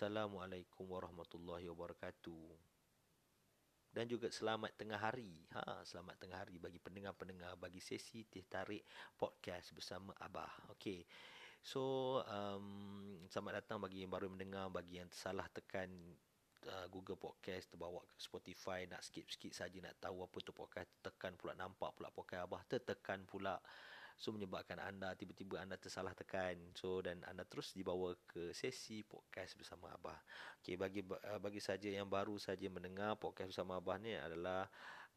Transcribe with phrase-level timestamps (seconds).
[0.00, 2.56] Assalamualaikum warahmatullahi wabarakatuh.
[3.92, 5.44] Dan juga selamat tengah hari.
[5.52, 8.80] Ha, selamat tengah hari bagi pendengar-pendengar bagi sesi teh tarik
[9.20, 10.72] podcast bersama Abah.
[10.72, 11.04] Okey.
[11.60, 15.92] So, um, selamat datang bagi yang baru mendengar, bagi yang salah tekan
[16.64, 21.36] uh, Google Podcast terbawa ke Spotify nak skip-skip saja nak tahu apa tu podcast tekan
[21.36, 23.60] pula nampak pula podcast Abah tertekan pula
[24.20, 26.60] So menyebabkan anda tiba-tiba anda tersalah tekan.
[26.76, 30.20] So dan anda terus dibawa ke sesi podcast bersama Abah.
[30.60, 34.68] Okey bagi uh, bagi saja yang baru saja mendengar podcast bersama Abah ni adalah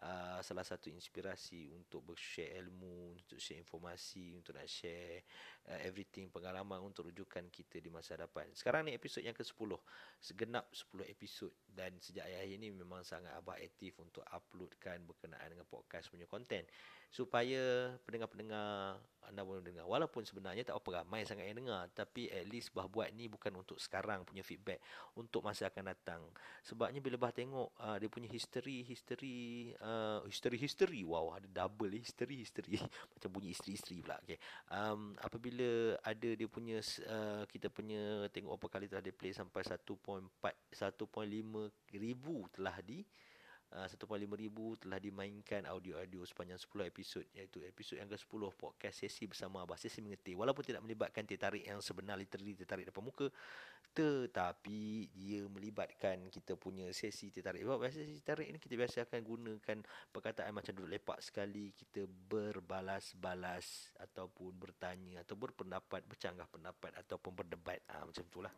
[0.02, 5.22] uh, salah satu inspirasi untuk bershare ilmu, untuk share informasi, untuk nak share
[5.70, 8.50] uh, everything pengalaman untuk rujukan kita di masa depan.
[8.58, 9.72] Sekarang ni episod yang ke-10.
[10.18, 11.52] Segenap 10 episod.
[11.68, 16.66] Dan sejak ayah ini memang sangat Abah aktif untuk uploadkan berkenaan dengan podcast punya konten
[17.14, 18.98] supaya pendengar-pendengar
[19.30, 19.86] anda boleh dengar.
[19.86, 21.86] Walaupun sebenarnya tak apa ramai sangat yang dengar.
[21.94, 24.82] Tapi at least bah buat ni bukan untuk sekarang punya feedback
[25.14, 26.22] untuk masa akan datang.
[26.66, 31.04] Sebabnya bila bah tengok uh, dia punya history history uh, history history.
[31.04, 32.80] Wow ada double history history.
[33.14, 34.40] Macam bunyi isteri-isteri pula okey
[34.72, 39.60] um, apabila ada dia punya uh, kita punya tengok apa kali telah dia play sampai
[39.62, 43.04] 1.4 1.5 ribu telah di
[43.74, 44.06] uh, 1.5
[44.38, 49.78] ribu telah dimainkan audio-audio sepanjang 10 episod iaitu episod yang ke-10 podcast sesi bersama Abah
[49.78, 53.28] Sesi Mengerti walaupun tidak melibatkan tertarik yang sebenar literally tertarik depan muka
[53.94, 57.62] tetapi dia melibatkan kita punya sesi tertarik.
[57.62, 59.78] Sebab biasa sesi tertarik ni kita biasa akan gunakan
[60.10, 67.86] perkataan macam duduk lepak sekali kita berbalas-balas ataupun bertanya atau berpendapat bercanggah pendapat ataupun berdebat.
[67.94, 68.54] Ha, macam itulah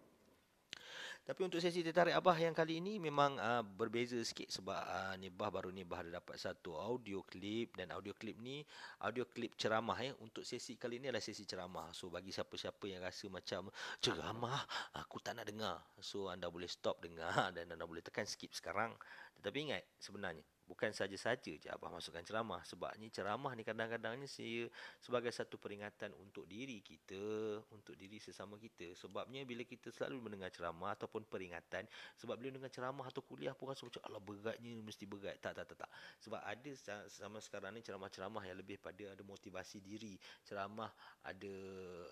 [1.25, 5.33] tapi untuk sesi tertarik Abah yang kali ini memang uh, berbeza sikit sebab uh, ni
[5.33, 8.61] Bah baru ni Bah ada dapat satu audio klip dan audio klip ni
[9.01, 11.89] audio klip ceramah ya untuk sesi kali ini adalah sesi ceramah.
[11.97, 14.61] So bagi siapa-siapa yang rasa macam ceramah
[15.01, 15.81] aku tak nak dengar.
[15.97, 18.93] So anda boleh stop dengar dan anda boleh tekan skip sekarang.
[19.41, 22.61] Tetapi ingat sebenarnya bukan saja-saja je Abah masukkan ceramah.
[22.65, 24.65] Sebab ni ceramah ni kadang-kadang ni saya
[24.99, 28.97] sebagai satu peringatan untuk diri kita untuk diri sesama kita.
[28.97, 31.85] Sebabnya bila kita selalu mendengar ceramah ataupun peringatan
[32.17, 35.37] sebab bila dengar ceramah atau kuliah pun rasa macam Allah beratnya mesti berat.
[35.39, 35.89] Tak tak tak tak.
[36.25, 36.71] Sebab ada
[37.07, 40.17] sama sekarang ni ceramah-ceramah yang lebih pada ada motivasi diri.
[40.41, 40.89] Ceramah
[41.23, 41.55] ada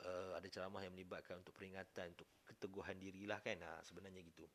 [0.05, 3.57] uh, ada ceramah yang melibatkan untuk peringatan untuk keteguhan dirilah kan.
[3.59, 4.45] Ha, sebenarnya gitu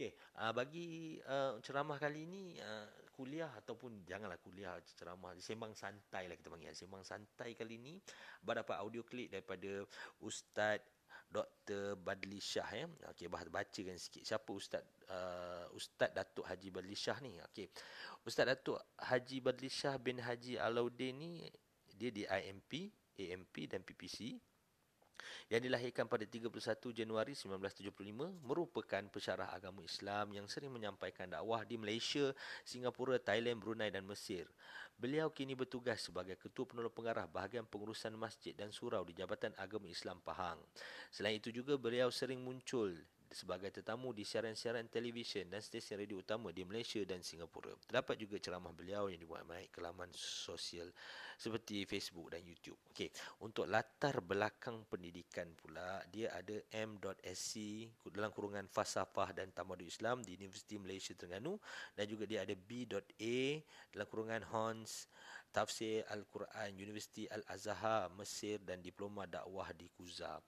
[0.00, 6.24] Okey, uh, bagi uh, ceramah kali ini uh, kuliah ataupun janganlah kuliah ceramah sembang santai
[6.24, 6.72] lah kita panggil.
[6.72, 8.00] Sembang santai kali ini
[8.40, 9.84] abah dapat audio klip daripada
[10.24, 10.80] Ustaz
[11.28, 12.00] Dr.
[12.00, 12.88] Badli Shah ya.
[13.12, 14.80] Okey, bah bacakan sikit siapa Ustaz
[15.12, 17.36] uh, Ustaz Datuk Haji Badli Shah ni.
[17.52, 17.68] Okey.
[18.24, 21.44] Ustaz Datuk Haji Badli Shah bin Haji Alauddin ni
[21.92, 22.88] dia di IMP,
[23.20, 24.32] AMP dan PPC
[25.50, 26.46] yang dilahirkan pada 31
[26.94, 27.90] Januari 1975
[28.46, 32.30] merupakan pensyarah agama Islam yang sering menyampaikan dakwah di Malaysia,
[32.62, 34.46] Singapura, Thailand, Brunei dan Mesir.
[34.94, 39.90] Beliau kini bertugas sebagai Ketua Penolong Pengarah Bahagian Pengurusan Masjid dan Surau di Jabatan Agama
[39.90, 40.62] Islam Pahang.
[41.10, 42.94] Selain itu juga beliau sering muncul
[43.30, 47.70] sebagai tetamu di siaran-siaran televisyen dan stesen radio utama di Malaysia dan Singapura.
[47.86, 50.90] Terdapat juga ceramah beliau yang dibuat naik ke laman sosial
[51.38, 52.76] seperti Facebook dan YouTube.
[52.90, 53.08] Okey,
[53.46, 60.34] untuk latar belakang pendidikan pula, dia ada M.SC dalam kurungan Falsafah dan Tamadun Islam di
[60.34, 61.54] Universiti Malaysia Terengganu
[61.94, 63.62] dan juga dia ada B.A
[63.94, 65.06] dalam kurungan Hons
[65.50, 70.38] Tafsir Al-Quran Universiti Al-Azhar Mesir dan diploma dakwah di Kuza.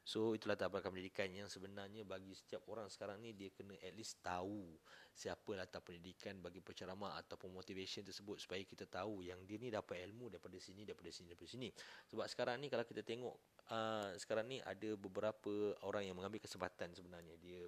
[0.00, 4.18] So itulah belakang pendidikan yang sebenarnya bagi setiap orang sekarang ni dia kena at least
[4.24, 4.74] tahu
[5.12, 10.00] siapa latar pendidikan bagi penceramah ataupun motivation tersebut supaya kita tahu yang dia ni dapat
[10.08, 11.68] ilmu daripada sini daripada sini daripada sini.
[12.08, 13.36] Sebab sekarang ni kalau kita tengok
[13.70, 17.60] uh, sekarang ni ada beberapa orang yang mengambil kesempatan sebenarnya dia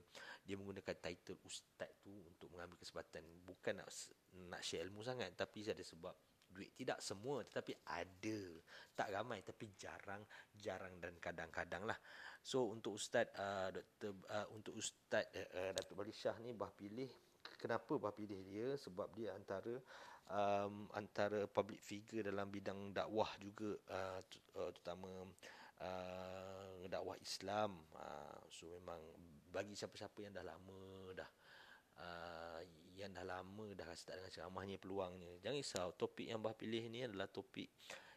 [0.43, 3.89] dia menggunakan title ustaz tu untuk mengambil kesempatan bukan nak
[4.51, 6.17] nak share ilmu sangat tapi ada sebab
[6.53, 6.77] duit.
[6.77, 8.41] Tidak semua tetapi ada.
[8.93, 11.97] Tak ramai tapi jarang jarang dan kadang-kadang lah.
[12.43, 17.09] So untuk ustaz uh, doktor uh, untuk ustaz uh, Datuk Bali Shah ni bah pilih
[17.57, 18.75] kenapa bah pilih dia?
[18.77, 19.79] Sebab dia antara
[20.29, 24.21] um, antara public figure dalam bidang dakwah juga uh,
[24.59, 25.11] uh terutama
[25.83, 27.79] uh, dakwah Islam.
[27.95, 29.01] Uh, so memang
[29.53, 31.31] bagi siapa-siapa yang dah lama dah
[32.01, 32.61] uh,
[33.03, 35.33] yang dah lama dah rasa tak dengan ceramahnya peluangnya.
[35.43, 37.69] Jangan risau, topik yang bah pilih ni adalah topik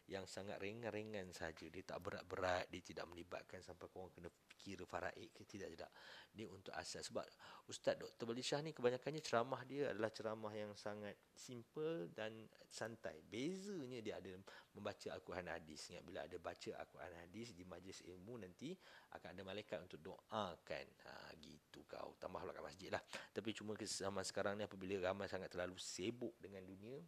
[0.06, 1.66] yang sangat ringan-ringan saja.
[1.66, 5.90] Dia tak berat-berat, dia tidak melibatkan sampai korang kena kira faraid ke tidak tidak.
[6.30, 7.26] Dia untuk asas sebab
[7.66, 8.26] Ustaz Dr.
[8.26, 13.22] Balishah ni kebanyakannya ceramah dia adalah ceramah yang sangat simple dan santai.
[13.26, 14.30] Bezanya dia ada
[14.74, 15.90] membaca Al-Quran hadis.
[15.90, 18.74] Ingat bila ada baca Al-Quran hadis di majlis ilmu nanti
[19.14, 20.86] akan ada malaikat untuk doakan.
[21.06, 22.14] Ha gitu kau.
[22.18, 23.02] Tambah kat masjid lah.
[23.34, 27.02] Tapi cuma zaman sekarang ni apabila ramai sangat terlalu sibuk dengan dunia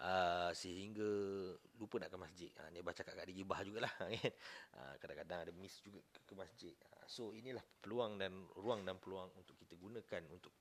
[0.00, 1.06] uh, sehingga
[1.78, 2.50] lupa nak ke masjid.
[2.58, 4.10] Ha, ni baca kat ada gibah jugalah kan.
[4.74, 6.74] Uh, kadang-kadang ada miss juga ke, ke masjid.
[6.94, 10.54] Uh, so inilah peluang dan ruang dan peluang untuk kita gunakan untuk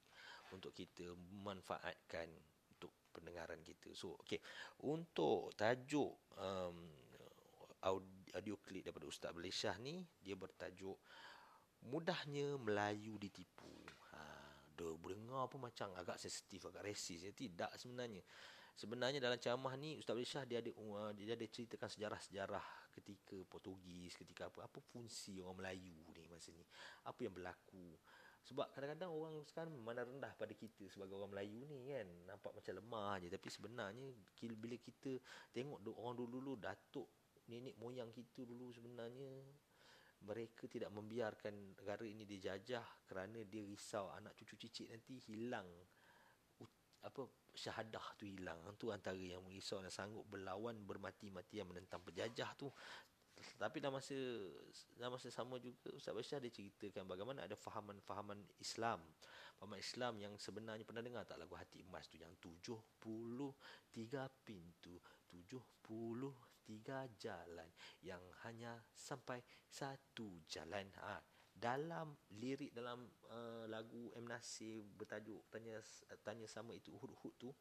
[0.53, 1.09] untuk kita
[1.41, 2.29] manfaatkan
[2.77, 3.95] untuk pendengaran kita.
[3.97, 4.37] So okey,
[4.85, 6.77] untuk tajuk um,
[8.33, 10.97] audio klip daripada Ustaz Malaysia ni dia bertajuk
[11.83, 13.71] mudahnya Melayu ditipu.
[14.13, 14.19] Ha,
[14.73, 17.27] dia berdengar pun macam agak sensitif, agak resis.
[17.27, 18.23] Ya, tidak sebenarnya.
[18.73, 22.65] Sebenarnya dalam ceramah ni Ustaz Syah dia ada uh, dia ada ceritakan sejarah-sejarah
[22.97, 26.65] ketika Portugis, ketika apa apa fungsi orang Melayu ni masa ni.
[27.05, 27.93] Apa yang berlaku.
[28.43, 32.07] Sebab kadang-kadang orang sekarang memandang rendah pada kita sebagai orang Melayu ni kan.
[32.27, 34.07] Nampak macam lemah je tapi sebenarnya
[34.57, 35.21] bila kita
[35.53, 37.07] tengok orang dulu-dulu datuk
[37.47, 39.43] nenek moyang kita dulu sebenarnya
[40.23, 45.67] mereka tidak membiarkan negara ini dijajah kerana dia risau anak cucu cicit nanti hilang
[47.03, 48.57] apa syahadah tu hilang.
[48.79, 52.71] Tu antara yang merisau dan sanggup berlawan bermati-matian menentang penjajah tu.
[53.59, 54.15] Tapi dalam masa
[54.95, 59.03] dalam masa sama juga Ustaz Bashar dia ceritakan bagaimana ada fahaman-fahaman Islam.
[59.59, 62.15] Fahaman Islam yang sebenarnya pernah dengar tak lagu hati emas tu?
[62.15, 64.95] Yang 73 pintu
[65.27, 67.69] 73 jalan
[67.99, 70.87] yang hanya sampai satu jalan.
[71.03, 74.25] Ha dalam lirik dalam uh, lagu M.
[74.27, 75.79] Nasir bertajuk tanya
[76.25, 77.53] tanya sama itu huruf tu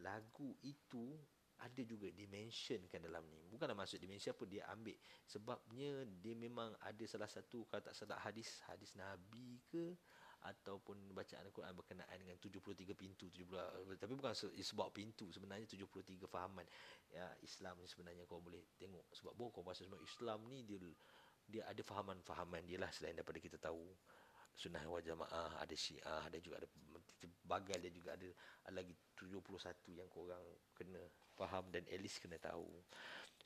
[0.00, 1.18] lagu itu
[1.56, 3.48] ada juga dimensionkan dalam ni.
[3.48, 4.96] Bukanlah maksud dimension apa dia ambil.
[5.24, 9.96] Sebabnya dia memang ada salah satu kalau tak salah hadis hadis nabi ke
[10.44, 16.68] ataupun bacaan Al-Quran berkenaan dengan 73 pintu 70 tapi bukan sebab pintu sebenarnya 73 fahaman.
[17.08, 19.08] Ya Islam ni sebenarnya kau boleh tengok.
[19.16, 20.76] Sebab bukan kau pasal semua Islam ni dia
[21.46, 23.86] dia ada fahaman-fahaman dia lah selain daripada kita tahu.
[24.56, 26.68] Sunnah wal jamaah ada syiah ada juga ada
[27.44, 28.28] bagal dia juga ada,
[28.64, 30.40] ada lagi 71 yang korang
[30.72, 31.00] kena
[31.36, 32.66] faham dan at least kena tahu.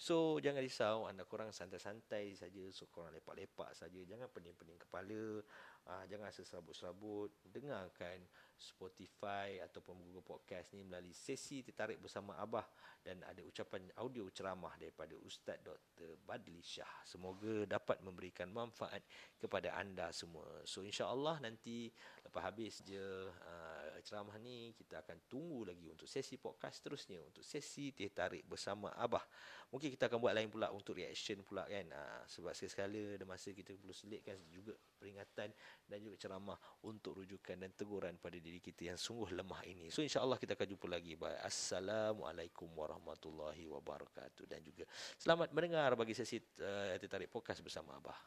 [0.00, 5.44] So jangan risau anda korang santai-santai saja so korang lepak-lepak saja jangan pening-pening kepala
[5.88, 8.20] uh, jangan serabut-serabut dengarkan
[8.60, 12.68] Spotify ataupun Google Podcast ni melalui sesi tertarik bersama Abah
[13.00, 16.20] dan ada ucapan audio ceramah daripada Ustaz Dr.
[16.20, 17.08] Badli Shah.
[17.08, 19.00] Semoga dapat memberikan manfaat
[19.40, 20.44] kepada anda semua.
[20.68, 21.88] So insya-Allah nanti
[22.20, 23.00] lepas habis je
[23.32, 28.92] uh, ceramah ni kita akan tunggu lagi untuk sesi podcast terusnya untuk sesi tertarik bersama
[28.96, 29.22] Abah.
[29.70, 31.86] Mungkin kita akan buat lain pula untuk reaction pula kan.
[31.92, 35.54] Uh, sebab sekali ada masa kita perlu selitkan juga peringatan
[35.86, 39.92] dan juga ceramah untuk rujukan dan teguran pada diri kita yang sungguh lemah ini.
[39.94, 41.14] So insya-Allah kita akan jumpa lagi.
[41.14, 41.38] Bye.
[41.46, 44.88] Assalamualaikum warahmatullahi wabarakatuh dan juga
[45.18, 48.18] selamat mendengar bagi sesi uh, tarik podcast bersama Abah.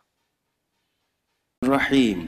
[1.64, 2.28] Rahim.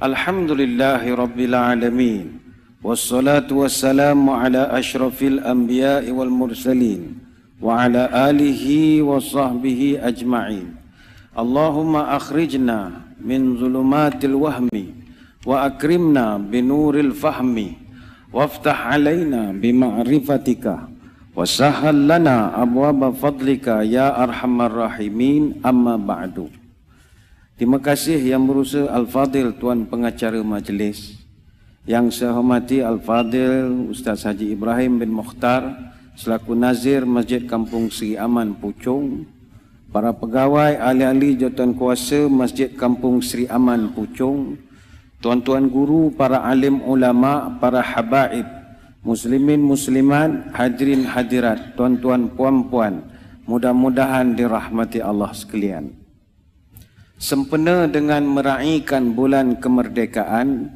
[0.00, 2.55] Alhamdulillahi rabbil alamin.
[2.84, 7.02] والصلاة والسلام على أشرف الأنبياء والمرسلين
[7.60, 8.64] وعلى آله
[9.02, 10.66] وصحبه أجمعين
[11.38, 12.78] اللهم أخرجنا
[13.20, 14.68] من ظلمات الوهم
[15.46, 17.56] وأكرمنا بنور الفهم
[18.32, 20.64] وافتح علينا بمعرفتك
[21.36, 26.36] وسهل لنا أبواب فضلك يا أرحم الراحمين أما بعد
[27.56, 31.25] Terima kasih yang berusaha Al-Fadil Tuan Pengacara Majlis.
[31.86, 38.58] Yang saya hormati Al-Fadil Ustaz Haji Ibrahim bin Mukhtar Selaku Nazir Masjid Kampung Sri Aman
[38.58, 39.22] Puchong
[39.94, 44.66] Para pegawai ahli-ahli jawatan kuasa Masjid Kampung Sri Aman Puchong
[45.20, 48.46] tuan-tuan guru, para alim ulama, para habaib,
[49.02, 53.02] muslimin muslimat, hadirin hadirat, tuan-tuan puan-puan,
[53.48, 55.90] mudah-mudahan dirahmati Allah sekalian.
[57.16, 60.68] Sempena dengan meraihkan bulan kemerdekaan,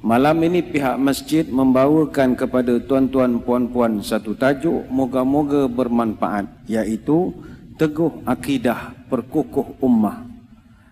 [0.00, 7.34] malam ini pihak masjid membawakan kepada tuan-tuan puan-puan satu tajuk moga-moga bermanfaat iaitu
[7.78, 10.26] teguh akidah perkukuh ummah.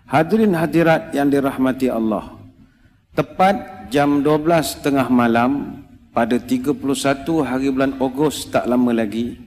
[0.06, 2.38] Hadirin hadirat yang dirahmati Allah,
[3.16, 5.82] Tepat jam 12 tengah malam
[6.12, 6.76] pada 31
[7.42, 9.46] hari bulan Ogos tak lama lagi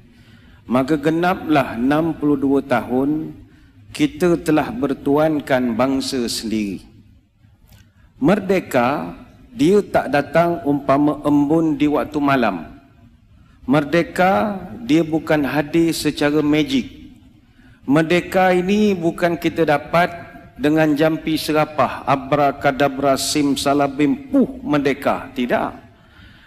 [0.69, 3.33] maka genaplah 62 tahun
[3.89, 6.85] kita telah bertuankan bangsa sendiri.
[8.21, 9.17] Merdeka
[9.49, 12.69] dia tak datang umpama embun di waktu malam.
[13.69, 16.89] Merdeka dia bukan hadir secara magic.
[17.89, 20.09] Merdeka ini bukan kita dapat
[20.59, 25.33] dengan jampi serapah, abrakadabra sim salabim puh merdeka.
[25.33, 25.69] Tidak.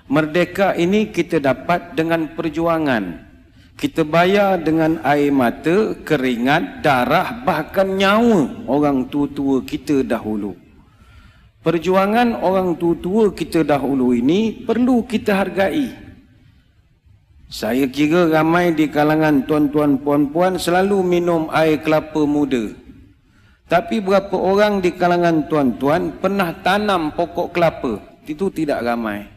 [0.06, 3.32] Merdeka ini kita dapat dengan perjuangan.
[3.74, 10.61] Kita bayar dengan air mata, keringat, darah, bahkan nyawa orang tua-tua kita dahulu.
[11.62, 15.94] Perjuangan orang tua-tua kita dahulu ini perlu kita hargai.
[17.46, 22.74] Saya kira ramai di kalangan tuan-tuan puan-puan selalu minum air kelapa muda.
[23.70, 28.02] Tapi berapa orang di kalangan tuan-tuan pernah tanam pokok kelapa?
[28.26, 29.30] Itu tidak ramai.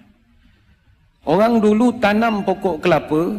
[1.29, 3.37] Orang dulu tanam pokok kelapa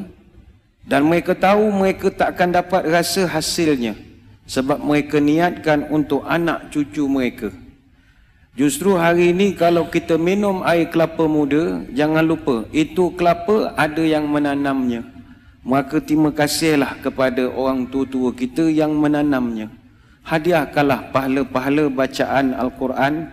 [0.87, 3.99] dan mereka tahu mereka tak akan dapat rasa hasilnya
[4.47, 7.66] sebab mereka niatkan untuk anak cucu mereka.
[8.57, 14.25] Justru hari ini kalau kita minum air kelapa muda, jangan lupa itu kelapa ada yang
[14.33, 15.05] menanamnya.
[15.61, 19.69] Maka terima kasihlah kepada orang tua-tua kita yang menanamnya.
[20.25, 23.29] Hadiahkanlah pahala-pahala bacaan Al-Quran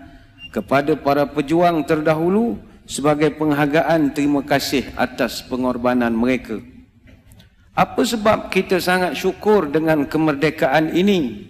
[0.51, 6.59] kepada para pejuang terdahulu sebagai penghargaan terima kasih atas pengorbanan mereka.
[7.71, 11.47] Apa sebab kita sangat syukur dengan kemerdekaan ini?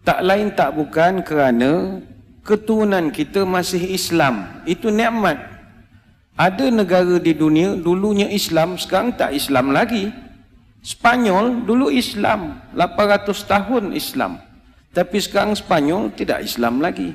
[0.00, 2.02] Tak lain tak bukan kerana
[2.42, 4.62] keturunan kita masih Islam.
[4.66, 5.38] Itu nikmat.
[6.34, 10.10] Ada negara di dunia dulunya Islam, sekarang tak Islam lagi.
[10.82, 14.42] Spanyol dulu Islam, 800 tahun Islam.
[14.90, 17.14] Tapi sekarang Spanyol tidak Islam lagi.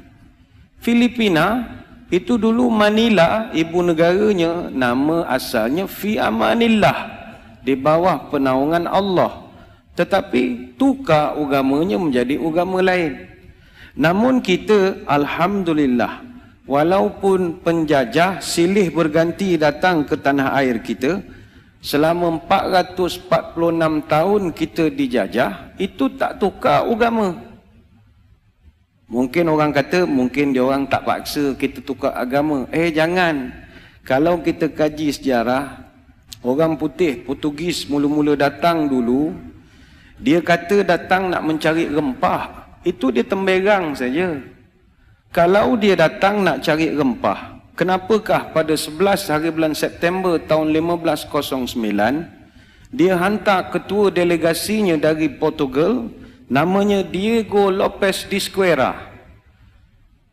[0.79, 1.67] Filipina
[2.07, 7.19] itu dulu Manila, ibu negaranya, nama asalnya Fi Amanillah.
[7.67, 9.43] Di bawah penaungan Allah.
[9.99, 13.36] Tetapi tukar agamanya menjadi agama lain.
[13.97, 16.21] Namun kita Alhamdulillah
[16.69, 21.25] Walaupun penjajah silih berganti datang ke tanah air kita
[21.81, 27.41] Selama 446 tahun kita dijajah Itu tak tukar agama.
[29.09, 32.69] Mungkin orang kata Mungkin dia orang tak paksa kita tukar agama.
[32.69, 33.49] Eh jangan.
[34.05, 35.89] Kalau kita kaji sejarah
[36.45, 39.33] Orang putih Portugis mula-mula datang dulu
[40.21, 44.39] Dia kata datang nak mencari rempah itu dia temberang saja.
[45.35, 53.19] Kalau dia datang nak cari rempah, kenapakah pada 11 hari bulan September tahun 1509, dia
[53.19, 56.07] hantar ketua delegasinya dari Portugal,
[56.47, 58.95] namanya Diego Lopes de Esquera.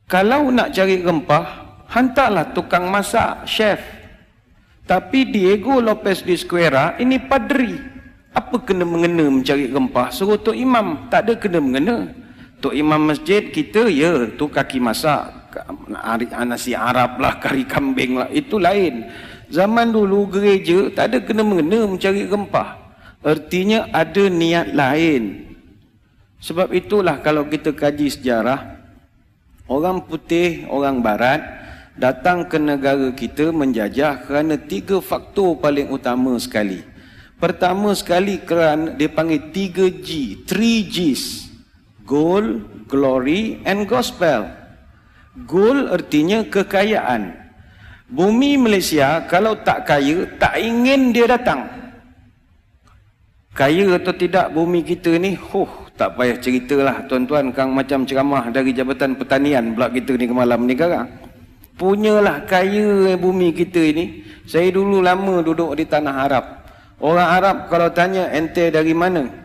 [0.07, 1.47] Kalau nak cari rempah,
[1.91, 3.83] hantarlah tukang masak, chef.
[4.87, 7.75] Tapi Diego Lopes de Esquera ini padri.
[8.35, 10.11] Apa kena mengena mencari rempah?
[10.11, 12.24] Suruh Tok Imam, tak ada kena mengena.
[12.65, 15.53] Tok imam masjid kita ya tu kaki masak.
[16.49, 19.05] Nasi Arab lah kari kambing lah itu lain.
[19.53, 22.81] Zaman dulu gereja tak ada kena mengena mencari rempah.
[23.21, 25.45] Artinya ada niat lain.
[26.41, 28.81] Sebab itulah kalau kita kaji sejarah
[29.69, 31.45] orang putih orang barat
[32.01, 36.81] datang ke negara kita menjajah kerana tiga faktor paling utama sekali.
[37.37, 40.09] Pertama sekali kerana dia panggil 3G
[40.49, 41.44] 3Gs
[42.05, 44.45] Gold, glory and gospel.
[45.49, 47.33] Gold artinya kekayaan.
[48.13, 51.65] Bumi Malaysia kalau tak kaya, tak ingin dia datang.
[53.57, 58.75] Kaya atau tidak bumi kita ni, huh, tak payah ceritalah tuan-tuan kang macam ceramah dari
[58.75, 61.07] Jabatan Pertanian pula kita ni ke malam ni sekarang.
[61.75, 64.27] Punyalah kaya bumi kita ini.
[64.45, 66.45] Saya dulu lama duduk di tanah Arab.
[67.01, 69.44] Orang Arab kalau tanya ente dari mana?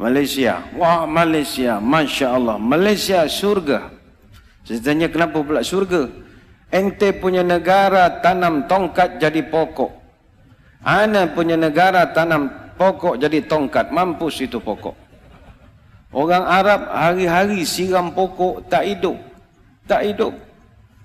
[0.00, 0.64] Malaysia.
[0.80, 1.76] Wah, Malaysia.
[1.76, 2.56] Masya Allah.
[2.56, 3.92] Malaysia surga.
[4.64, 6.08] Saya tanya kenapa pula surga?
[6.72, 9.92] Ente punya negara tanam tongkat jadi pokok.
[10.80, 12.48] Ana punya negara tanam
[12.80, 13.92] pokok jadi tongkat.
[13.92, 14.96] Mampus itu pokok.
[16.16, 19.20] Orang Arab hari-hari siram pokok tak hidup.
[19.84, 20.32] Tak hidup.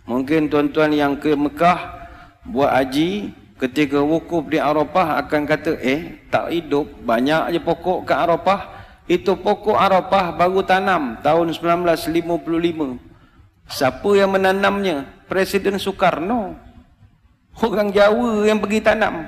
[0.08, 2.08] Mungkin tuan-tuan yang ke Mekah
[2.48, 8.14] buat haji ketika wukuf di Arafah akan kata eh tak hidup banyak je pokok ke
[8.14, 8.75] Arafah
[9.06, 12.98] itu pokok Arafah baru tanam tahun 1955.
[13.70, 15.06] Siapa yang menanamnya?
[15.30, 16.58] Presiden Soekarno.
[17.62, 19.26] Orang Jawa yang pergi tanam.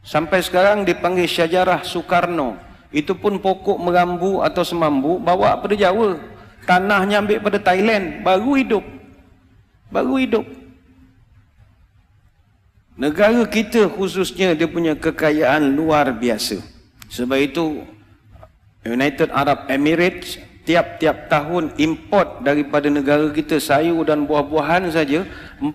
[0.00, 2.56] Sampai sekarang dipanggil syajarah Soekarno.
[2.88, 6.16] Itu pun pokok merambu atau semambu bawa pada Jawa.
[6.64, 8.24] Tanahnya ambil pada Thailand.
[8.24, 8.84] Baru hidup.
[9.92, 10.48] Baru hidup.
[12.96, 16.64] Negara kita khususnya dia punya kekayaan luar biasa.
[17.12, 17.84] Sebab itu
[18.86, 25.22] United Arab Emirates tiap-tiap tahun import daripada negara kita sayur dan buah-buahan saja
[25.62, 25.70] 40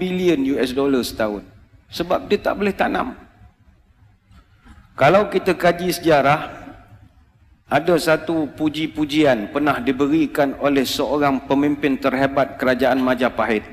[0.00, 1.44] bilion US dollar setahun.
[1.92, 3.12] Sebab dia tak boleh tanam.
[4.96, 6.62] Kalau kita kaji sejarah,
[7.68, 13.64] ada satu puji-pujian pernah diberikan oleh seorang pemimpin terhebat kerajaan Majapahit.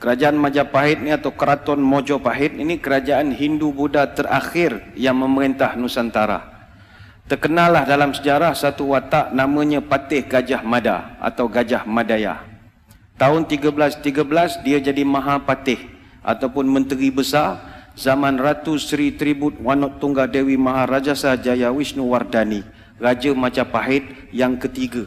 [0.00, 6.57] Kerajaan Majapahit ni atau Keraton Mojopahit ini kerajaan Hindu-Buddha terakhir yang memerintah Nusantara.
[7.28, 12.40] Terkenallah dalam sejarah satu watak namanya Patih Gajah Mada atau Gajah Madaya.
[13.20, 15.76] Tahun 1313 dia jadi Mahapatih
[16.24, 17.60] ataupun Menteri Besar
[17.92, 22.64] zaman Ratu Sri Tribut Wanot Tunggal Dewi Maharajasa Jaya Wisnu Wardani,
[22.96, 25.04] Raja Majapahit yang ketiga.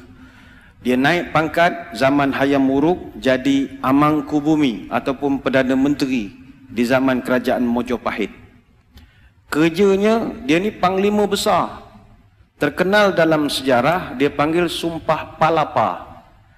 [0.85, 6.29] Dia naik pangkat zaman Hayam Wuruk jadi Amangku Bumi ataupun Perdana Menteri
[6.69, 8.29] di zaman Kerajaan Mojopahit.
[9.49, 11.80] Kerjanya dia ni panglima besar
[12.61, 16.05] terkenal dalam sejarah dia panggil sumpah palapa.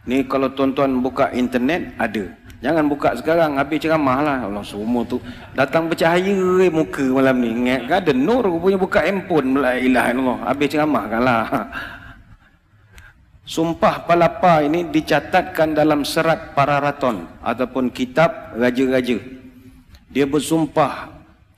[0.03, 2.27] Ni kalau tuan-tuan buka internet ada.
[2.60, 4.38] Jangan buka sekarang habis ceramah lah.
[4.51, 5.24] Allah semua tu.
[5.55, 7.55] Datang bercahaya muka malam ni.
[7.55, 10.39] Ingat kan ada nur punya buka handphone la ilaha illallah.
[10.43, 11.43] Habis ceramah kan lah.
[13.55, 19.19] Sumpah palapa ini dicatatkan dalam serat para raton ataupun kitab raja-raja.
[20.12, 21.12] Dia bersumpah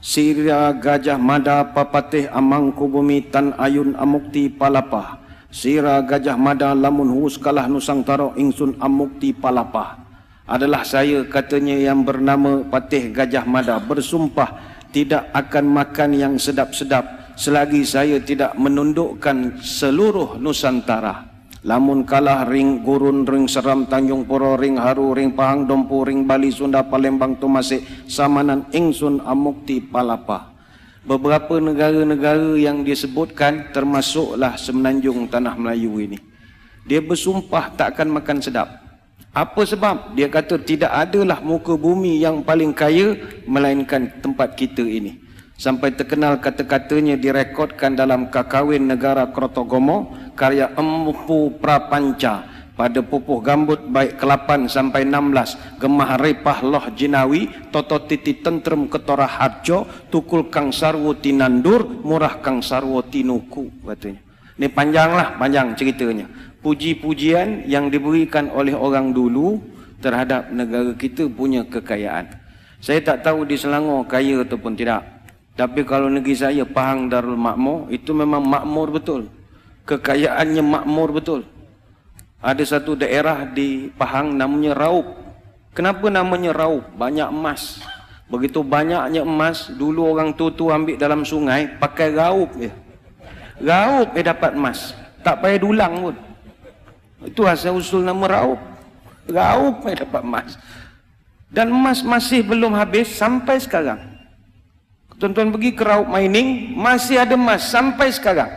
[0.06, 5.18] Sirya Gajah Mada Papatih Amangku Bumi Tan Ayun Amukti Palapa.
[5.50, 9.98] Sira Gajah Mada Lamun Hus Kalah Nusantara Ingsun Amukti Palapa.
[10.46, 13.82] Adalah saya katanya yang bernama Patih Gajah Mada.
[13.82, 21.35] Bersumpah tidak akan makan yang sedap-sedap Selagi saya tidak menundukkan seluruh Nusantara
[21.66, 26.54] Lamun kalah ring gurun ring seram Tanjung Puro ring haru ring pahang dompu ring Bali
[26.54, 30.54] Sunda Palembang Tumasik samanan ingsun amukti palapa.
[31.10, 36.22] Beberapa negara-negara yang disebutkan termasuklah semenanjung tanah Melayu ini.
[36.86, 38.70] Dia bersumpah tak akan makan sedap.
[39.34, 40.14] Apa sebab?
[40.14, 43.18] Dia kata tidak adalah muka bumi yang paling kaya
[43.50, 45.25] melainkan tempat kita ini
[45.56, 52.56] sampai terkenal kata-katanya direkodkan dalam kakawin negara Krotogomo karya Empu Prapanca.
[52.76, 59.32] Pada pupuh gambut baik ke-8 sampai 16 gemah repah loh jinawi toto titi tentrem ketorah
[59.32, 64.20] harjo tukul kang sarwo tinandur murah kang sarwo tinuku katanya.
[64.60, 66.28] Ini panjanglah panjang ceritanya.
[66.60, 69.64] Puji-pujian yang diberikan oleh orang dulu
[70.04, 72.28] terhadap negara kita punya kekayaan.
[72.84, 75.15] Saya tak tahu di Selangor kaya ataupun tidak
[75.56, 79.32] tapi kalau negeri saya Pahang Darul Makmur itu memang makmur betul.
[79.88, 81.48] Kekayaannya makmur betul.
[82.44, 85.16] Ada satu daerah di Pahang namanya Raup.
[85.72, 86.84] Kenapa namanya Raup?
[87.00, 87.80] Banyak emas.
[88.26, 92.74] Begitu banyaknya emas, dulu orang tua-tua ambil dalam sungai pakai raup je.
[93.62, 94.98] Raup dia dapat emas.
[95.22, 96.16] Tak payah dulang pun.
[97.22, 98.58] Itu asal usul nama raup.
[99.30, 100.58] Raup dia dapat emas.
[101.54, 104.15] Dan emas masih belum habis sampai sekarang.
[105.16, 108.52] Tuan-tuan pergi ke Raup Mining, masih ada emas sampai sekarang.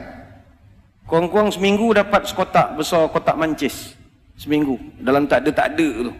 [1.07, 3.95] Kurang-kurang seminggu dapat sekotak besar kotak mancis.
[4.35, 4.77] Seminggu.
[4.99, 6.13] Dalam tak ada tak ada tu.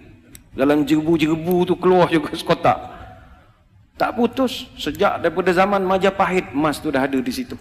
[0.57, 2.79] Dalam jerebu-jerebu tu keluar juga sekotak.
[3.99, 4.71] Tak putus.
[4.79, 7.59] Sejak daripada zaman Majapahit, emas tu dah ada di situ.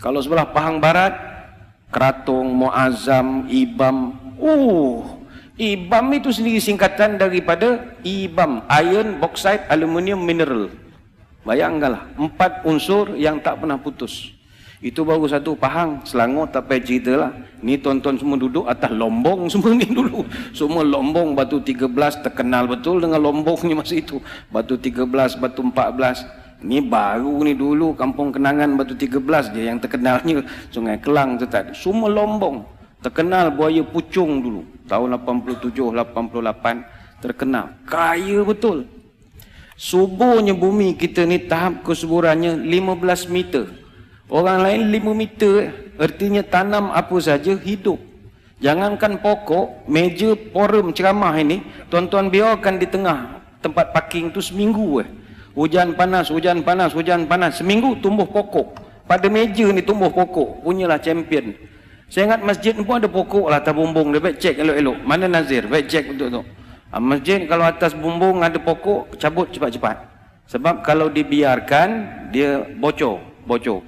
[0.00, 1.14] Kalau sebelah Pahang Barat,
[1.92, 4.18] Keratung, Muazzam, Ibam.
[4.40, 5.22] Oh,
[5.54, 8.66] Ibam itu sendiri singkatan daripada Ibam.
[8.82, 10.83] Iron, Bauxite, Aluminium, Mineral.
[11.44, 14.32] Bayangkanlah, empat unsur yang tak pernah putus.
[14.84, 17.32] Itu baru satu Pahang, Selangor tak payah cerita lah.
[17.64, 20.28] Ni tuan-tuan semua duduk atas lombong semua ni dulu.
[20.52, 21.88] Semua lombong batu 13
[22.20, 24.20] terkenal betul dengan lombongnya masa itu.
[24.52, 26.68] Batu 13, batu 14.
[26.68, 30.44] Ni baru ni dulu kampung kenangan batu 13 dia yang terkenalnya.
[30.68, 32.64] Sungai Kelang tu tak Semua lombong.
[33.00, 34.64] Terkenal buaya pucung dulu.
[34.84, 37.72] Tahun 87, 88 terkenal.
[37.88, 38.84] Kaya betul.
[39.74, 43.66] Suburnya bumi kita ni tahap kesuburannya 15 meter.
[44.30, 45.54] Orang lain 5 meter.
[45.94, 47.98] Artinya tanam apa saja hidup.
[48.62, 55.08] Jangankan pokok, meja forum ceramah ini, tuan-tuan biarkan di tengah tempat parking tu seminggu eh.
[55.54, 57.62] Hujan panas, hujan panas, hujan panas.
[57.62, 58.74] Seminggu tumbuh pokok.
[59.06, 60.66] Pada meja ni tumbuh pokok.
[60.66, 61.54] Punyalah champion.
[62.10, 64.10] Saya ingat masjid pun ada pokok lah tabumbung.
[64.10, 64.98] Dia baik cek elok-elok.
[65.06, 65.70] Mana Nazir?
[65.70, 66.42] Baik cek untuk tu.
[66.94, 69.98] Ah, masjid kalau atas bumbung ada pokok, cabut cepat-cepat.
[70.46, 73.18] Sebab kalau dibiarkan, dia bocor.
[73.50, 73.82] bocor.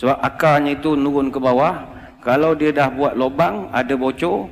[0.00, 1.84] Sebab akarnya itu nurun ke bawah.
[2.24, 4.48] Kalau dia dah buat lubang, ada bocor.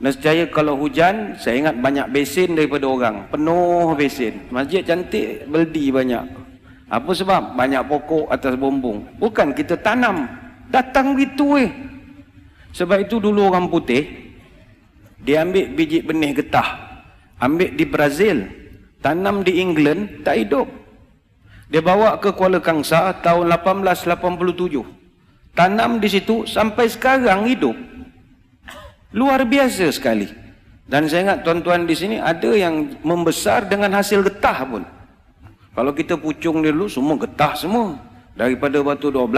[0.00, 3.28] Nescaya kalau hujan, saya ingat banyak besin daripada orang.
[3.28, 4.40] Penuh besin.
[4.48, 6.24] Masjid cantik, beldi banyak.
[6.88, 7.52] Apa sebab?
[7.52, 9.04] Banyak pokok atas bumbung.
[9.20, 10.24] Bukan kita tanam.
[10.72, 11.68] Datang begitu eh.
[12.72, 14.08] Sebab itu dulu orang putih,
[15.20, 16.85] dia ambil biji benih getah
[17.40, 18.48] ambil di Brazil,
[19.04, 20.68] tanam di England, tak hidup.
[21.66, 24.86] Dia bawa ke Kuala Kangsa tahun 1887.
[25.56, 27.74] Tanam di situ sampai sekarang hidup.
[29.16, 30.28] Luar biasa sekali.
[30.86, 34.82] Dan saya ingat tuan-tuan di sini ada yang membesar dengan hasil getah pun.
[35.74, 37.98] Kalau kita pucung dulu semua getah semua.
[38.36, 39.32] Daripada batu 12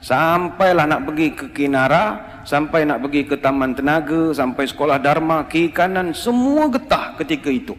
[0.00, 5.70] sampailah nak pergi ke Kinara, sampai nak pergi ke Taman Tenaga, sampai sekolah Dharma, kiri
[5.70, 7.76] kanan semua getah ketika itu.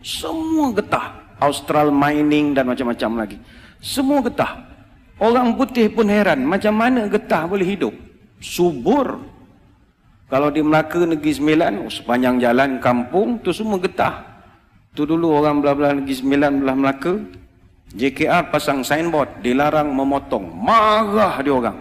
[0.00, 1.26] Semua getah.
[1.36, 3.36] Austral mining dan macam-macam lagi.
[3.76, 4.56] Semua getah.
[5.20, 7.92] Orang putih pun heran macam mana getah boleh hidup.
[8.40, 9.20] Subur,
[10.26, 14.26] kalau di Melaka Negeri Sembilan, oh, sepanjang jalan kampung, tu semua getah.
[14.96, 17.14] Tu dulu orang belah-belah Negeri Sembilan belah Melaka,
[17.94, 20.50] JKR pasang signboard, dilarang memotong.
[20.50, 21.78] Marah dia orang.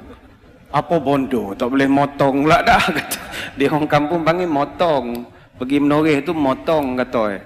[0.69, 2.83] Apa bondo, tak boleh motong pula dah.
[2.97, 3.21] Kata.
[3.55, 5.25] Dia orang kampung panggil motong.
[5.55, 7.21] Pergi menoreh tu motong kata.
[7.31, 7.43] Eh.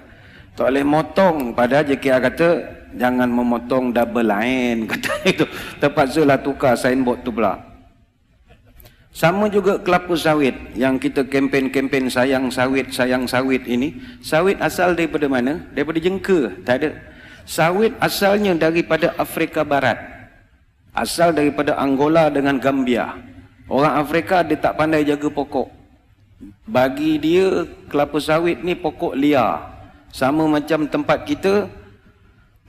[0.58, 1.54] Tak boleh motong.
[1.54, 2.50] Padahal JKR kata,
[2.98, 4.86] jangan memotong double line.
[4.91, 5.45] Kata itu.
[5.78, 7.69] Terpaksa lah tukar signboard tu pula.
[9.13, 13.98] Sama juga kelapa sawit yang kita kempen-kempen sayang sawit, sayang sawit ini.
[14.26, 15.69] Sawit asal daripada mana?
[15.74, 16.50] Daripada jengka.
[16.65, 16.89] Tak ada.
[17.50, 19.98] Sawit asalnya daripada Afrika Barat.
[20.94, 23.18] Asal daripada Angola dengan Gambia.
[23.66, 25.66] Orang Afrika dia tak pandai jaga pokok.
[26.70, 29.66] Bagi dia kelapa sawit ni pokok liar.
[30.14, 31.66] Sama macam tempat kita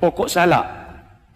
[0.01, 0.65] pokok salak.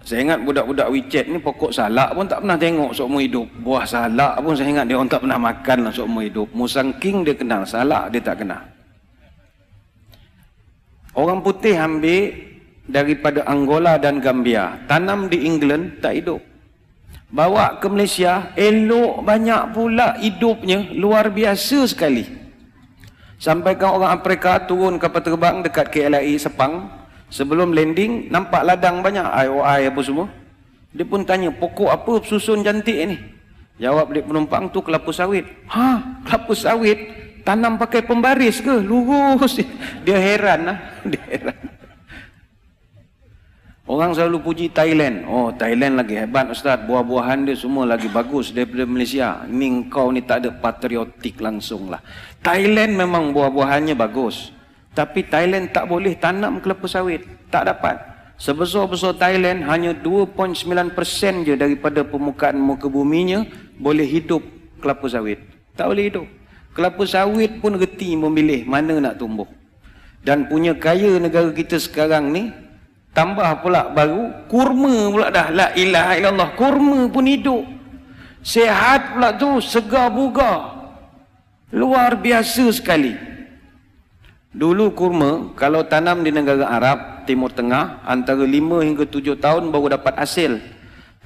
[0.05, 3.49] Saya ingat budak-budak WeChat ni pokok salak pun tak pernah tengok seumur hidup.
[3.61, 6.49] Buah salak pun saya ingat dia orang tak pernah makan lah seumur hidup.
[6.57, 8.65] Musang King dia kenal, salak dia tak kenal.
[11.13, 12.54] Orang putih ambil
[12.85, 14.81] daripada Angola dan Gambia.
[14.89, 16.41] Tanam di England tak hidup.
[17.35, 22.23] Bawa ke Malaysia, elok banyak pula hidupnya, luar biasa sekali.
[23.43, 29.27] Sampai kan orang Afrika turun kapal terbang dekat KLIA Sepang, Sebelum landing, nampak ladang banyak
[29.27, 30.31] IOI apa semua.
[30.95, 33.19] Dia pun tanya, pokok apa susun cantik ni?
[33.83, 35.43] Jawab dia penumpang tu kelapa sawit.
[35.67, 36.99] Ha, kelapa sawit?
[37.43, 38.79] Tanam pakai pembaris ke?
[38.79, 39.59] Lurus.
[40.07, 40.79] Dia heran lah.
[41.11, 41.59] Dia heran.
[43.85, 45.29] Orang selalu puji Thailand.
[45.29, 46.81] Oh, Thailand lagi hebat Ustaz.
[46.89, 49.45] Buah-buahan dia semua lagi bagus daripada Malaysia.
[49.45, 52.01] Ni kau ni tak ada patriotik langsung lah.
[52.41, 54.57] Thailand memang buah-buahannya bagus.
[54.97, 57.29] Tapi Thailand tak boleh tanam kelapa sawit.
[57.53, 58.01] Tak dapat.
[58.41, 63.45] Sebesar-besar Thailand hanya 2.9% je daripada permukaan muka buminya
[63.77, 64.41] boleh hidup
[64.81, 65.45] kelapa sawit.
[65.77, 66.27] Tak boleh hidup.
[66.73, 69.47] Kelapa sawit pun reti memilih mana nak tumbuh.
[70.25, 72.64] Dan punya kaya negara kita sekarang ni
[73.15, 77.63] tambah pula baru kurma pula dah la ilaha illallah kurma pun hidup
[78.43, 80.75] sehat pula tu segar bugar
[81.71, 83.35] luar biasa sekali
[84.55, 89.99] Dulu kurma, kalau tanam di negara Arab, Timur Tengah, antara 5 hingga 7 tahun baru
[89.99, 90.63] dapat hasil.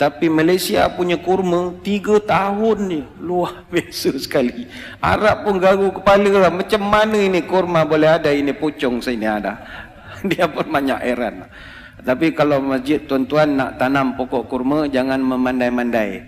[0.01, 3.01] Tapi Malaysia punya kurma, 3 tahun ni.
[3.21, 4.65] Luar biasa sekali.
[5.05, 6.49] Arab pun garu kepala lah.
[6.49, 9.61] Macam mana ini kurma boleh ada, ini pucung sini ada.
[10.33, 11.45] Dia pun banyak heran.
[12.03, 16.23] Tapi kalau masjid tuan-tuan nak tanam pokok kurma, jangan memandai-mandai.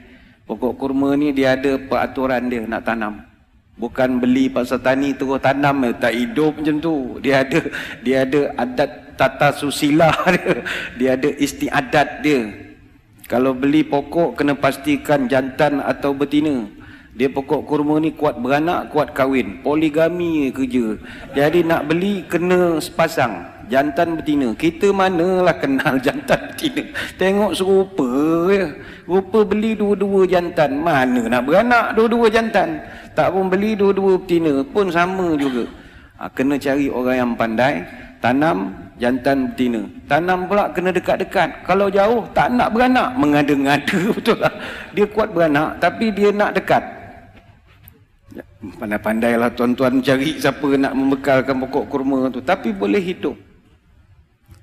[0.50, 3.22] Pokok kurma ni dia ada peraturan dia nak tanam.
[3.78, 7.22] Bukan beli pasal tani terus tanam tak hidup macam tu.
[7.22, 7.60] Dia ada
[8.02, 10.54] dia ada adat tata susila dia.
[10.98, 12.50] Dia ada istiadat dia.
[13.30, 16.66] Kalau beli pokok kena pastikan jantan atau betina.
[17.14, 19.62] Dia pokok kurma ni kuat beranak, kuat kahwin.
[19.62, 20.98] Poligami kerja.
[21.38, 24.52] Jadi nak beli kena sepasang jantan betina.
[24.58, 26.82] Kita manalah kenal jantan betina.
[27.16, 28.08] Tengok serupa
[28.50, 28.66] ya.
[29.06, 30.82] Rupa beli dua-dua jantan.
[30.82, 32.82] Mana nak beranak dua-dua jantan?
[33.14, 34.66] Tak pun beli dua-dua betina.
[34.66, 35.64] Pun sama juga.
[36.20, 37.80] Ha, kena cari orang yang pandai
[38.20, 39.80] tanam jantan betina.
[40.10, 41.64] Tanam pula kena dekat-dekat.
[41.64, 43.14] Kalau jauh tak nak beranak.
[43.16, 44.52] Mengada-ngada betul lah
[44.92, 46.82] dia kuat beranak tapi dia nak dekat.
[48.30, 48.46] Ya,
[48.78, 52.38] pandai-pandailah tuan-tuan cari siapa nak membekalkan pokok kurma tu.
[52.38, 53.49] Tapi boleh hidup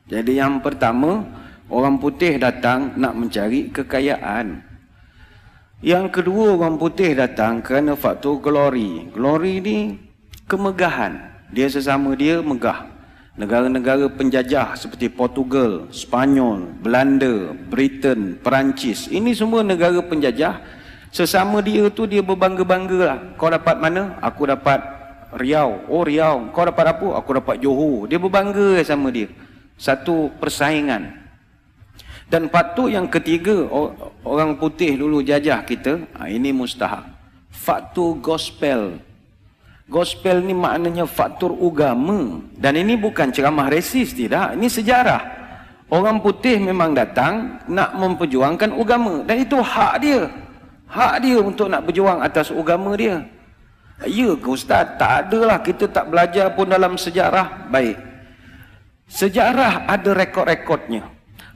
[0.08, 1.24] jadi yang pertama
[1.68, 4.68] orang putih datang nak mencari kekayaan
[5.78, 9.14] yang kedua orang putih datang kerana faktor glory.
[9.14, 9.78] Glory ni
[10.50, 11.22] kemegahan.
[11.54, 12.90] Dia sesama dia megah.
[13.38, 19.06] Negara-negara penjajah seperti Portugal, Spanyol, Belanda, Britain, Perancis.
[19.06, 20.58] Ini semua negara penjajah.
[21.14, 23.20] Sesama dia tu dia berbangga-bangga lah.
[23.38, 24.18] Kau dapat mana?
[24.26, 24.82] Aku dapat
[25.38, 25.86] Riau.
[25.94, 26.50] Oh Riau.
[26.58, 27.22] Kau dapat apa?
[27.22, 28.10] Aku dapat Johor.
[28.10, 29.30] Dia berbangga sama dia.
[29.78, 31.14] Satu persaingan.
[32.28, 33.70] Dan faktor yang ketiga,
[34.28, 37.08] orang putih dulu jajah kita, ha, ini mustahak.
[37.48, 39.00] Faktor gospel.
[39.88, 42.44] Gospel ni maknanya faktor agama.
[42.60, 44.60] Dan ini bukan ceramah resis, tidak.
[44.60, 45.24] Ini sejarah.
[45.88, 50.28] Orang putih memang datang nak memperjuangkan agama dan itu hak dia.
[50.84, 53.24] Hak dia untuk nak berjuang atas agama dia.
[54.04, 55.00] Ya ke Ustaz?
[55.00, 57.72] Tak adalah kita tak belajar pun dalam sejarah.
[57.72, 57.96] Baik.
[59.08, 61.08] Sejarah ada rekod-rekodnya.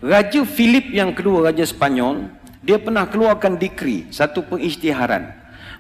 [0.01, 2.31] Raja Philip yang kedua, Raja Spanyol,
[2.63, 5.29] dia pernah keluarkan dikri, satu pengisytiharan.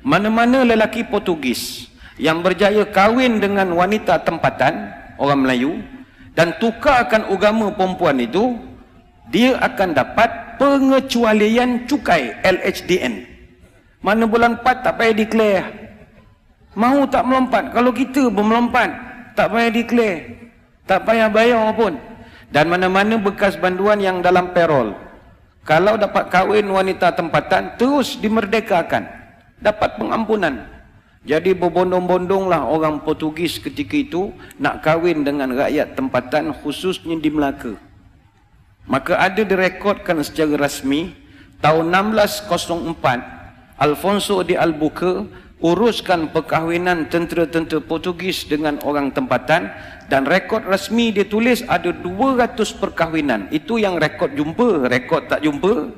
[0.05, 1.89] Mana-mana lelaki Portugis
[2.21, 5.81] yang berjaya kahwin dengan wanita tempatan, orang Melayu,
[6.35, 8.55] dan tukarkan agama perempuan itu
[9.31, 13.27] dia akan dapat pengecualian cukai LHDN
[14.03, 15.65] mana bulan 4 tak payah declare
[16.75, 18.89] mau tak melompat kalau kita pun melompat
[19.35, 20.19] tak payah declare
[20.85, 21.97] tak payah bayar pun.
[22.51, 24.91] Dan mana-mana bekas banduan yang dalam perol
[25.61, 29.05] kalau dapat kahwin wanita tempatan terus dimerdekakan.
[29.61, 30.65] Dapat pengampunan.
[31.21, 37.77] Jadi berbondong-bondonglah orang Portugis ketika itu nak kahwin dengan rakyat tempatan khususnya di Melaka.
[38.89, 41.13] Maka ada direkodkan secara rasmi
[41.61, 45.29] tahun 1604 Alfonso de Albuquerque
[45.61, 49.69] uruskan perkahwinan tentera-tentera Portugis dengan orang tempatan
[50.09, 53.47] dan rekod rasmi dia tulis ada 200 perkahwinan.
[53.53, 55.93] Itu yang rekod jumpa, rekod tak jumpa.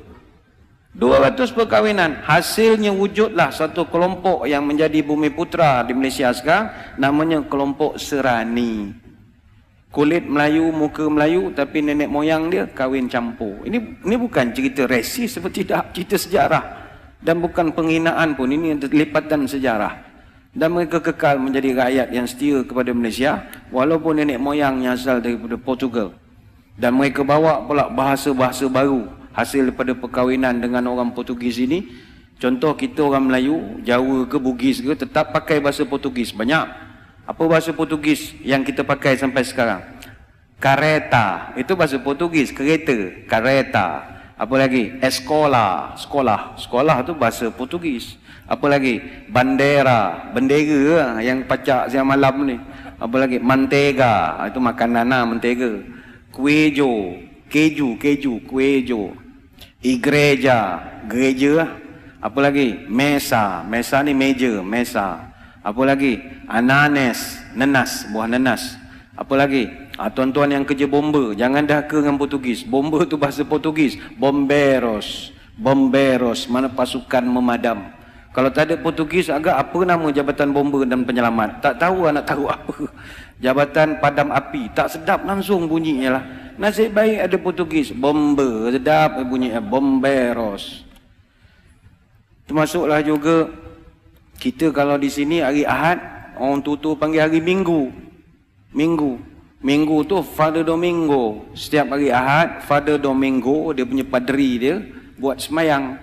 [0.94, 2.22] 200 perkahwinan.
[2.22, 6.70] Hasilnya wujudlah satu kelompok yang menjadi bumi putra di Malaysia sekarang
[7.02, 8.94] namanya kelompok Serani.
[9.90, 13.62] Kulit Melayu muka Melayu tapi nenek moyang dia kahwin campur.
[13.66, 16.83] Ini ini bukan cerita resis seperti tidak cerita sejarah
[17.24, 20.12] dan bukan penghinaan pun ini lipatan sejarah.
[20.54, 23.42] Dan mereka kekal menjadi rakyat yang setia kepada Malaysia
[23.74, 26.14] walaupun nenek moyangnya asal daripada Portugal.
[26.78, 31.90] Dan mereka bawa pula bahasa-bahasa baru hasil daripada perkahwinan dengan orang Portugis ini.
[32.38, 36.70] Contoh kita orang Melayu Jawa ke Bugis ke tetap pakai bahasa Portugis banyak.
[37.26, 39.82] Apa bahasa Portugis yang kita pakai sampai sekarang?
[40.62, 41.56] Kareta.
[41.58, 42.94] Itu bahasa Portugis kereta.
[43.26, 44.13] Kareta
[44.44, 44.92] apa lagi?
[45.00, 46.60] Escola sekolah.
[46.60, 47.08] Sekolah.
[47.08, 48.20] Tu bahasa Portugis.
[48.44, 49.00] Apa lagi?
[49.32, 50.36] Bandera.
[50.36, 52.60] Bendera yang pacak siang malam ni.
[53.00, 53.40] Apa lagi?
[53.40, 54.44] Mantega.
[54.44, 55.80] Itu makanan lah mentega
[56.36, 57.24] kuejo.
[57.48, 59.16] Keju keju kuejo.
[59.80, 60.92] Igreja.
[61.08, 61.72] Gereja
[62.20, 62.84] apa lagi?
[62.92, 63.64] Mesa.
[63.64, 65.24] Mesa ni meja mesa.
[65.64, 66.20] Apa lagi?
[66.52, 67.40] Ananes.
[67.56, 68.12] Nenas.
[68.12, 68.76] Buah nenas.
[69.16, 73.42] Apa lagi ah, tuan-tuan yang kerja bomba jangan dah ke dengan Portugis bomba tu bahasa
[73.44, 77.90] Portugis bomberos bomberos mana pasukan memadam
[78.34, 82.50] kalau tak ada Portugis agak apa nama jabatan bomba dan penyelamat tak tahu nak tahu
[82.50, 82.76] apa
[83.44, 87.90] jabatan padam api tak sedap langsung bunyinya lah Nasib baik ada Portugis.
[87.90, 88.70] Bomber.
[88.70, 89.54] Sedap bunyi.
[89.58, 90.86] Bomberos.
[92.46, 93.50] Termasuklah juga.
[94.38, 95.98] Kita kalau di sini hari Ahad.
[96.38, 97.90] Orang tutu panggil hari Minggu.
[98.74, 99.33] Minggu.
[99.64, 101.48] Minggu tu Father Domingo.
[101.56, 102.68] Setiap hari Ahad.
[102.68, 103.72] Father Domingo.
[103.72, 104.84] Dia punya padri dia.
[105.16, 105.96] Buat semayang.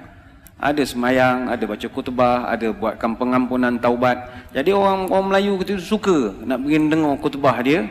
[0.56, 1.52] Ada semayang.
[1.52, 2.48] Ada baca kutubah.
[2.48, 4.48] Ada buatkan pengampunan taubat.
[4.56, 6.32] Jadi orang orang Melayu kita suka.
[6.40, 7.84] Nak pergi dengar kutubah dia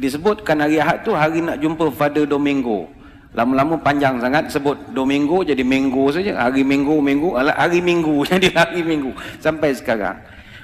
[0.00, 2.86] disebutkan hari Ahad tu hari nak jumpa Father Domingo.
[3.30, 6.34] Lama-lama panjang sangat sebut Domingo jadi Minggu saja.
[6.34, 10.18] Hari Minggu, Minggu, hari Minggu jadi hari Minggu sampai sekarang.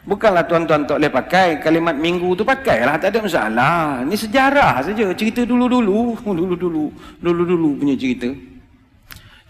[0.06, 4.06] Bukanlah tuan-tuan tak boleh pakai kalimat Minggu tu pakailah tak ada masalah.
[4.06, 8.30] Ini sejarah saja, cerita dulu-dulu, dulu-dulu, dulu-dulu punya cerita.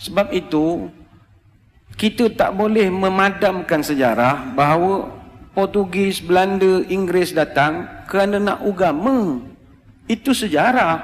[0.01, 0.89] Sebab itu
[2.01, 5.13] kita tak boleh memadamkan sejarah bahawa
[5.53, 9.41] Portugis, Belanda, Inggeris datang kerana nak agama.
[10.09, 11.01] Itu sejarah.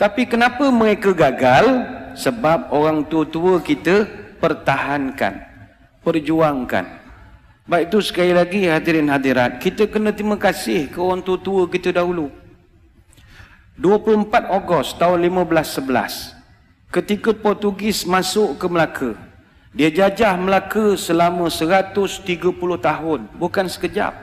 [0.00, 1.96] Tapi kenapa mereka gagal?
[2.16, 4.04] Sebab orang tua-tua kita
[4.40, 5.44] pertahankan.
[6.04, 6.97] Perjuangkan.
[7.68, 9.60] Baik itu sekali lagi hadirin hadirat.
[9.60, 12.32] Kita kena terima kasih ke orang tua-tua kita dahulu.
[13.76, 16.32] 24 Ogos tahun 1511.
[16.88, 19.10] Ketika Portugis masuk ke Melaka.
[19.76, 22.24] Dia jajah Melaka selama 130
[22.80, 23.20] tahun.
[23.36, 24.16] Bukan sekejap.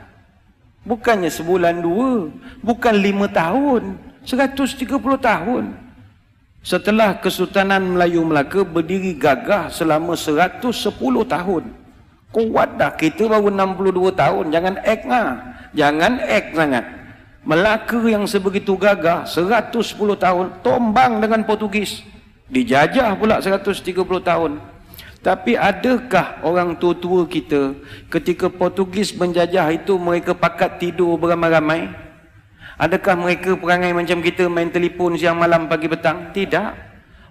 [0.82, 2.34] Bukannya sebulan dua.
[2.66, 4.02] Bukan lima tahun.
[4.26, 4.90] 130
[5.22, 5.78] tahun.
[6.66, 10.66] Setelah Kesultanan Melayu Melaka berdiri gagah selama 110
[11.30, 11.85] tahun.
[12.34, 14.46] Kuat dah kita baru 62 tahun.
[14.54, 15.28] Jangan act lah.
[15.76, 16.86] Jangan act sangat.
[17.46, 19.70] Melaka yang sebegitu gagah 110
[20.18, 22.02] tahun tombang dengan Portugis.
[22.50, 24.52] Dijajah pula 130 tahun.
[25.26, 27.74] Tapi adakah orang tua-tua kita
[28.14, 31.90] ketika Portugis menjajah itu mereka pakat tidur beramai-ramai?
[32.78, 36.30] Adakah mereka perangai macam kita main telefon siang malam pagi petang?
[36.30, 36.70] Tidak.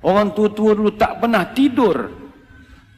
[0.02, 2.10] Orang tua-tua dulu tak pernah tidur.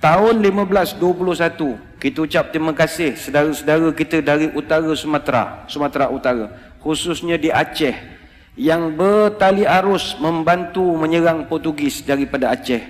[0.01, 6.53] Tahun 1521, kita ucap terima kasih saudara-saudara kita dari utara Sumatera, Sumatera Utara,
[6.85, 7.97] khususnya di Aceh
[8.57, 12.85] yang bertali arus membantu menyerang Portugis daripada Aceh.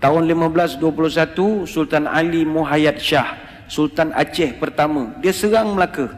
[0.00, 3.36] Tahun 1521 Sultan Ali Muhayyad Shah,
[3.68, 6.08] Sultan Aceh pertama, dia serang Melaka.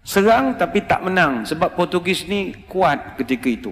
[0.00, 3.70] Serang tapi tak menang sebab Portugis ni kuat ketika itu.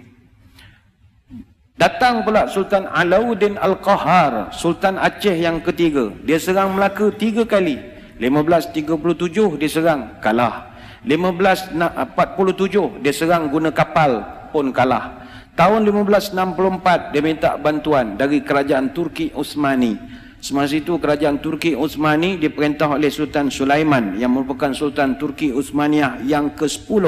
[1.79, 6.11] Datang pula Sultan Alauddin Al-Qahar, Sultan Aceh yang ketiga.
[6.27, 7.79] Dia serang Melaka tiga kali.
[8.19, 10.75] 1537 dia serang, kalah.
[11.07, 15.23] 1547 dia serang guna kapal, pun kalah.
[15.55, 19.95] Tahun 1564 dia minta bantuan dari kerajaan Turki Osmani.
[20.43, 26.59] Semasa itu kerajaan Turki Osmani diperintah oleh Sultan Sulaiman yang merupakan Sultan Turki Osmaniyah yang
[26.59, 27.05] ke-10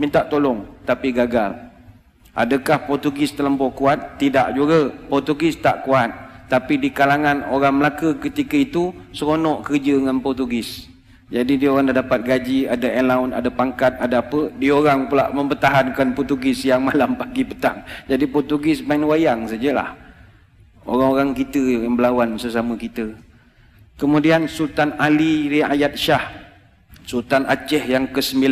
[0.00, 1.65] minta tolong tapi gagal.
[2.36, 4.20] Adakah Portugis terlampau kuat?
[4.20, 4.92] Tidak juga.
[5.08, 6.12] Portugis tak kuat.
[6.52, 10.84] Tapi di kalangan orang Melaka ketika itu, seronok kerja dengan Portugis.
[11.26, 14.52] Jadi dia orang dah dapat gaji, ada allowance, ada pangkat, ada apa.
[14.62, 17.82] Dia orang pula mempertahankan Portugis yang malam, pagi, petang.
[18.06, 19.96] Jadi Portugis main wayang sajalah.
[20.86, 23.10] Orang-orang kita yang berlawan sesama kita.
[23.98, 26.22] Kemudian Sultan Ali Riayat Shah.
[27.02, 28.46] Sultan Aceh yang ke-9.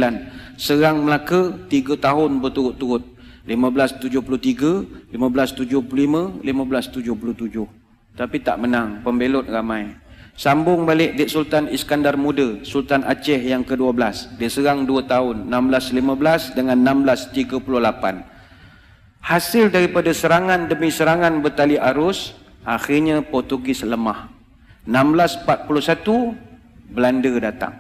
[0.59, 3.13] Serang Melaka tiga tahun berturut-turut.
[3.44, 7.68] 1573, 1575, 1577.
[8.16, 10.00] Tapi tak menang, pembelot ramai.
[10.35, 14.35] Sambung balik Dik Sultan Iskandar Muda, Sultan Aceh yang ke-12.
[14.40, 18.24] Dia serang 2 tahun, 1615 dengan 1638.
[19.22, 22.35] Hasil daripada serangan demi serangan bertali arus,
[22.66, 24.33] akhirnya Portugis lemah.
[24.88, 26.35] 1641,
[26.90, 27.74] Belanda datang.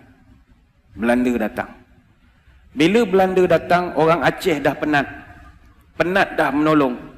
[0.94, 1.70] Belanda datang.
[2.70, 5.23] Bila Belanda datang, orang Aceh dah penat
[5.94, 7.14] penat dah menolong.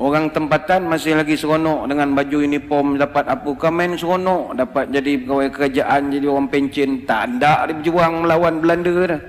[0.00, 5.48] Orang tempatan masih lagi seronok dengan baju uniform dapat apa komen seronok dapat jadi pegawai
[5.52, 9.20] kerajaan jadi orang pencen tak ada berjuang melawan Belanda dah.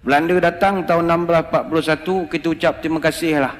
[0.00, 3.54] Belanda datang tahun 1641 kita ucap terima kasih lah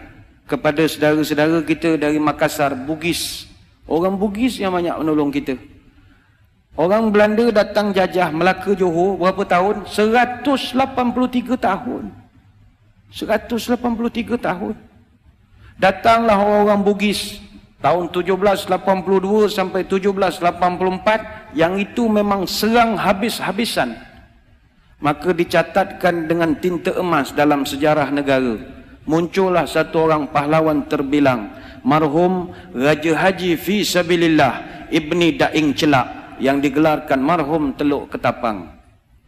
[0.48, 3.44] kepada saudara-saudara kita dari Makassar Bugis.
[3.84, 5.60] Orang Bugis yang banyak menolong kita.
[6.72, 9.84] Orang Belanda datang jajah Melaka Johor berapa tahun?
[9.84, 12.21] 183 tahun.
[13.12, 14.74] 183 tahun.
[15.76, 17.38] Datanglah orang-orang Bugis
[17.84, 23.92] tahun 1782 sampai 1784 yang itu memang serang habis-habisan.
[25.02, 28.56] Maka dicatatkan dengan tinta emas dalam sejarah negara.
[29.02, 31.50] Muncullah satu orang pahlawan terbilang.
[31.82, 38.70] Marhum Raja Haji Fi Sabilillah Ibni Daing Celak yang digelarkan marhum Teluk Ketapang.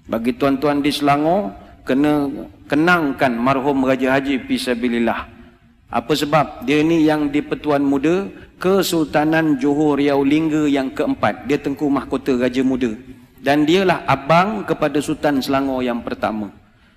[0.07, 2.33] Bagi tuan-tuan di Selangor, kena
[2.66, 5.31] kenangkan marhum Raja Haji Pisabilillah.
[5.94, 8.27] Apa sebab dia ni yang di Pertuan Muda
[8.59, 11.47] Kesultanan Johor Riau Lingga yang keempat.
[11.47, 12.90] Dia tengku mahkota Raja Muda.
[13.44, 16.49] Dan dialah abang kepada Sultan Selangor yang pertama.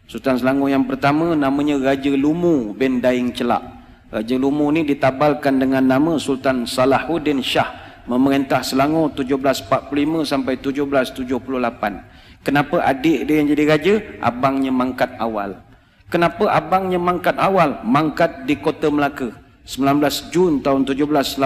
[0.07, 3.59] Sultan Selangor yang pertama namanya Raja Lumu bin Daing Celak.
[4.07, 7.67] Raja Lumu ni ditabalkan dengan nama Sultan Salahuddin Shah
[8.07, 12.16] memerintah Selangor 1745 sampai 1778.
[12.47, 13.93] Kenapa adik dia yang jadi raja?
[14.23, 15.59] Abangnya mangkat awal.
[16.07, 17.83] Kenapa abangnya mangkat awal?
[17.83, 19.35] Mangkat di kota Melaka.
[19.67, 21.43] 19 Jun tahun 1784.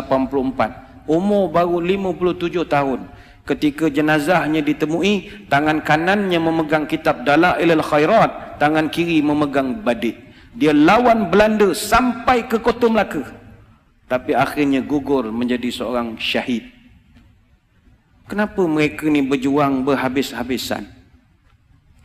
[1.09, 3.09] Umur baru 57 tahun.
[3.49, 10.21] Ketika jenazahnya ditemui, tangan kanannya memegang kitab Dalailal Khairat, tangan kiri memegang badik.
[10.53, 13.25] Dia lawan Belanda sampai ke kota Melaka.
[14.05, 16.69] Tapi akhirnya gugur menjadi seorang syahid.
[18.31, 20.87] Kenapa mereka ni berjuang berhabis-habisan?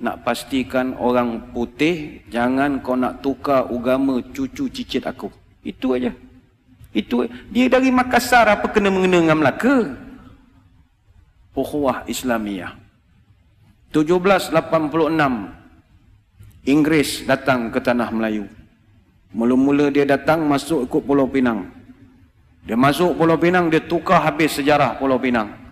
[0.02, 5.30] Nak pastikan orang putih, jangan kau nak tukar agama cucu cicit aku.
[5.62, 6.10] Itu aja.
[6.90, 9.94] Itu dia dari Makassar apa kena mengena dengan Melaka?
[11.54, 12.74] Ukhuwah Islamiyah.
[13.94, 14.50] 1786
[16.66, 18.50] Inggris datang ke tanah Melayu.
[19.30, 21.70] Mula-mula dia datang masuk ikut Pulau Pinang.
[22.66, 25.65] Dia masuk Pulau Pinang, dia tukar habis sejarah Pulau Pinang.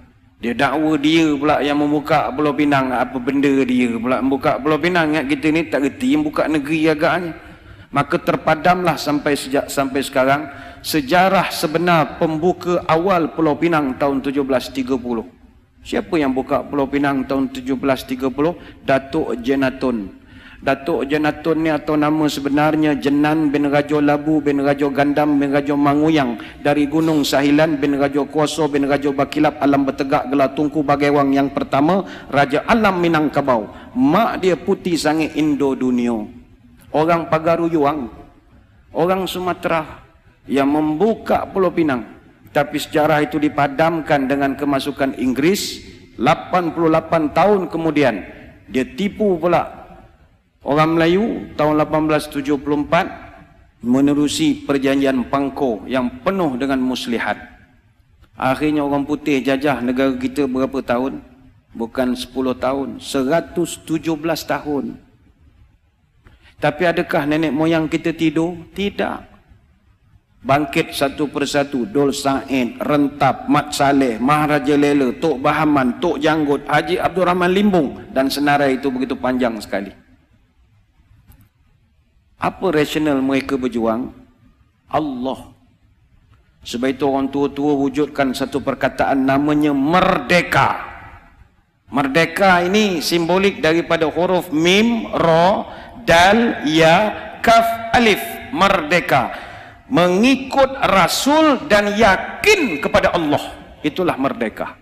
[0.44, 2.92] Dia dakwa dia pula yang membuka Pulau Pinang.
[2.92, 5.16] Apa benda dia pula membuka Pulau Pinang.
[5.16, 7.32] Ingat kita ni tak reti yang buka negeri agaknya.
[7.88, 10.44] Maka terpadamlah sampai sejak sampai sekarang
[10.84, 14.84] sejarah sebenar pembuka awal Pulau Pinang tahun 1730.
[15.80, 18.84] Siapa yang buka Pulau Pinang tahun 1730?
[18.84, 20.12] Datuk Jenatun.
[20.64, 25.76] Datuk Janatun ni atau nama sebenarnya Jenan bin Rajo Labu bin Rajo Gandam bin Rajo
[25.76, 31.36] Manguyang dari Gunung Sahilan bin Rajo Kuoso bin Rajo Bakilap Alam Bertegak Gelar Tungku Bagaiwang
[31.36, 33.68] yang pertama Raja Alam Minangkabau.
[33.92, 36.24] Mak dia putih sangat Indo dunia
[36.96, 38.08] orang Pagaru Yuang
[38.96, 40.00] orang Sumatera
[40.48, 42.08] yang membuka Pulau Pinang.
[42.56, 45.84] Tapi sejarah itu dipadamkan dengan kemasukan Inggris
[46.16, 48.24] 88 tahun kemudian
[48.72, 49.83] dia tipu pula
[50.64, 57.36] Orang Melayu tahun 1874 menerusi perjanjian Pangko yang penuh dengan muslihat.
[58.32, 61.20] Akhirnya orang putih jajah negara kita berapa tahun?
[61.76, 63.84] Bukan 10 tahun, 117
[64.48, 64.84] tahun.
[66.56, 68.56] Tapi adakah nenek moyang kita tidur?
[68.72, 69.36] Tidak.
[70.44, 77.00] Bangkit satu persatu, Dol Said, Rentap, Mat Saleh, Maharaja Lela, Tok Bahaman, Tok Janggut, Haji
[77.00, 80.03] Abdul Rahman Limbung dan senarai itu begitu panjang sekali.
[82.44, 84.12] Apa rasional mereka berjuang?
[84.92, 85.48] Allah.
[86.60, 90.92] Sebab itu orang tua-tua wujudkan satu perkataan namanya merdeka.
[91.88, 95.64] Merdeka ini simbolik daripada huruf mim, ro,
[96.04, 98.20] dal, ya, kaf, alif.
[98.52, 99.32] Merdeka.
[99.88, 103.40] Mengikut Rasul dan yakin kepada Allah.
[103.80, 104.76] Itulah merdeka.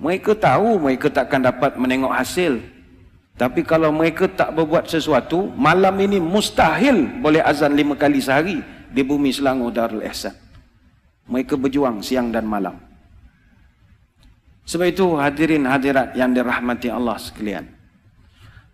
[0.00, 2.71] Mereka tahu mereka takkan dapat menengok hasil.
[3.42, 9.02] Tapi kalau mereka tak berbuat sesuatu, malam ini mustahil boleh azan lima kali sehari di
[9.02, 10.30] bumi Selangor Darul Ihsan.
[11.26, 12.78] Mereka berjuang siang dan malam.
[14.62, 17.66] Sebab itu hadirin hadirat yang dirahmati Allah sekalian.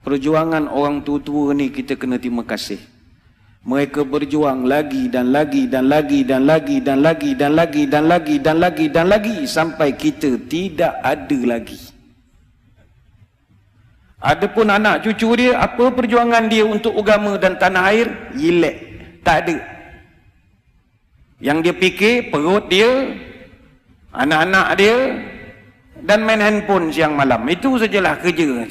[0.04, 2.76] Perjuangan orang tua-tua ni kita kena terima kasih.
[3.64, 8.36] Mereka berjuang lagi dan lagi dan lagi dan lagi dan lagi dan lagi dan lagi
[8.36, 11.97] dan lagi dan lagi sampai kita tidak ada lagi.
[14.18, 18.08] Adapun anak cucu dia, apa perjuangan dia untuk agama dan tanah air?
[18.34, 18.76] Yilek.
[19.22, 19.56] Tak ada.
[21.38, 23.14] Yang dia fikir, perut dia,
[24.10, 24.96] anak-anak dia,
[26.02, 27.46] dan main handphone siang malam.
[27.46, 28.66] Itu sajalah kerja.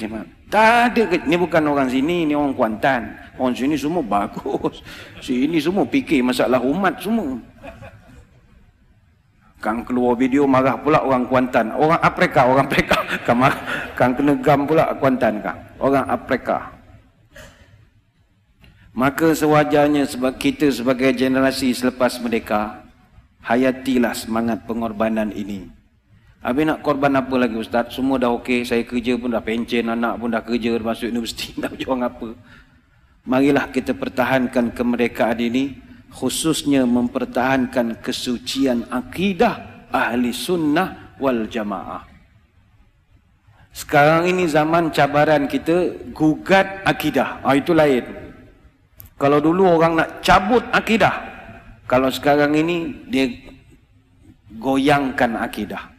[0.51, 1.03] Tak ada.
[1.15, 3.15] Ini bukan orang sini, ini orang Kuantan.
[3.39, 4.83] Orang sini semua bagus.
[5.23, 7.39] Sini semua fikir masalah umat semua.
[9.57, 11.71] Kang keluar video marah pula orang Kuantan.
[11.71, 12.99] Orang Afrika, orang Afrika.
[13.27, 13.41] Kang,
[13.97, 15.57] kang kena gam pula Kuantan kang.
[15.81, 16.77] Orang Afrika.
[18.93, 22.81] Maka sewajarnya sebab kita sebagai generasi selepas merdeka,
[23.45, 25.69] hayatilah semangat pengorbanan ini.
[26.41, 27.93] Habis nak korban apa lagi Ustaz?
[27.93, 31.77] Semua dah okey, saya kerja pun dah pencen, anak pun dah kerja, masuk universiti, nak
[31.77, 32.29] berjuang apa.
[33.27, 35.77] Marilah kita pertahankan kemerdekaan ini
[36.09, 42.16] khususnya mempertahankan kesucian akidah ahli sunnah wal jamaah.
[43.77, 47.37] Sekarang ini zaman cabaran kita gugat akidah.
[47.45, 48.01] Ah itu lain.
[49.21, 51.13] Kalau dulu orang nak cabut akidah,
[51.85, 53.29] kalau sekarang ini dia
[54.57, 55.93] goyangkan akidah.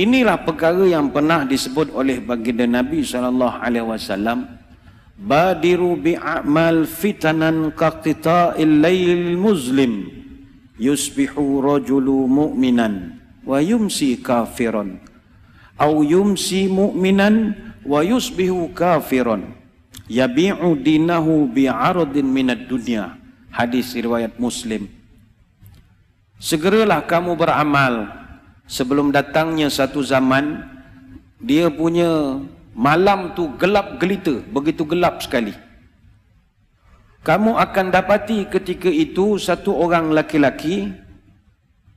[0.00, 4.48] Inilah perkara yang pernah disebut oleh baginda Nabi sallallahu alaihi wasallam
[5.20, 10.08] badiru bi'amal fitanan kaqita'il layl muslim
[10.80, 15.07] yusbihu rajulu mu'minan wa yumsi kafiran
[15.78, 17.54] au yumsi mu'minan
[17.86, 19.58] wa yusbihu kafiran
[20.10, 23.14] yabi'u dinahu bi'aradin minad dunya.
[23.52, 24.88] Hadis riwayat muslim.
[26.40, 28.10] Segeralah kamu beramal.
[28.68, 30.60] Sebelum datangnya satu zaman
[31.40, 32.36] dia punya
[32.76, 35.56] malam tu gelap gelita, begitu gelap sekali.
[37.24, 40.92] Kamu akan dapati ketika itu satu orang laki-laki,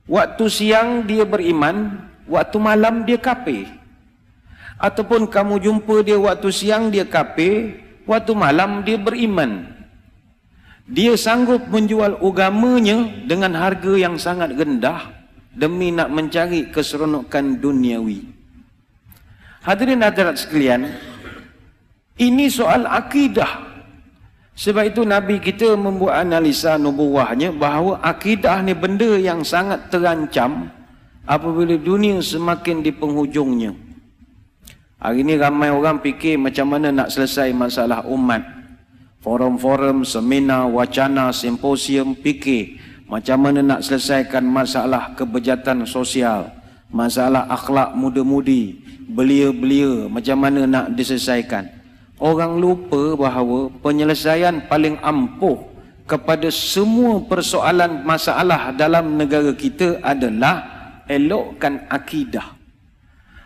[0.08, 3.68] waktu siang dia beriman, waktu malam dia kafir.
[4.82, 9.70] Ataupun kamu jumpa dia waktu siang dia kafir, waktu malam dia beriman.
[10.90, 15.14] Dia sanggup menjual agamanya dengan harga yang sangat rendah
[15.54, 18.26] demi nak mencari keseronokan duniawi.
[19.62, 20.90] Hadirin hadirat sekalian,
[22.18, 23.70] ini soal akidah.
[24.52, 30.68] Sebab itu Nabi kita membuat analisa nubuahnya bahawa akidah ni benda yang sangat terancam
[31.26, 33.74] apabila dunia semakin di penghujungnya.
[35.02, 38.42] Hari ini ramai orang fikir macam mana nak selesai masalah umat.
[39.22, 46.48] Forum-forum, seminar, wacana, simposium fikir macam mana nak selesaikan masalah kebejatan sosial,
[46.88, 51.68] masalah akhlak muda-mudi, belia-belia macam mana nak diselesaikan.
[52.22, 55.60] Orang lupa bahawa penyelesaian paling ampuh
[56.06, 60.81] kepada semua persoalan masalah dalam negara kita adalah
[61.12, 62.56] elokkan akidah.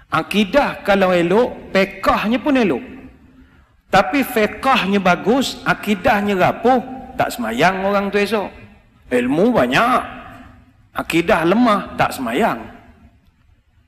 [0.06, 2.84] Akidah kalau elok, pekahnya pun elok.
[3.90, 6.78] Tapi fekahnya bagus, akidahnya rapuh,
[7.18, 8.46] tak semayang orang tu esok.
[9.10, 10.00] Ilmu banyak,
[10.94, 12.62] akidah lemah, tak semayang.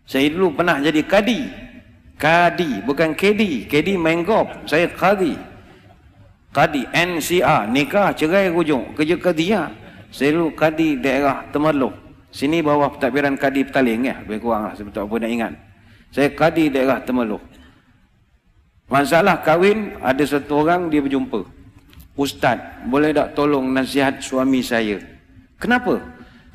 [0.08, 1.68] Saya dulu pernah jadi kadi.
[2.18, 3.70] Kadi, bukan KD.
[3.70, 4.50] KD main golf.
[4.66, 5.38] Saya Kadi.
[6.50, 7.70] Kadi, NCR.
[7.70, 8.90] Nikah, cerai, rujung.
[8.96, 9.70] Kerja Kadi ya.
[10.10, 12.07] Saya dulu Kadi daerah Temerloh.
[12.28, 14.16] Sini bawah pentadbiran Kadi Petaling ya.
[14.24, 14.74] Lebih kurang lah.
[14.76, 15.52] Sebab apa nak ingat.
[16.12, 17.40] Saya Kadi daerah Temerloh.
[18.88, 21.44] Masalah kahwin, ada satu orang dia berjumpa.
[22.16, 22.56] Ustaz,
[22.88, 24.96] boleh tak tolong nasihat suami saya?
[25.60, 26.00] Kenapa?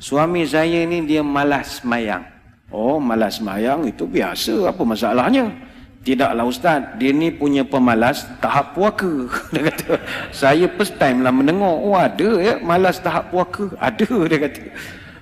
[0.02, 2.26] Suami saya ni dia malas semayang.
[2.74, 4.66] Oh, malas semayang itu biasa.
[4.74, 5.46] Apa masalahnya?
[6.04, 9.08] Tidaklah Ustaz, dia ni punya pemalas tahap puaka.
[9.56, 9.96] Dia kata,
[10.36, 11.80] saya first time lah mendengar.
[11.80, 13.72] Oh ada ya, malas tahap puaka.
[13.80, 14.62] Ada, dia kata.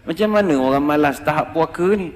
[0.02, 2.10] Macam mana orang malas tahap puaka ni?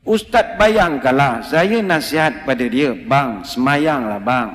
[0.00, 4.48] Ustaz bayangkanlah, saya nasihat pada dia, bang, semayanglah bang.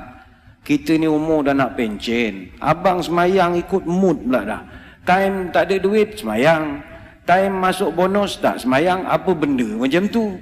[0.65, 2.49] Kita ni umur dah nak pencen.
[2.57, 4.61] Abang semayang ikut mood pula dah.
[5.05, 6.81] Time tak ada duit, semayang.
[7.29, 10.41] Time masuk bonus, tak semayang, apa benda macam tu.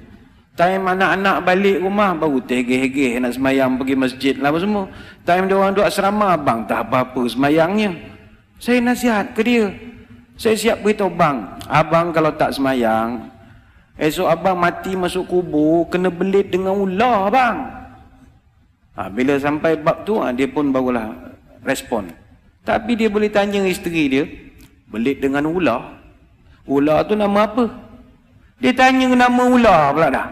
[0.54, 4.84] Time anak-anak balik rumah, baru tegeh-hegeh nak semayang pergi masjid lah apa semua.
[5.26, 7.92] Time dia orang duduk asrama, abang tak apa-apa semayangnya.
[8.56, 9.68] Saya nasihat ke dia.
[10.34, 13.34] Saya siap beritahu bang, abang kalau tak semayang,
[13.94, 17.56] Esok abang mati masuk kubur, kena belit dengan ular bang.
[18.98, 21.14] Ha, bila sampai bab tu, ha, dia pun barulah
[21.62, 22.10] respon.
[22.66, 24.26] Tapi dia boleh tanya isteri dia,
[24.90, 25.94] belit dengan ular.
[26.66, 27.70] Ular tu nama apa?
[28.58, 30.26] Dia tanya nama ular pula dah.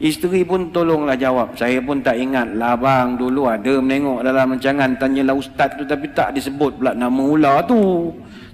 [0.00, 1.56] Isteri pun tolonglah jawab.
[1.56, 3.20] Saya pun tak ingat lah bang.
[3.20, 8.08] Dulu ada menengok dalam rancangan tanyalah ustaz tu tapi tak disebut pula nama ular tu.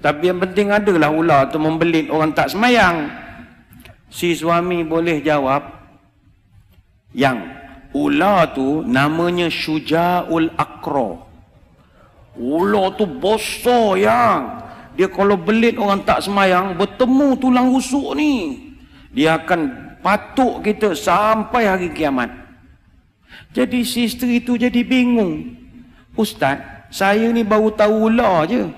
[0.06, 3.10] Tapi yang penting adalah ular tu membelit orang tak semayang.
[4.06, 5.66] Si suami boleh jawab
[7.10, 7.42] yang
[7.90, 11.26] ular tu namanya syuja'ul akro
[12.36, 14.40] ular tu besar yang
[14.96, 18.64] dia kalau belit orang tak semayang bertemu tulang rusuk ni
[19.12, 19.72] dia akan
[20.04, 22.28] patuk kita sampai hari kiamat.
[23.56, 25.56] Jadi si isteri tu jadi bingung
[26.12, 26.60] ustaz
[26.92, 28.68] saya ni baru tahu ular je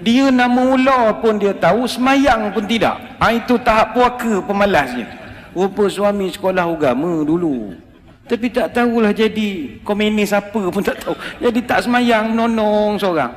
[0.00, 2.96] dia nama ular pun dia tahu, semayang pun tidak.
[3.20, 5.06] Ha, itu tahap puaka pemalasnya.
[5.52, 7.76] Rupa suami sekolah agama dulu.
[8.24, 11.12] Tapi tak tahulah jadi komunis apa pun tak tahu.
[11.42, 13.34] Jadi tak semayang, nonong seorang.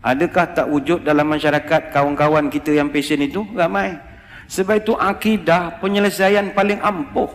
[0.00, 3.42] Adakah tak wujud dalam masyarakat kawan-kawan kita yang passion itu?
[3.52, 3.98] Ramai.
[4.48, 7.28] Sebab itu akidah penyelesaian paling ampuh.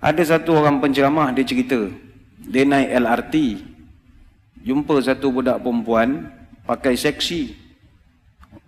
[0.00, 1.78] Ada satu orang penceramah, dia cerita.
[2.40, 3.34] Dia naik LRT
[4.64, 6.30] jumpa satu budak perempuan
[6.64, 7.56] pakai seksi.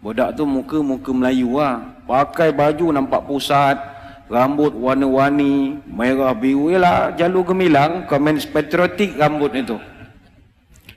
[0.02, 3.78] Budak tu muka muka Melayu lah pakai baju nampak pusat
[4.26, 6.74] rambut warna-warni merah biru.
[6.74, 9.78] Lah jalur gemilang komen patriotik rambut itu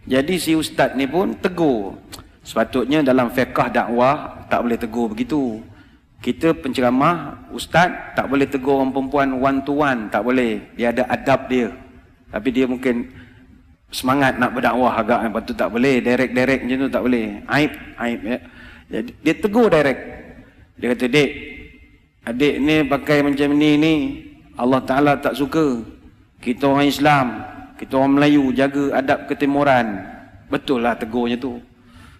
[0.05, 1.97] jadi si ustaz ni pun tegur.
[2.45, 5.65] Sepatutnya dalam fiqah dakwah tak boleh tegur begitu.
[6.21, 10.61] Kita penceramah ustaz tak boleh tegur orang perempuan one to one tak boleh.
[10.77, 11.73] Dia ada adab dia.
[12.29, 13.09] Tapi dia mungkin
[13.91, 17.25] semangat nak berdakwah agak lepas tu tak boleh direct-direct macam tu tak boleh.
[17.49, 17.71] Aib
[18.01, 18.37] aib ya.
[18.91, 20.01] Jadi dia tegur direct.
[20.75, 21.31] Dia kata dek
[22.25, 23.93] adik ni pakai macam ni ni
[24.57, 25.81] Allah Taala tak suka.
[26.41, 27.25] Kita orang Islam
[27.75, 30.01] kita orang Melayu jaga adab ketimuran.
[30.47, 31.59] Betul lah tegurnya tu.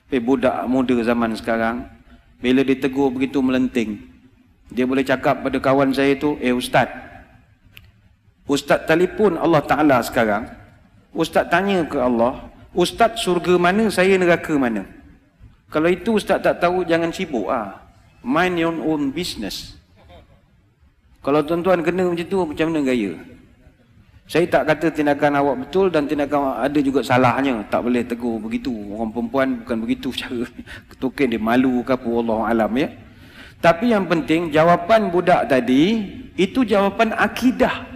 [0.05, 1.95] Tapi budak muda zaman sekarang
[2.39, 4.16] bila ditegur begitu melenting
[4.70, 6.89] dia boleh cakap pada kawan saya tu eh ustaz
[8.49, 10.49] ustaz telefon Allah Taala sekarang
[11.16, 14.84] Ustaz tanya ke Allah, Ustaz surga mana, saya neraka mana?
[15.72, 17.47] Kalau itu Ustaz tak tahu, jangan sibuk.
[17.47, 17.80] Ah.
[18.20, 19.80] Mind your own business.
[21.24, 23.16] Kalau tuan-tuan kena macam tu, macam mana gaya?
[24.26, 27.61] Saya tak kata tindakan awak betul dan tindakan awak ada juga salahnya.
[27.70, 28.74] Tak boleh tegur begitu.
[28.97, 30.49] Orang perempuan bukan begitu cara.
[30.89, 32.89] Ketukin dia malu ke apa Allah Alam ya.
[33.61, 36.01] Tapi yang penting jawapan budak tadi
[36.34, 37.95] itu jawapan akidah.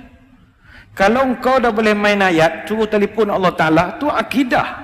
[1.00, 4.84] Kalau engkau dah boleh main ayat, suruh telefon Allah Ta'ala, tu akidah.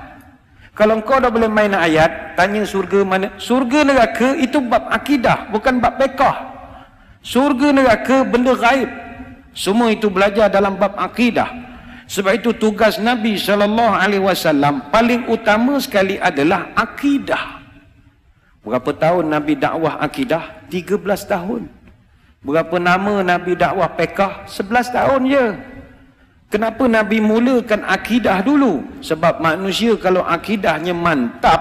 [0.71, 3.35] Kalau engkau dah boleh main ayat, tanya surga mana.
[3.35, 6.55] Surga neraka itu bab akidah, bukan bab bekah.
[7.19, 8.87] Surga neraka benda gaib.
[9.51, 11.51] Semua itu belajar dalam bab akidah.
[12.07, 17.59] Sebab itu tugas Nabi SAW paling utama sekali adalah akidah.
[18.63, 20.63] Berapa tahun Nabi dakwah akidah?
[20.71, 20.95] 13
[21.27, 21.67] tahun.
[22.39, 24.47] Berapa nama Nabi dakwah pekah?
[24.47, 25.74] 11 tahun je.
[26.55, 29.03] Kenapa Nabi mulakan akidah dulu?
[29.03, 31.59] Sebab manusia kalau akidahnya mantap,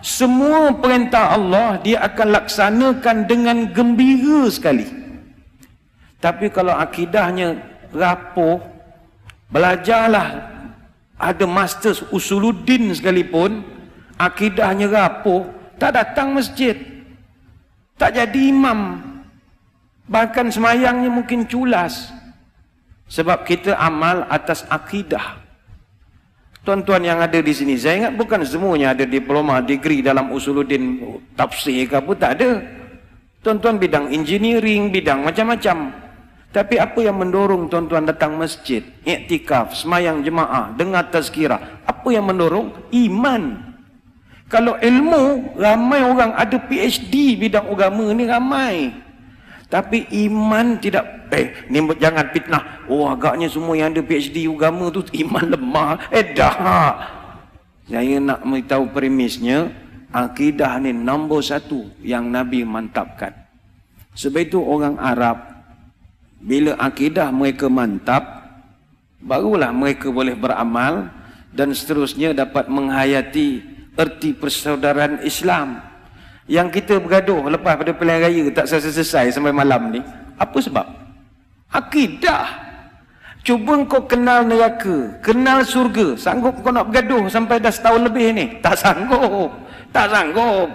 [0.00, 4.88] semua perintah Allah dia akan laksanakan dengan gembira sekali.
[6.16, 7.60] Tapi kalau akidahnya
[7.92, 8.56] rapuh,
[9.52, 10.48] belajarlah
[11.20, 13.60] ada master usuluddin sekalipun,
[14.16, 15.44] akidahnya rapuh,
[15.76, 16.80] tak datang masjid.
[18.00, 18.96] Tak jadi imam.
[20.08, 22.21] Bahkan semayangnya mungkin culas.
[23.12, 25.36] Sebab kita amal atas akidah.
[26.64, 30.96] Tuan-tuan yang ada di sini, saya ingat bukan semuanya ada diploma, degree dalam usuluddin
[31.36, 32.50] tafsir ke apa, tak ada.
[33.44, 35.92] Tuan-tuan bidang engineering, bidang macam-macam.
[36.54, 41.84] Tapi apa yang mendorong tuan-tuan datang masjid, iktikaf, semayang jemaah, dengar tazkirah?
[41.84, 42.72] Apa yang mendorong?
[42.94, 43.74] Iman.
[44.48, 49.01] Kalau ilmu, ramai orang ada PhD bidang agama ni ramai.
[49.72, 52.84] Tapi iman tidak, eh ni jangan fitnah.
[52.92, 56.12] Oh agaknya semua yang ada PhD agama tu iman lemah.
[56.12, 56.56] Eh dah.
[57.88, 59.72] Saya nak beritahu premisnya,
[60.12, 63.32] akidah ni nombor satu yang Nabi mantapkan.
[64.12, 65.40] Sebab itu orang Arab
[66.42, 68.44] bila akidah mereka mantap,
[69.24, 71.08] barulah mereka boleh beramal
[71.48, 73.62] dan seterusnya dapat menghayati
[73.96, 75.91] erti persaudaraan Islam.
[76.50, 80.00] Yang kita bergaduh lepas pada pilihan raya tak selesai-selesai sampai malam ni.
[80.38, 80.86] Apa sebab?
[81.70, 82.70] Akidah.
[83.42, 86.14] Cuba kau kenal neraka, kenal surga.
[86.14, 88.44] Sanggup kau nak bergaduh sampai dah setahun lebih ni?
[88.62, 89.50] Tak sanggup.
[89.90, 90.70] Tak sanggup.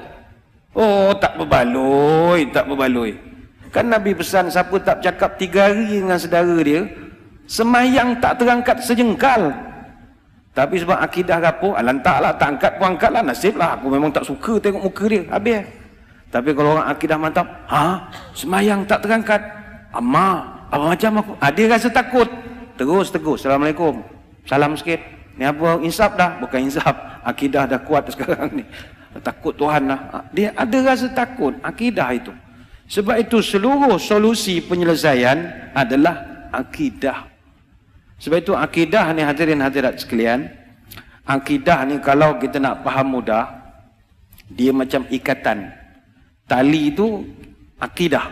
[0.77, 3.15] Oh, tak berbaloi, tak berbaloi.
[3.71, 6.87] Kan Nabi pesan siapa tak cakap tiga hari dengan saudara dia,
[7.49, 9.51] semayang tak terangkat sejengkal.
[10.57, 13.77] Tapi sebab akidah apa, alantak lah, tak angkat pun angkat lah, nasib lah.
[13.77, 15.61] Aku memang tak suka tengok muka dia, habis.
[16.33, 19.37] Tapi kalau orang akidah mantap, ha, semayang tak terangkat.
[19.93, 20.41] Amma,
[20.73, 21.31] apa macam aku?
[21.37, 22.25] Ha, dia rasa takut.
[22.73, 24.01] Terus tegur, Assalamualaikum.
[24.49, 24.97] Salam sikit.
[25.37, 26.41] Ni apa, insaf dah?
[26.41, 27.21] Bukan insaf.
[27.21, 28.65] Akidah dah kuat sekarang ni.
[29.21, 29.99] Takut Tuhan lah.
[30.09, 32.33] Ha, dia ada rasa takut, akidah itu.
[32.89, 37.36] Sebab itu seluruh solusi penyelesaian adalah akidah.
[38.17, 40.49] Sebab itu akidah ni hadirin hadirat sekalian.
[41.27, 43.45] Akidah ni kalau kita nak faham mudah.
[44.47, 45.69] Dia macam ikatan.
[46.47, 47.27] Tali itu
[47.77, 48.31] akidah.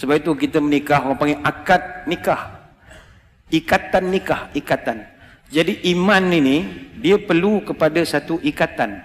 [0.00, 2.42] Sebab itu kita menikah orang panggil akad nikah.
[3.52, 5.04] Ikatan nikah, ikatan.
[5.50, 6.64] Jadi iman ini
[7.02, 9.02] dia perlu kepada satu ikatan.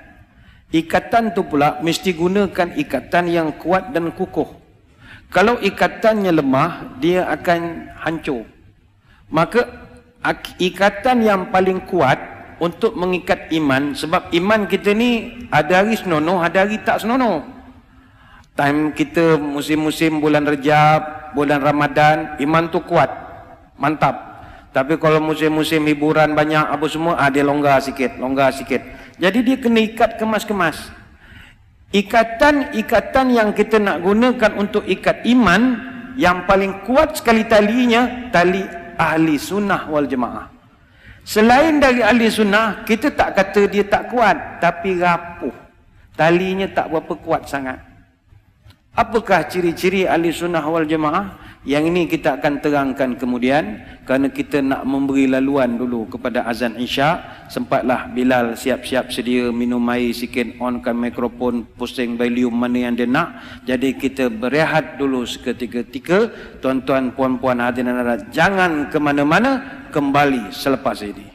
[0.71, 4.49] Ikatan tu pula mesti gunakan ikatan yang kuat dan kukuh.
[5.33, 8.54] Kalau ikatannya lemah, dia akan hancur.
[9.29, 9.65] Maka
[10.61, 12.17] ikatan yang paling kuat
[12.61, 17.43] untuk mengikat iman sebab iman kita ni ada hari senonoh, ada hari tak senonoh.
[18.55, 23.11] Time kita musim-musim bulan Rejab, bulan Ramadan, iman tu kuat.
[23.75, 24.15] Mantap.
[24.71, 28.79] Tapi kalau musim-musim hiburan banyak apa semua, ah dia longgar sikit, longgar sikit.
[29.19, 30.91] Jadi dia kena ikat kemas-kemas.
[31.91, 35.79] Ikatan-ikatan yang kita nak gunakan untuk ikat iman,
[36.15, 38.63] yang paling kuat sekali talinya, tali
[38.99, 40.51] ahli sunnah wal jemaah.
[41.25, 45.53] Selain dari ahli sunnah, kita tak kata dia tak kuat, tapi rapuh.
[46.13, 47.94] Talinya tak berapa kuat sangat.
[48.95, 51.43] Apakah ciri-ciri ahli sunnah wal jemaah?
[51.67, 57.43] Yang ini kita akan terangkan kemudian kerana kita nak memberi laluan dulu kepada azan Isya.
[57.51, 63.35] Sempatlah Bilal siap-siap sedia minum air sikit, onkan mikrofon, pusing volume mana yang dia nak.
[63.67, 66.31] Jadi kita berehat dulu seketika-tika.
[66.63, 67.99] Tuan-tuan, puan-puan hadirin
[68.31, 71.34] jangan ke mana-mana kembali selepas ini.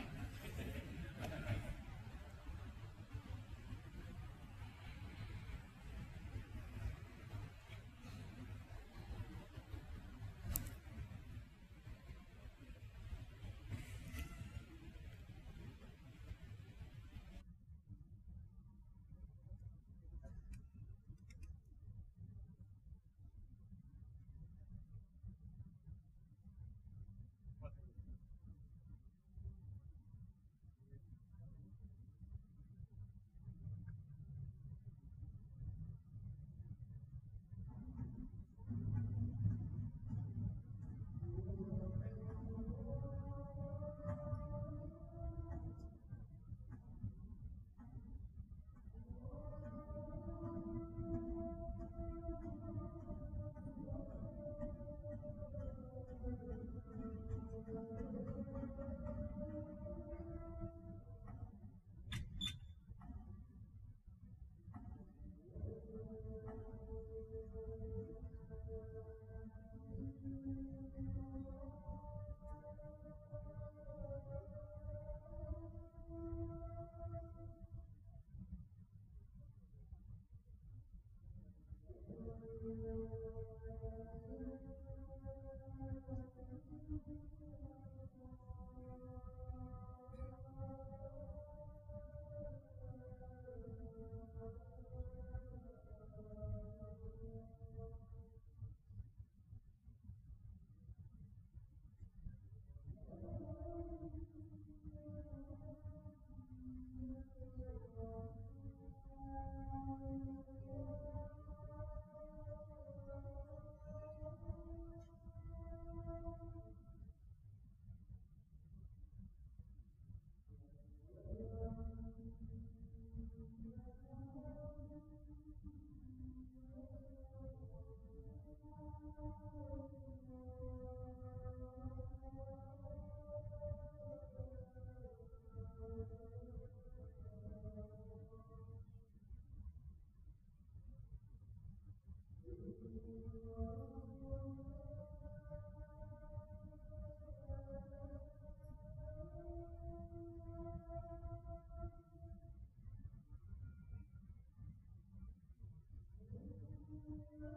[157.40, 157.52] Thank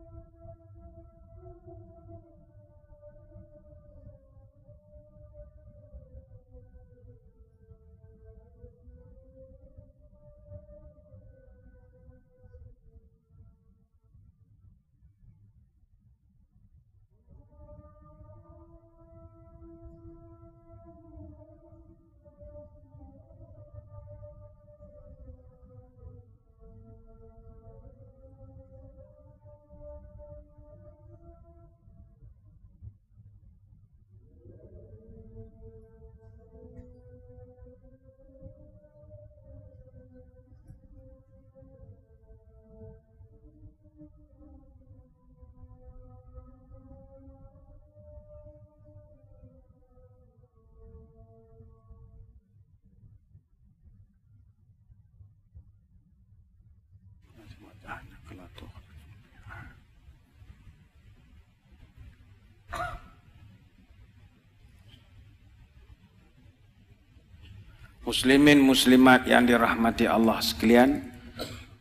[68.08, 71.04] Muslimin muslimat yang dirahmati Allah sekalian,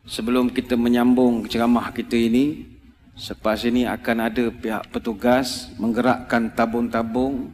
[0.04, 2.68] sebelum kita menyambung ceramah kita ini,
[3.16, 7.48] selepas ini akan ada pihak petugas menggerakkan tabung-tabung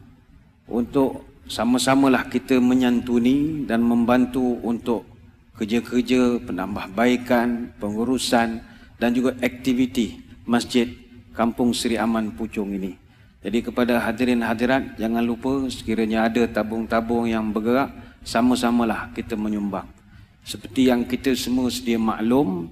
[0.67, 5.07] untuk sama-samalah kita menyantuni dan membantu untuk
[5.55, 8.59] kerja-kerja penambahbaikan, pengurusan
[8.99, 10.91] dan juga aktiviti masjid
[11.31, 12.91] Kampung Seri Aman Pucung ini.
[13.39, 19.85] Jadi kepada hadirin hadirat jangan lupa sekiranya ada tabung-tabung yang bergerak sama-samalah kita menyumbang.
[20.41, 22.69] Seperti yang kita semua sedia maklum,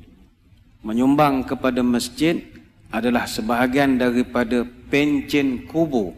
[0.82, 2.42] menyumbang kepada masjid
[2.94, 6.14] adalah sebahagian daripada pencen kubur.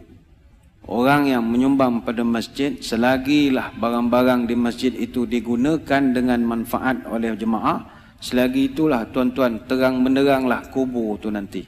[0.86, 7.82] Orang yang menyumbang pada masjid, selagilah barang-barang di masjid itu digunakan dengan manfaat oleh jemaah,
[8.22, 11.64] selagi itulah tuan-tuan terang benderanglah kubur itu nanti.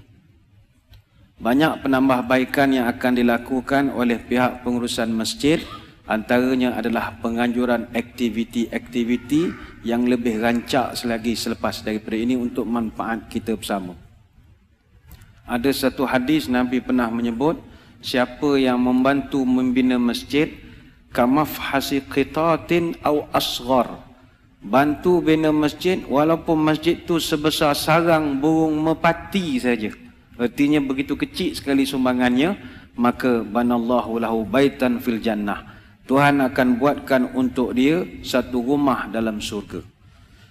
[1.38, 5.62] Banyak penambahbaikan yang akan dilakukan oleh pihak pengurusan masjid,
[6.08, 9.52] Antaranya adalah penganjuran aktiviti-aktiviti
[9.84, 13.92] yang lebih rancak selagi selepas daripada ini untuk manfaat kita bersama.
[15.44, 17.60] Ada satu hadis Nabi pernah menyebut,
[18.00, 20.48] siapa yang membantu membina masjid,
[21.12, 24.00] kamaf hasiqitatin au asghar.
[24.64, 29.92] Bantu bina masjid walaupun masjid itu sebesar sarang burung mepati saja.
[30.40, 32.56] Artinya begitu kecil sekali sumbangannya,
[32.98, 35.77] maka banallahu lahu baitan fil jannah.
[36.08, 39.84] Tuhan akan buatkan untuk dia satu rumah dalam surga.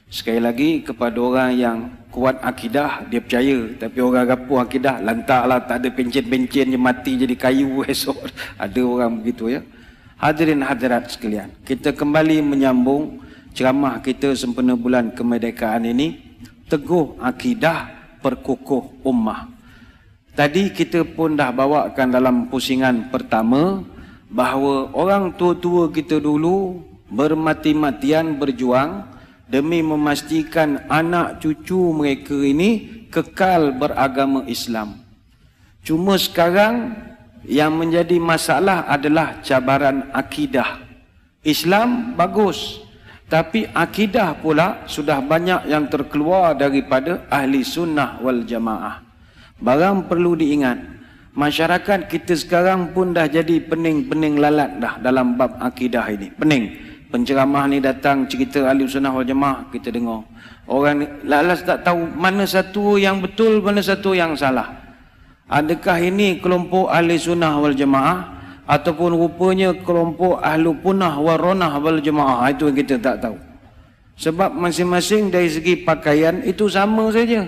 [0.06, 1.78] Sekali lagi kepada orang yang
[2.14, 3.66] kuat akidah, dia percaya.
[3.74, 8.20] Tapi orang rapuh akidah, lantaklah tak ada pencen-pencen je mati jadi kayu esok.
[8.60, 9.64] Ada orang begitu ya.
[10.16, 13.20] Hadirin hadirat sekalian, kita kembali menyambung
[13.52, 16.24] ceramah kita sempena bulan kemerdekaan ini.
[16.68, 17.88] Teguh akidah
[18.20, 19.48] perkukuh ummah.
[20.36, 23.80] Tadi kita pun dah bawakan dalam pusingan pertama,
[24.30, 29.06] bahawa orang tua-tua kita dulu bermati-matian berjuang
[29.46, 34.98] demi memastikan anak cucu mereka ini kekal beragama Islam.
[35.86, 36.98] Cuma sekarang
[37.46, 40.82] yang menjadi masalah adalah cabaran akidah.
[41.46, 42.82] Islam bagus,
[43.30, 48.98] tapi akidah pula sudah banyak yang terkeluar daripada ahli sunnah wal jamaah.
[49.62, 50.95] Barang perlu diingat,
[51.36, 56.32] Masyarakat kita sekarang pun dah jadi pening-pening lalat dah dalam bab akidah ini.
[56.32, 56.64] Pening.
[57.12, 60.24] Penceramah ni datang cerita ahli sunnah wal jamaah kita dengar.
[60.64, 64.80] Orang lalas tak tahu mana satu yang betul, mana satu yang salah.
[65.46, 68.32] Adakah ini kelompok ahli sunnah wal jamaah
[68.64, 73.36] ataupun rupanya kelompok ahlu punah waronah wal jamaah itu yang kita tak tahu.
[74.16, 77.44] Sebab masing-masing dari segi pakaian itu sama saja.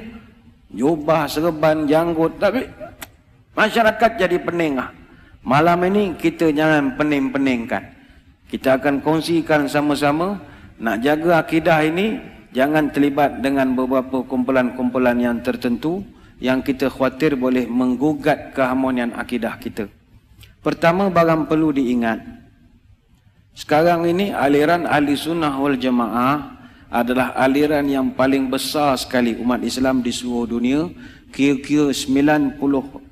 [0.68, 2.36] Jubah, serban, janggut.
[2.36, 2.68] Tapi
[3.58, 4.94] Masyarakat jadi pening lah.
[5.42, 7.82] Malam ini kita jangan pening-peningkan.
[8.46, 10.38] Kita akan kongsikan sama-sama
[10.78, 12.22] Nak jaga akidah ini,
[12.54, 16.06] jangan terlibat dengan beberapa kumpulan-kumpulan yang tertentu
[16.38, 19.90] yang kita khawatir boleh menggugat keharmonian akidah kita.
[20.62, 22.22] Pertama, barang perlu diingat.
[23.58, 26.62] Sekarang ini aliran ahli sunnah wal jamaah
[26.94, 30.86] adalah aliran yang paling besar sekali umat Islam di seluruh dunia.
[31.34, 33.07] Kira-kira 90%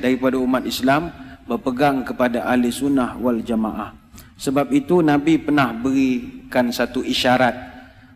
[0.00, 1.10] daripada umat Islam
[1.48, 3.96] berpegang kepada ahli sunnah wal jamaah.
[4.36, 7.72] Sebab itu Nabi pernah berikan satu isyarat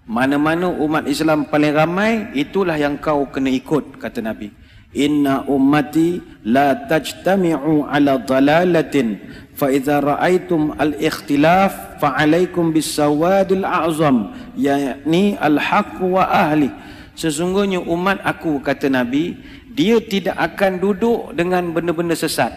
[0.07, 4.55] mana-mana umat Islam paling ramai itulah yang kau kena ikut kata Nabi.
[4.97, 9.19] Inna ummati la tajtami'u ala dalalatin
[9.53, 16.71] fa idza ra'aitum al-ikhtilaf fa 'alaikum bis-sawadil a'zam yakni al-haq wa ahli.
[17.13, 19.37] Sesungguhnya umat aku kata Nabi
[19.77, 22.49] dia tidak akan duduk dengan benda-benda sesat.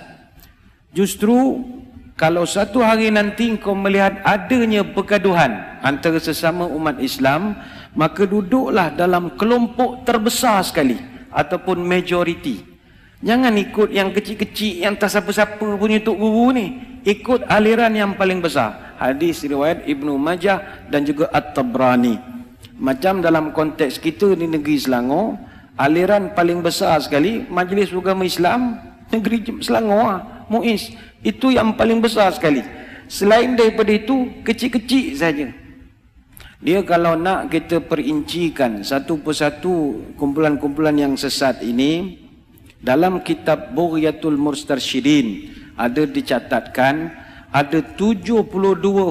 [0.95, 1.59] Justru
[2.15, 7.59] kalau satu hari nanti kau melihat adanya pergaduhan antara sesama umat Islam,
[7.91, 10.95] maka duduklah dalam kelompok terbesar sekali
[11.27, 12.63] ataupun majoriti.
[13.19, 16.67] Jangan ikut yang kecil-kecil yang tak siapa-siapa punya tok guru ni.
[17.03, 18.95] Ikut aliran yang paling besar.
[18.95, 22.15] Hadis riwayat Ibnu Majah dan juga At-Tabrani.
[22.79, 25.35] Macam dalam konteks kita di negeri Selangor,
[25.79, 28.75] aliran paling besar sekali Majlis Agama Islam
[29.09, 30.21] negeri Selangor lah,
[30.51, 30.91] Muiz.
[31.23, 32.63] Itu yang paling besar sekali.
[33.09, 35.47] Selain daripada itu, kecil-kecil saja.
[36.59, 42.19] Dia kalau nak kita perincikan satu persatu kumpulan-kumpulan yang sesat ini,
[42.83, 47.11] dalam kitab Bughyatul Murstarsyidin ada dicatatkan
[47.49, 48.45] ada 72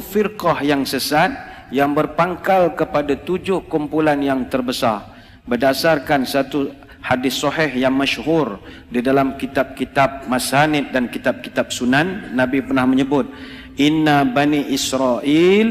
[0.05, 1.33] firqah yang sesat
[1.69, 5.18] yang berpangkal kepada tujuh kumpulan yang terbesar
[5.49, 6.69] berdasarkan satu
[7.01, 8.61] hadis sahih yang masyhur
[8.93, 13.25] di dalam kitab-kitab masanid dan kitab-kitab sunan Nabi pernah menyebut
[13.81, 15.69] inna bani Israel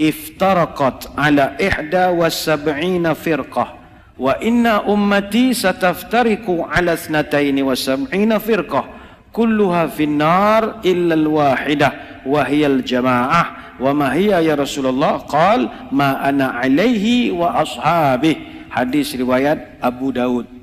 [0.00, 3.68] iftaraqat ala ihda wa sab'ina firqah
[4.16, 8.86] wa inna ummati sataftariku ala thnataini wa sab'ina firqah
[9.34, 17.30] kulluha finnar illa alwahidah wa aljamaah wa ma hiya ya Rasulullah qal ma ana alaihi
[17.30, 20.58] wa ashabi hadis riwayat Abu Daud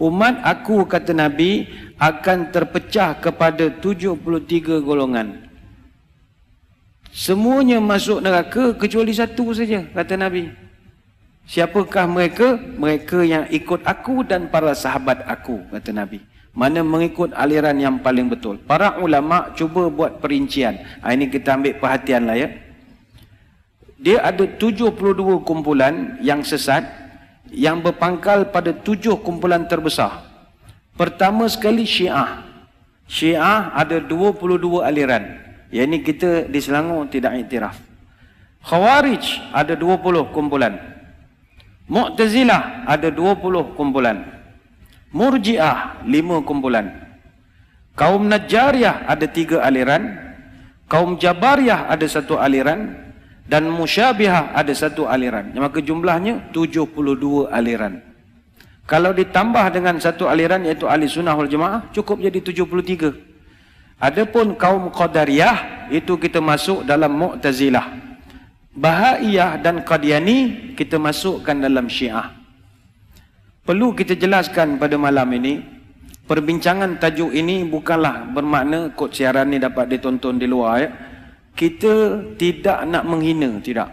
[0.00, 1.68] Umat aku kata Nabi
[2.00, 5.44] akan terpecah kepada 73 golongan.
[7.12, 10.48] Semuanya masuk neraka kecuali satu saja kata Nabi.
[11.44, 12.56] Siapakah mereka?
[12.56, 16.24] Mereka yang ikut aku dan para sahabat aku kata Nabi.
[16.56, 18.56] Mana mengikut aliran yang paling betul.
[18.56, 20.80] Para ulama cuba buat perincian.
[21.04, 22.48] Ha, ini kita ambil perhatianlah ya.
[24.00, 24.96] Dia ada 72
[25.44, 26.88] kumpulan yang sesat
[27.50, 30.22] yang berpangkal pada tujuh kumpulan terbesar.
[30.94, 32.46] Pertama sekali Syiah.
[33.10, 35.38] Syiah ada 22 aliran.
[35.70, 37.78] Yang ini kita di Selangor tidak iktiraf.
[38.62, 40.78] Khawarij ada 20 kumpulan.
[41.90, 44.22] Mu'tazilah ada 20 kumpulan.
[45.10, 46.86] Murji'ah 5 kumpulan.
[47.98, 50.14] Kaum Najjariyah ada 3 aliran.
[50.86, 53.09] Kaum Jabariyah ada satu aliran
[53.50, 55.50] dan musyabihah ada satu aliran.
[55.58, 57.98] Maka jumlahnya 72 aliran.
[58.86, 63.98] Kalau ditambah dengan satu aliran iaitu ahli sunnah wal jemaah cukup jadi 73.
[63.98, 67.90] Adapun kaum qadariyah itu kita masuk dalam mu'tazilah.
[68.70, 72.30] Bahaiyah dan qadiani kita masukkan dalam syiah.
[73.66, 75.58] Perlu kita jelaskan pada malam ini
[76.30, 81.09] perbincangan tajuk ini bukanlah bermakna kod siaran ni dapat ditonton di luar ya
[81.60, 83.92] kita tidak nak menghina tidak.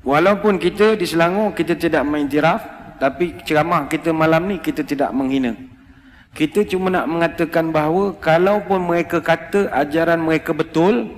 [0.00, 2.64] Walaupun kita di Selangor kita tidak mengiktiraf
[2.96, 5.52] tapi ceramah kita malam ni kita tidak menghina.
[6.32, 11.12] Kita cuma nak mengatakan bahawa kalaupun mereka kata ajaran mereka betul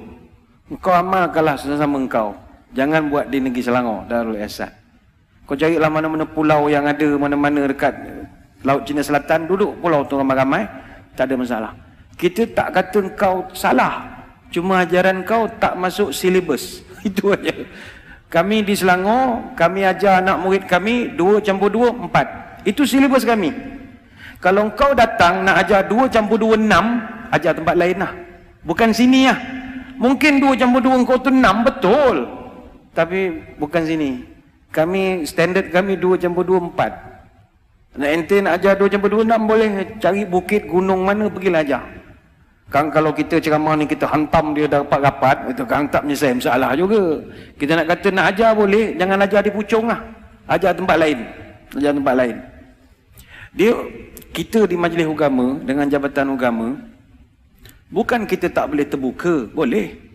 [0.67, 2.35] engkau amalkanlah sesama engkau.
[2.75, 4.75] Jangan buat di negeri Selangor Darul Ihsan.
[5.47, 7.95] Kau carilah mana-mana pulau yang ada mana-mana dekat
[8.67, 10.67] Laut Cina Selatan duduk pulau tu ramai-ramai
[11.15, 11.73] tak ada masalah.
[12.19, 14.16] Kita tak kata engkau salah.
[14.57, 16.81] Cuma ajaran kau tak masuk silibus.
[17.09, 17.53] Itu aja.
[18.33, 22.65] Kami di Selangor, kami ajar anak murid kami 2 campur 2, 4.
[22.65, 23.53] Itu silibus kami.
[24.41, 28.13] Kalau engkau datang nak ajar 2 campur 2, 6, ajar tempat lain lah.
[28.65, 29.37] Bukan sini lah.
[30.01, 32.17] Mungkin 2 campur 2 engkau tu 6, betul.
[32.97, 34.25] Tapi bukan sini.
[34.73, 38.01] Kami, standard kami 2 campur 2, 4.
[38.01, 39.69] Nak ente nak ajar 2 campur 2, 6 boleh.
[40.01, 41.85] Cari bukit, gunung mana, pergilah ajar.
[42.67, 46.75] Kan kalau kita ceramah ni kita hantam dia dapat rapat, itu kan tak menyelesai masalah
[46.75, 47.23] juga.
[47.55, 50.03] Kita nak kata nak ajar boleh, jangan ajar di pucung lah.
[50.51, 51.19] Ajar tempat lain.
[51.79, 52.37] Ajar tempat lain.
[53.55, 53.73] Dia
[54.35, 56.77] kita di majlis agama dengan jabatan agama
[57.89, 60.07] bukan kita tak boleh terbuka, boleh.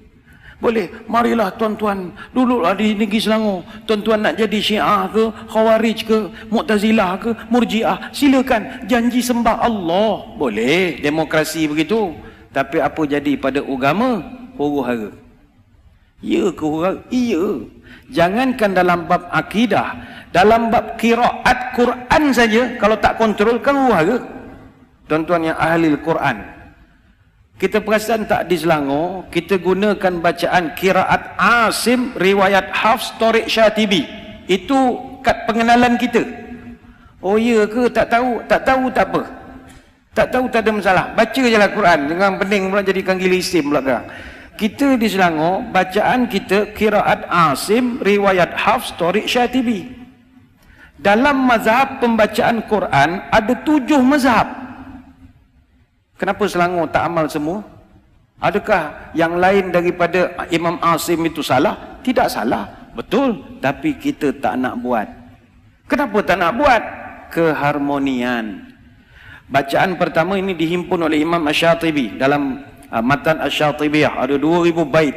[0.62, 0.94] Boleh.
[1.10, 2.14] Marilah tuan-tuan.
[2.38, 3.66] Duduklah di negeri Selangor.
[3.90, 7.98] Tuan-tuan nak jadi syiah ke, khawarij ke, mu'tazilah ke, murjiah.
[8.14, 8.86] Silakan.
[8.86, 10.38] Janji sembah Allah.
[10.38, 11.02] Boleh.
[11.02, 12.14] Demokrasi begitu.
[12.52, 14.20] Tapi apa jadi pada agama?
[14.60, 15.12] Huru hara.
[16.20, 17.00] Ya ke huru hara?
[17.08, 17.66] Iya.
[18.12, 19.96] Jangankan dalam bab akidah.
[20.36, 22.76] Dalam bab kiraat Quran saja.
[22.76, 24.18] Kalau tak kontrol kan huru hara.
[25.08, 26.62] Tuan-tuan yang ahli Quran.
[27.62, 34.02] Kita perasan tak di Selangor, kita gunakan bacaan kiraat Asim riwayat Hafs Tariq Syatibi.
[34.50, 36.26] Itu kad pengenalan kita.
[37.22, 37.86] Oh iya ke?
[37.94, 38.42] Tak tahu.
[38.50, 39.22] Tak tahu tak apa.
[40.12, 41.06] Tak tahu tak ada masalah.
[41.16, 42.00] Baca je lah Quran.
[42.12, 44.04] Jangan pening pula jadi kanggil isim pula
[44.60, 49.88] Kita di Selangor, bacaan kita kiraat Asim riwayat Hafs Tariq Syatibi.
[51.02, 54.46] Dalam mazhab pembacaan Quran, ada tujuh mazhab.
[56.20, 57.64] Kenapa Selangor tak amal semua?
[58.38, 62.02] Adakah yang lain daripada Imam Asim itu salah?
[62.04, 62.68] Tidak salah.
[62.94, 63.64] Betul.
[63.64, 65.08] Tapi kita tak nak buat.
[65.88, 66.82] Kenapa tak nak buat?
[67.32, 68.71] Keharmonian.
[69.52, 74.16] Bacaan pertama ini dihimpun oleh Imam Ash-Shatibi dalam uh, Matan Ash-Shatibiyah.
[74.24, 75.12] Ada 2000 bait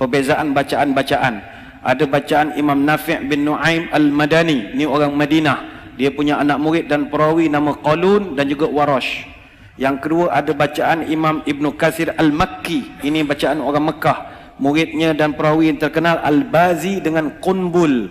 [0.00, 1.44] perbezaan bacaan-bacaan.
[1.84, 4.72] Ada bacaan Imam Nafi' bin Nu'aim Al-Madani.
[4.72, 5.58] Ini orang Madinah.
[6.00, 9.28] Dia punya anak murid dan perawi nama Qalun dan juga Warash.
[9.76, 13.04] Yang kedua ada bacaan Imam Ibn Kathir Al-Makki.
[13.04, 14.18] Ini bacaan orang Mekah.
[14.56, 18.08] Muridnya dan perawi yang terkenal Al-Bazi dengan Qunbul.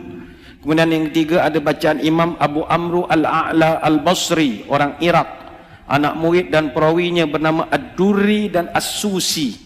[0.62, 4.70] Kemudian yang ketiga ada bacaan Imam Abu Amru Al-A'la Al-Basri.
[4.70, 5.39] Orang Iraq.
[5.90, 9.58] Anak murid dan perawinya bernama Ad-Duri dan As-Susi.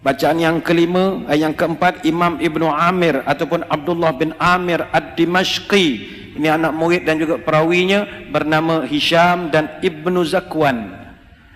[0.00, 5.86] Bacaan yang kelima, eh, yang keempat Imam Ibn Amir ataupun Abdullah bin Amir Ad-Dimashqi.
[6.40, 10.94] Ini anak murid dan juga perawinya bernama Hisham dan Ibnu Zakwan.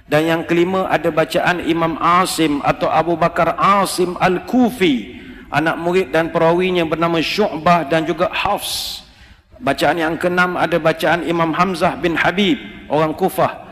[0.05, 5.25] Dan yang kelima ada bacaan Imam Asim atau Abu Bakar Asim Al-Kufi.
[5.49, 9.09] Anak murid dan perawinya bernama Syu'bah dan juga Hafs.
[9.57, 12.61] Bacaan yang keenam ada bacaan Imam Hamzah bin Habib,
[12.93, 13.72] orang Kufah.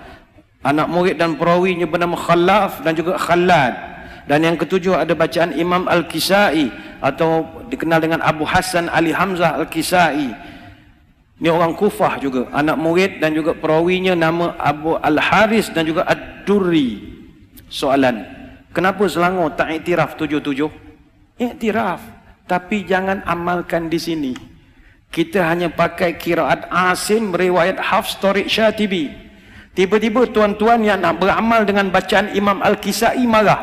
[0.60, 3.72] Anak murid dan perawinya bernama Khalaf dan juga Khalad.
[4.28, 6.68] Dan yang ketujuh ada bacaan Imam Al-Kisai
[7.00, 10.30] atau dikenal dengan Abu Hassan Ali Hamzah Al-Kisai.
[11.40, 17.00] Ini orang Kufah juga, anak murid dan juga perawinya nama Abu Al-Haris dan juga Ad-Durri.
[17.72, 18.28] Soalan,
[18.76, 20.68] kenapa Selangor tak iktiraf tujuh-tujuh?
[21.40, 22.04] Iktiraf,
[22.44, 24.32] tapi jangan amalkan di sini.
[25.08, 29.29] Kita hanya pakai kiraat Asim riwayat Hafs Tariq Syatibi.
[29.80, 33.56] Tiba-tiba tuan-tuan yang nak beramal dengan bacaan Imam Al-Kisai marah.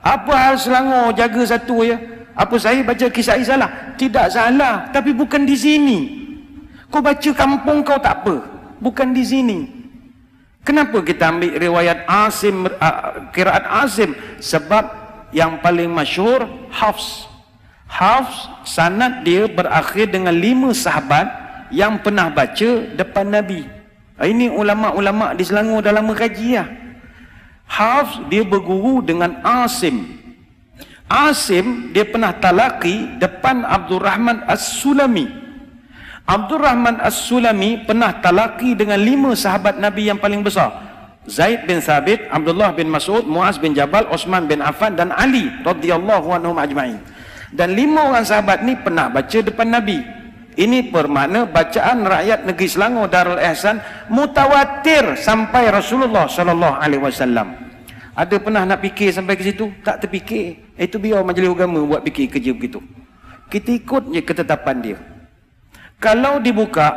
[0.00, 2.00] Apa hal Selangor jaga satu ya?
[2.32, 3.92] Apa saya baca Kisai salah?
[4.00, 5.98] Tidak salah, tapi bukan di sini.
[6.88, 8.48] Kau baca kampung kau tak apa.
[8.80, 9.58] Bukan di sini.
[10.64, 14.16] Kenapa kita ambil riwayat Asim, uh, kiraat Asim?
[14.40, 14.88] Sebab
[15.36, 17.28] yang paling masyhur Hafs.
[17.84, 21.28] Hafs, sanad dia berakhir dengan lima sahabat
[21.68, 23.77] yang pernah baca depan Nabi.
[24.18, 26.66] Ah, ini ulama-ulama di Selangor dalam mengkaji ya.
[27.70, 30.18] Hafs, dia berguru dengan Asim.
[31.06, 35.30] Asim, dia pernah talaki depan Abdul Rahman As-Sulami.
[36.28, 40.74] Abdul Rahman As-Sulami pernah talaki dengan lima sahabat Nabi yang paling besar.
[41.28, 46.34] Zaid bin Thabit, Abdullah bin Mas'ud, Muaz bin Jabal, Osman bin Affan dan Ali radhiyallahu
[46.34, 46.98] anhum ajma'in.
[47.52, 50.17] Dan lima orang sahabat ni pernah baca depan Nabi.
[50.58, 53.78] Ini bermakna bacaan rakyat negeri Selangor Darul Ihsan
[54.10, 57.54] mutawatir sampai Rasulullah sallallahu alaihi wasallam.
[58.18, 59.70] Ada pernah nak fikir sampai ke situ?
[59.86, 60.58] Tak terfikir.
[60.74, 62.82] Itu biar majlis agama buat fikir kerja begitu.
[63.46, 64.98] Kita ikut je ketetapan dia.
[66.02, 66.90] Kalau dibuka,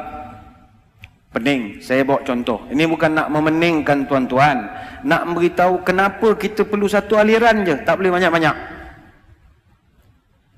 [1.32, 1.80] pening.
[1.80, 2.66] Saya bawa contoh.
[2.70, 4.68] Ini bukan nak memeningkan tuan-tuan.
[5.06, 7.78] Nak memberitahu kenapa kita perlu satu aliran je.
[7.86, 8.56] Tak boleh banyak-banyak.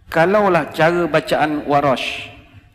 [0.10, 2.30] Kalaulah cara bacaan Warash,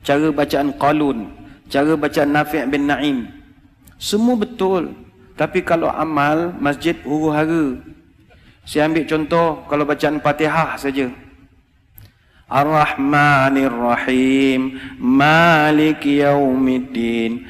[0.09, 1.29] cara bacaan Qalun,
[1.69, 3.29] cara bacaan Nafi' bin Na'im.
[4.01, 4.97] Semua betul.
[5.37, 7.77] Tapi kalau amal, masjid huru hara.
[8.65, 11.13] Saya ambil contoh kalau bacaan Fatihah saja.
[12.49, 17.45] Ar-Rahmanir Rahim Malik Yaumiddin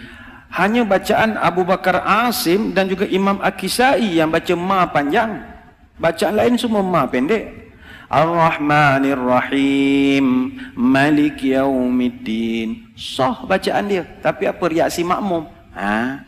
[0.51, 5.39] Hanya bacaan Abu Bakar Asim dan juga Imam Akisai yang baca ma panjang
[6.03, 7.58] Bacaan lain semua ma pendek
[8.09, 15.45] Ar-Rahmanir Rahim Malik Yaumiddin Sah bacaan dia Tapi apa reaksi makmum?
[15.77, 16.25] Ha?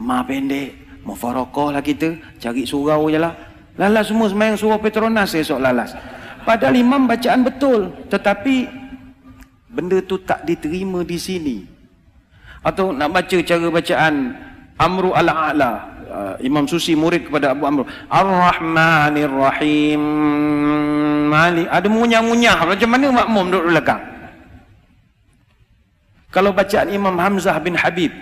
[0.00, 3.36] Ma pendek Mufarokoh lah kita Cari surau je lah
[3.76, 5.92] Lalas semua semayang surau Petronas esok lalas
[6.48, 7.92] Padahal imam bacaan betul.
[8.08, 8.56] Tetapi
[9.68, 11.56] benda tu tak diterima di sini.
[12.64, 14.14] Atau nak baca cara bacaan
[14.80, 15.97] Amru al-A'la.
[16.08, 17.84] Uh, imam Susi murid kepada Abu Amru.
[18.08, 20.02] Ar-Rahmanir Rahim.
[21.28, 21.68] Ali.
[21.68, 22.64] Ada munyah-munyah.
[22.64, 24.00] Macam mana makmum duduk belakang?
[26.32, 28.12] Kalau bacaan Imam Hamzah bin Habib.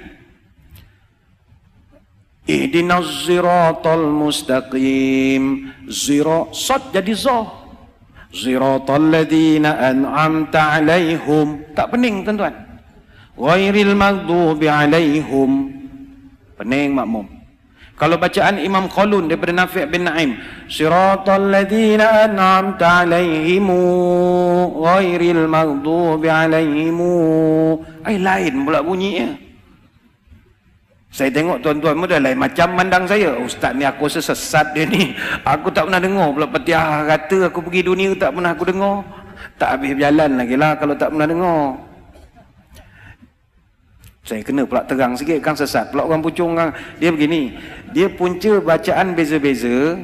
[2.47, 5.70] Ihdinaz ziratal mustaqim.
[5.87, 6.51] Zira.
[6.51, 7.47] Sad jadi zah.
[8.34, 11.62] Ziratal ladina an'amta alaihum.
[11.70, 12.55] Tak pening tuan-tuan.
[13.39, 15.70] Ghairil maghdubi alaihim.
[16.59, 17.36] Pening makmum.
[17.97, 20.37] Kalau bacaan Imam Khalun daripada Nafi' bin Naim,
[20.69, 23.73] siratal ladzina an'amta alaihim
[24.77, 27.01] ghairil maghdubi alaihim.
[28.05, 29.33] Ai lain pula bunyinya.
[31.09, 33.33] Saya tengok tuan-tuan muda lain macam mandang saya.
[33.41, 35.17] Ustaz ni aku sesat dia ni.
[35.49, 39.01] Aku tak pernah dengar pula petiah kata aku pergi dunia tak pernah aku dengar.
[39.57, 41.86] Tak habis berjalan lagi lah kalau tak pernah dengar.
[44.27, 45.95] Saya kena pula terang sikit kan sesat.
[45.95, 46.74] Pula orang pucung kan.
[46.99, 47.55] Dia begini.
[47.95, 49.95] Dia punca bacaan beza-beza.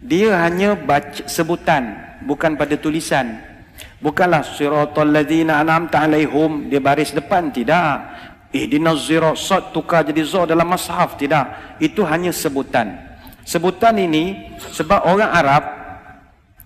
[0.00, 1.92] Dia hanya baca sebutan.
[2.24, 3.36] Bukan pada tulisan.
[4.00, 6.72] Bukanlah siratul ladhina an'amta alaihum.
[6.72, 7.52] Dia baris depan.
[7.52, 7.92] Tidak.
[8.48, 11.20] Eh dina zirat sad tukar jadi zah dalam mashaf.
[11.20, 11.76] Tidak.
[11.84, 12.96] Itu hanya sebutan.
[13.44, 15.64] Sebutan ini sebab orang Arab.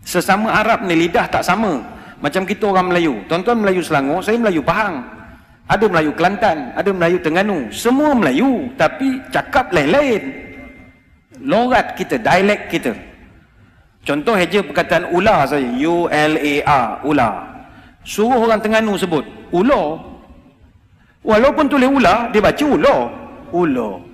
[0.06, 1.82] Sesama Arab ni lidah tak sama.
[2.22, 3.26] Macam kita orang Melayu.
[3.26, 4.22] Tuan-tuan Melayu Selangor.
[4.22, 5.23] Saya Melayu Pahang.
[5.64, 10.20] Ada Melayu Kelantan, ada Melayu Terengganu, semua Melayu tapi cakap lain-lain.
[11.40, 12.92] Logat kita, dialek kita.
[14.04, 17.34] Contoh aja perkataan ular saja, U L A R, ular.
[18.04, 19.24] Suruh orang Terengganu sebut
[19.56, 20.04] ular.
[21.24, 23.00] Walaupun tulis ular, dia baca ular.
[23.48, 24.04] Ular.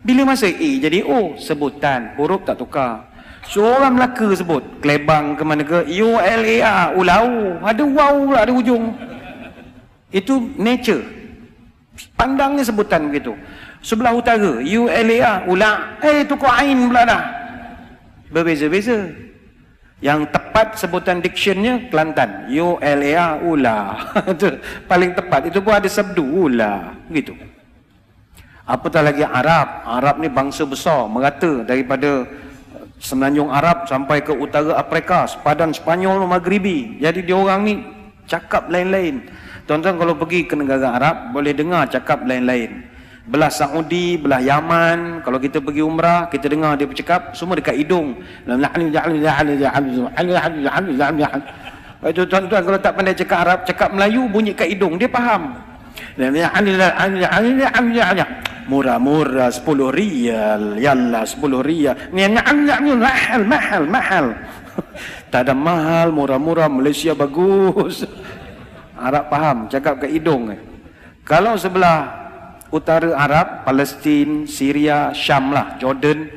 [0.00, 3.04] Bila masa A jadi O, sebutan, huruf tak tukar.
[3.44, 7.60] Suruh orang Melaka sebut, kelebang ke mana ke, U L A R, ulau.
[7.60, 8.96] Ada wow lah, ada ujung.
[10.10, 11.02] Itu nature.
[12.18, 13.34] Pandangnya sebutan begitu.
[13.80, 15.78] Sebelah utara, ULA, ulang.
[16.04, 17.22] Eh, tu kau ain pula dah.
[18.28, 19.08] Berbeza-beza.
[20.00, 22.48] Yang tepat sebutan dictionnya, Kelantan.
[22.52, 23.78] ULA, ula.
[24.36, 25.48] Itu paling tepat.
[25.48, 26.92] Itu pun ada sabdu, ula.
[27.08, 27.36] Begitu.
[28.68, 29.84] Apatah lagi Arab.
[29.88, 32.28] Arab ni bangsa besar, merata daripada
[33.00, 37.00] Semenanjung Arab sampai ke utara Afrika, sepadan Spanyol, Maghribi.
[37.00, 37.80] Jadi dia orang ni
[38.28, 39.24] cakap lain-lain.
[39.68, 42.86] Tuan-tuan kalau pergi ke negara Arab boleh dengar cakap lain-lain.
[43.30, 48.18] Belah Saudi, belah Yaman, kalau kita pergi umrah, kita dengar dia bercakap semua dekat hidung.
[52.10, 55.70] Tuan-tuan kalau tak pandai cakap Arab, cakap Melayu bunyi kat hidung, dia faham.
[58.70, 60.62] Murah-murah 10 rial.
[60.78, 61.94] Yallah 10 rial.
[62.14, 64.26] Mahal, mahal, mahal.
[65.30, 68.06] Tak ada mahal, murah-murah, Malaysia bagus.
[69.00, 70.52] Arab faham, cakap ke hidung.
[71.24, 72.10] Kalau sebelah
[72.70, 76.28] utara Arab, Palestin, Syria, Syam lah, Jordan,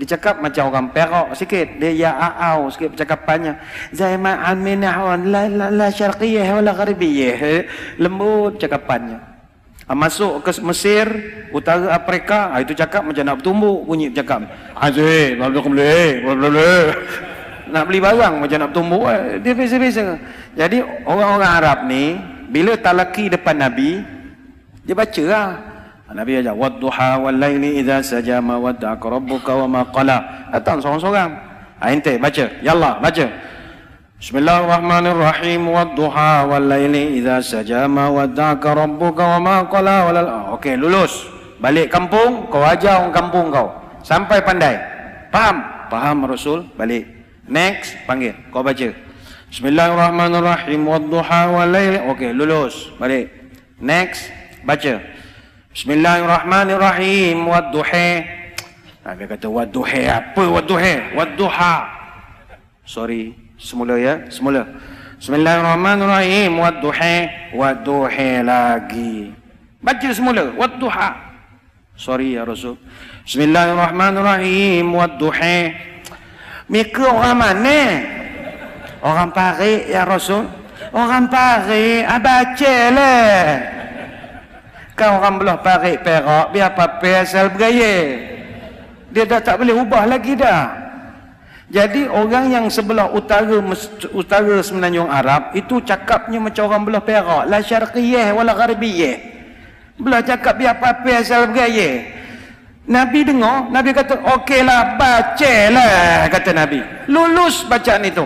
[0.00, 1.76] dia cakap macam orang Perak sikit.
[1.76, 3.60] Dia ya a'au sikit percakapannya.
[3.92, 7.68] Zaima aminahwan la la la syarqiyah wa la gharibiyah.
[8.00, 9.20] Lembut cakapannya.
[9.84, 11.04] Ah, masuk ke Mesir,
[11.50, 14.46] utara Afrika, ah, itu cakap macam nak bertumbuk bunyi cakap.
[14.78, 16.82] Aziz, boleh boleh, boleh
[17.70, 20.02] nak beli barang macam nak bertumbuk eh, dia biasa-biasa.
[20.58, 22.18] Jadi orang-orang Arab ni
[22.50, 24.02] bila talaki depan Nabi
[24.82, 25.48] dia baca lah.
[26.10, 30.50] Nabi ajar wadduha wal laili idza sajama wadda'aka rabbuka wa ma qala.
[30.50, 31.30] Datang seorang-seorang.
[31.78, 32.50] Ha, ente baca.
[32.66, 33.26] Yallah baca.
[34.18, 35.70] Bismillahirrahmanirrahim.
[35.70, 41.30] Wadduha wal laili idza sajama wadda'aka rabbuka wa ma qala walal okey lulus.
[41.62, 43.70] Balik kampung kau ajar orang kampung kau.
[44.02, 44.74] Sampai pandai.
[45.30, 45.62] Faham?
[45.86, 46.66] Faham Rasul?
[46.74, 47.19] Balik
[47.50, 48.38] Next, panggil.
[48.54, 48.94] Kau baca.
[49.50, 50.86] Bismillahirrahmanirrahim.
[50.86, 52.06] Wadduha walail.
[52.14, 52.94] Okey, lulus.
[52.94, 53.26] Balik.
[53.82, 54.30] Next,
[54.62, 55.02] baca.
[55.74, 57.50] Bismillahirrahmanirrahim.
[57.50, 58.08] Wadduha.
[59.02, 60.02] Nah, dia kata wadduha.
[60.30, 61.18] Apa wadduha?
[61.18, 61.74] Wadduha.
[62.86, 63.34] Sorry.
[63.58, 64.30] Semula ya.
[64.30, 64.70] Semula.
[65.18, 66.54] Bismillahirrahmanirrahim.
[66.54, 67.14] Wadduha.
[67.50, 69.34] Wadduha lagi.
[69.82, 70.54] Baca semula.
[70.54, 71.34] Wadduha.
[71.98, 72.78] Sorry ya Rasul.
[73.26, 74.86] Bismillahirrahmanirrahim.
[74.94, 75.90] Wadduha.
[76.70, 77.80] Mereka orang mana?
[79.02, 80.46] Orang Paris ya Rasul.
[80.94, 83.38] Orang Paris, ah, baca lah.
[84.94, 87.94] Kan orang belah Paris Perak, biar apa asal bergaya.
[89.10, 90.70] Dia dah tak boleh ubah lagi dah.
[91.70, 93.62] Jadi orang yang sebelah utara
[94.10, 99.16] utara semenanjung Arab itu cakapnya macam orang belah Perak, la syarqiyah wala gharbiyah.
[99.98, 102.19] Belah cakap biar apa asal bergaya.
[102.88, 106.80] Nabi dengar, Nabi kata, okeylah, bacalah, kata Nabi.
[107.12, 108.24] Lulus bacaan itu.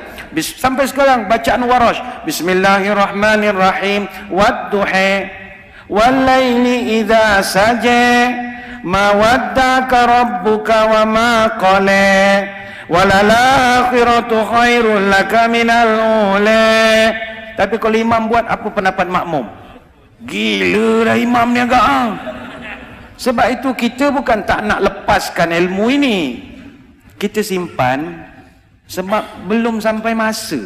[0.55, 2.01] Sampai sekarang, bacaan warash.
[2.23, 4.07] Bismillahirrahmanirrahim.
[4.31, 5.31] Wadduhe.
[5.91, 7.43] Wallayni idha.
[8.85, 12.65] Ma waddaka rabbuka wa ma qale.
[12.89, 15.89] walal akhiratu khairul laka minal
[16.37, 17.13] ula
[17.57, 19.49] tapi kalau imam buat apa pendapat makmum
[20.29, 22.09] gila dah imam ni agak ah.
[23.25, 26.45] Sebab itu kita bukan tak nak lepaskan ilmu ini.
[27.17, 28.21] Kita simpan
[28.85, 30.61] sebab belum sampai masa.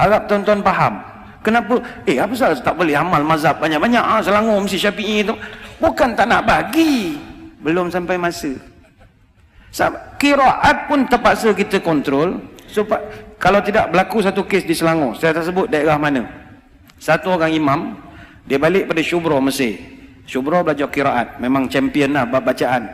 [0.00, 0.96] Harap tuan-tuan faham.
[1.44, 1.76] Kenapa?
[2.08, 4.00] Eh apa salah tak boleh amal mazhab banyak-banyak?
[4.00, 5.36] Ah selangor mesti syafi'i tu.
[5.76, 7.20] Bukan tak nak bagi.
[7.60, 8.56] Belum sampai masa.
[9.76, 12.40] Sebab kiraat pun terpaksa kita kontrol.
[12.64, 13.04] Supaya
[13.36, 16.24] kalau tidak berlaku satu kes di Selangor saya tak sebut daerah mana.
[16.96, 17.80] Satu orang imam
[18.48, 22.88] dia balik pada Syubro Mesir Syubra belajar kiraat Memang champion lah bacaan.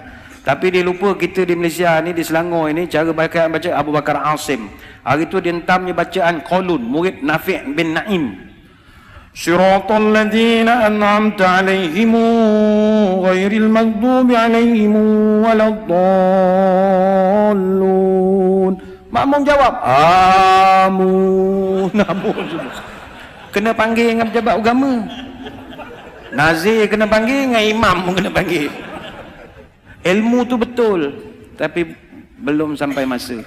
[0.46, 4.22] Tapi dia lupa kita di Malaysia ni Di Selangor ni Cara bacaan baca Abu Bakar
[4.30, 4.70] Asim.
[5.02, 8.46] Hari tu dia entamnya bacaan Qolun Murid Nafi' bin Naim.
[9.36, 12.24] Siratul ladina an'amta alaihimu
[13.20, 16.06] Ghairil maghdubi alaihimu Waladdallun.
[19.12, 19.74] Makmum jawab
[20.86, 21.92] Amun.
[22.00, 22.46] Amun.
[23.52, 25.04] Kena panggil dengan pejabat agama.
[26.36, 28.68] Nazir kena panggil dengan imam pun kena panggil
[30.04, 31.16] Ilmu tu betul
[31.56, 31.96] Tapi
[32.44, 33.40] belum sampai masa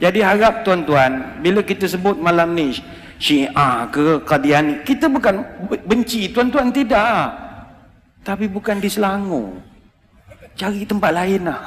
[0.00, 2.72] Jadi harap tuan-tuan Bila kita sebut malam ni
[3.18, 4.86] Syiah ke Qadiani.
[4.86, 5.42] Kita bukan
[5.84, 7.34] benci tuan-tuan tidak.
[8.22, 9.58] Tapi bukan di Selangor.
[10.54, 11.66] Cari tempat lain lah.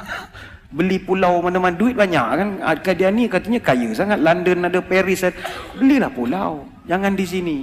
[0.72, 2.48] Beli pulau mana-mana duit banyak kan.
[2.80, 4.24] Qadiani katanya kaya sangat.
[4.24, 5.28] London ada Paris.
[5.76, 6.64] Belilah pulau.
[6.88, 7.58] Jangan di sini.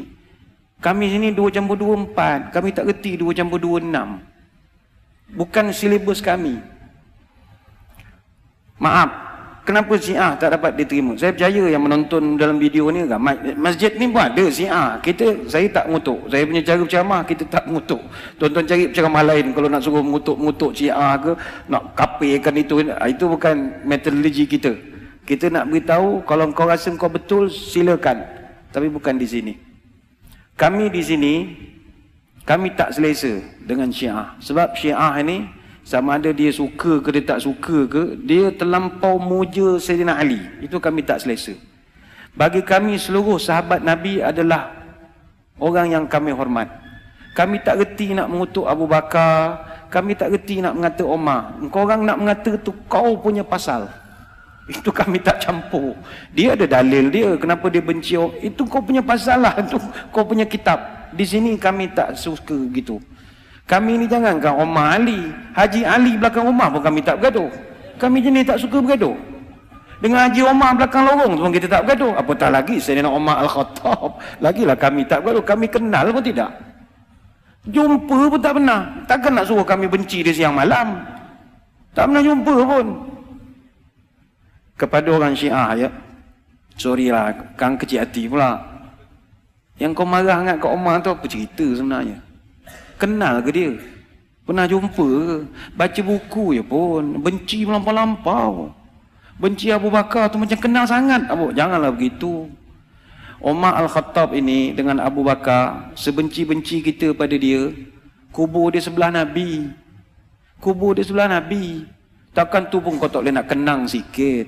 [0.79, 2.55] Kami sini 2 campur 2 4.
[2.55, 5.35] Kami tak reti 2 campur 2 6.
[5.35, 6.63] Bukan silibus kami.
[8.79, 9.27] Maaf.
[9.67, 11.13] Kenapa Syiah tak dapat diterima?
[11.13, 13.21] Saya percaya yang menonton dalam video ni kan,
[13.53, 14.97] masjid ni pun ada Syiah.
[14.97, 16.25] Kita saya tak mengutuk.
[16.25, 18.01] Saya punya cara berceramah kita tak mengutuk.
[18.41, 21.37] Tuan-tuan cari penceramah lain kalau nak suruh mengutuk-mengutuk Syiah ke,
[21.69, 24.73] nak kapirkan itu, itu bukan metodologi kita.
[25.29, 28.25] Kita nak beritahu kalau kau rasa kau betul silakan.
[28.73, 29.68] Tapi bukan di sini.
[30.59, 31.33] Kami di sini
[32.43, 34.35] kami tak selesa dengan Syiah.
[34.43, 35.47] Sebab Syiah ini
[35.87, 40.43] sama ada dia suka ke dia tak suka ke dia terlampau muja Sayyidina Ali.
[40.59, 41.55] Itu kami tak selesa.
[42.35, 44.75] Bagi kami seluruh sahabat Nabi adalah
[45.63, 46.67] orang yang kami hormat.
[47.31, 51.57] Kami tak reti nak mengutuk Abu Bakar kami tak reti nak mengata Omar.
[51.57, 53.89] Engkau orang nak mengata tu kau punya pasal
[54.69, 55.97] itu kami tak campur
[56.29, 58.13] dia ada dalil dia kenapa dia benci
[58.45, 59.81] itu kau punya pasal lah itu
[60.13, 63.01] kau punya kitab di sini kami tak suka gitu
[63.69, 65.29] kami ni jangankan Umar Ali.
[65.53, 67.53] Haji Ali belakang rumah pun kami tak bergaduh.
[68.01, 69.13] Kami jenis tak suka bergaduh.
[70.01, 72.17] Dengan Haji Umar belakang lorong pun kita tak bergaduh.
[72.17, 74.17] Apatah lagi Sayyidina Umar Al-Khattab.
[74.41, 75.45] Lagilah kami tak bergaduh.
[75.45, 76.49] Kami kenal pun tidak.
[77.69, 79.05] Jumpa pun tak pernah.
[79.05, 81.05] Takkan nak suruh kami benci dia siang malam.
[81.93, 82.85] Tak pernah jumpa pun.
[84.79, 85.89] Kepada orang syiah ya.
[86.79, 87.35] Sorry lah.
[87.59, 88.63] Kang kecil hati pula.
[89.75, 92.23] Yang kau marah dengan Kak Umar tu apa cerita sebenarnya?
[92.95, 93.75] Kenal ke dia?
[94.47, 95.43] Pernah jumpa ke?
[95.75, 97.19] Baca buku je pun.
[97.19, 98.71] Benci melampau-lampau.
[99.39, 101.27] Benci Abu Bakar tu macam kenal sangat.
[101.31, 102.47] Abu, janganlah begitu.
[103.39, 107.71] Umar Al-Khattab ini dengan Abu Bakar, sebenci-benci kita pada dia,
[108.35, 109.71] kubur dia sebelah Nabi.
[110.59, 111.87] Kubur dia sebelah Nabi.
[112.39, 114.47] Takkan tu pun kau tak boleh nak kenang sikit.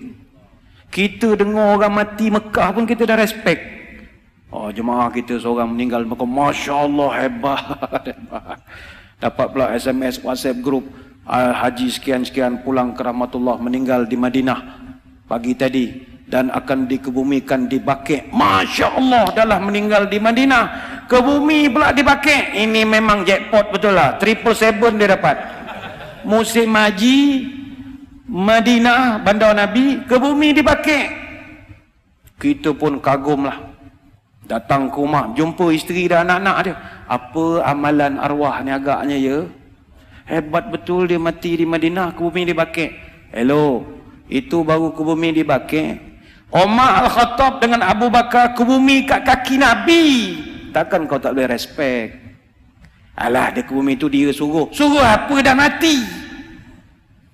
[0.88, 3.60] Kita dengar orang mati Mekah pun kita dah respect.
[4.48, 8.16] Oh, jemaah kita seorang meninggal maka Masya Allah hebat.
[9.20, 10.88] Dapat pula SMS WhatsApp group
[11.28, 14.60] uh, Haji sekian-sekian pulang ke rahmatullah meninggal di Madinah
[15.28, 15.92] pagi tadi
[16.32, 18.32] dan akan dikebumikan di Bakir.
[18.32, 20.64] Masya Allah adalah meninggal di Madinah.
[21.12, 22.56] Kebumi pula di Bakir.
[22.56, 24.16] Ini memang jackpot betul lah.
[24.16, 25.36] Triple seven dia dapat.
[26.24, 27.60] Musim haji
[28.30, 31.10] Madinah, bandar Nabi, kebumi di Bakir.
[32.38, 33.72] Kita pun kagum lah
[34.52, 36.76] datang ke rumah jumpa isteri dan anak-anak dia.
[37.08, 39.38] Apa amalan arwah ni agaknya ya?
[40.28, 42.94] Hebat betul dia mati di Madinah ke bumi dibakit
[43.36, 43.84] hello
[44.32, 46.00] itu baru ke bumi dibakit
[46.52, 50.04] Umar Al-Khattab dengan Abu Bakar ke bumi kat kaki Nabi.
[50.72, 52.16] Takkan kau tak boleh respect?
[53.16, 54.68] Alah dia ke bumi tu dia suruh.
[54.72, 56.21] Suruh apa dah mati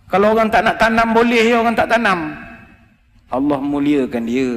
[0.08, 2.34] kalau orang tak nak tanam boleh ya orang tak tanam
[3.28, 4.52] Allah muliakan dia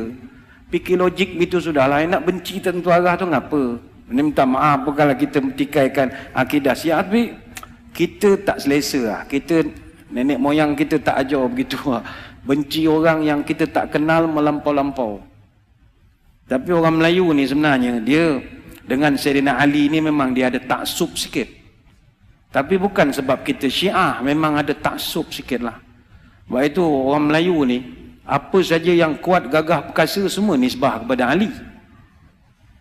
[0.70, 1.98] Fikir logik itu sudahlah.
[2.06, 3.74] Nak benci tentu arah tu ngapa?
[4.10, 7.10] Ini minta maaf kalau kita metikaikan akidah siap.
[7.10, 7.34] Tapi
[7.90, 9.20] kita tak selesa lah.
[9.26, 9.66] Kita,
[10.14, 12.06] nenek moyang kita tak ajar begitu lah.
[12.46, 15.18] Benci orang yang kita tak kenal melampau-lampau.
[16.46, 18.42] Tapi orang Melayu ni sebenarnya, dia
[18.86, 21.46] dengan Serina Ali ni memang dia ada taksub sikit.
[22.50, 25.78] Tapi bukan sebab kita syiah, memang ada taksub sikit lah.
[26.50, 27.78] Sebab itu orang Melayu ni,
[28.26, 31.50] apa saja yang kuat, gagah, perkasa, semua nisbah kepada Ali.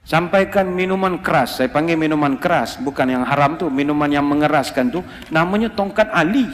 [0.01, 5.05] Sampaikan minuman keras, saya panggil minuman keras, bukan yang haram tu, minuman yang mengeraskan tu,
[5.29, 6.49] namanya tongkat Ali.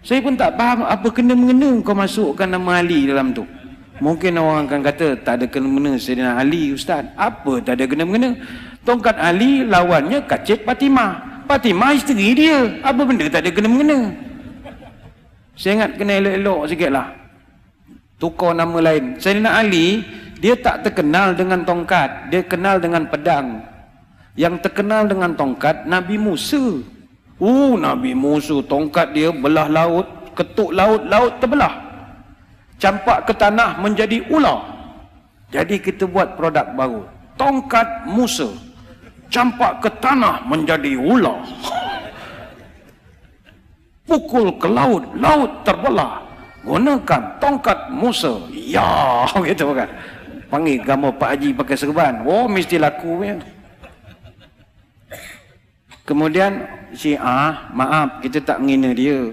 [0.00, 3.44] Saya pun tak faham apa kena-mengena kau masukkan nama Ali dalam tu.
[3.98, 7.04] Mungkin orang akan kata tak ada kena-mengena Sayyidina Ali Ustaz.
[7.18, 8.38] Apa tak ada kena-mengena?
[8.88, 11.44] Tongkat Ali lawannya kacit Fatimah.
[11.44, 12.80] Fatimah isteri dia.
[12.80, 14.16] Apa benda tak ada kena-mengena?
[15.52, 17.12] Saya ingat kena elok-elok sikit lah.
[18.16, 19.20] Tukar nama lain.
[19.20, 20.08] Sayyidina Ali,
[20.40, 22.32] dia tak terkenal dengan tongkat.
[22.32, 23.60] Dia kenal dengan pedang.
[24.40, 26.80] Yang terkenal dengan tongkat, Nabi Musa.
[27.36, 30.32] Oh, Nabi Musa, tongkat dia belah laut.
[30.32, 31.76] Ketuk laut, laut terbelah.
[32.80, 34.64] Campak ke tanah menjadi ular.
[35.52, 37.04] Jadi kita buat produk baru.
[37.36, 38.67] Tongkat Musa.
[39.28, 41.44] Campak ke tanah menjadi ular
[44.08, 46.24] pukul ke laut, laut terbelah.
[46.64, 48.40] Gunakan tongkat Musa.
[48.50, 49.86] Ya, gitu kan.
[50.48, 52.24] Panggil gambar Pak Haji pakai serban.
[52.24, 53.36] Oh, mesti laku ya.
[56.08, 56.64] Kemudian
[56.96, 59.28] Syiah, maaf kita tak menghina dia.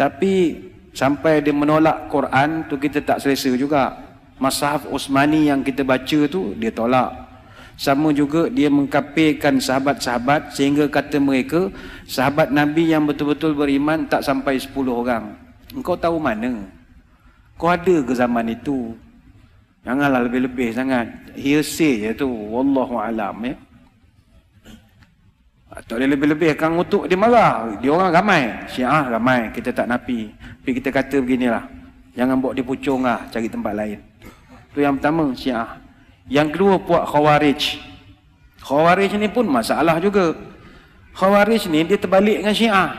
[0.00, 0.64] Tapi
[0.96, 4.00] sampai dia menolak Quran tu kita tak selesa juga.
[4.40, 7.25] Masahaf Osmani yang kita baca tu dia tolak.
[7.76, 11.68] Sama juga dia mengkapirkan sahabat-sahabat sehingga kata mereka
[12.08, 15.36] sahabat Nabi yang betul-betul beriman tak sampai 10 orang.
[15.76, 16.64] Engkau tahu mana?
[17.60, 18.96] Kau ada ke zaman itu?
[19.84, 21.06] Janganlah lebih-lebih sangat.
[21.38, 22.26] Hearsay je tu.
[22.26, 23.54] Wallahu alam ya.
[25.76, 26.56] Tak boleh lebih-lebih.
[26.56, 27.70] Kang Utuk dia marah.
[27.78, 28.42] Dia orang ramai.
[28.66, 29.52] Syiah ramai.
[29.52, 30.32] Kita tak napi.
[30.32, 31.64] Tapi kita kata beginilah.
[32.16, 33.28] Jangan buat dia pucung lah.
[33.28, 34.00] Cari tempat lain.
[34.72, 35.30] Itu yang pertama.
[35.36, 35.76] Syiah.
[36.26, 37.78] Yang kedua puak Khawarij.
[38.62, 40.34] Khawarij ni pun masalah juga.
[41.14, 42.90] Khawarij ni dia terbalik dengan Syiah.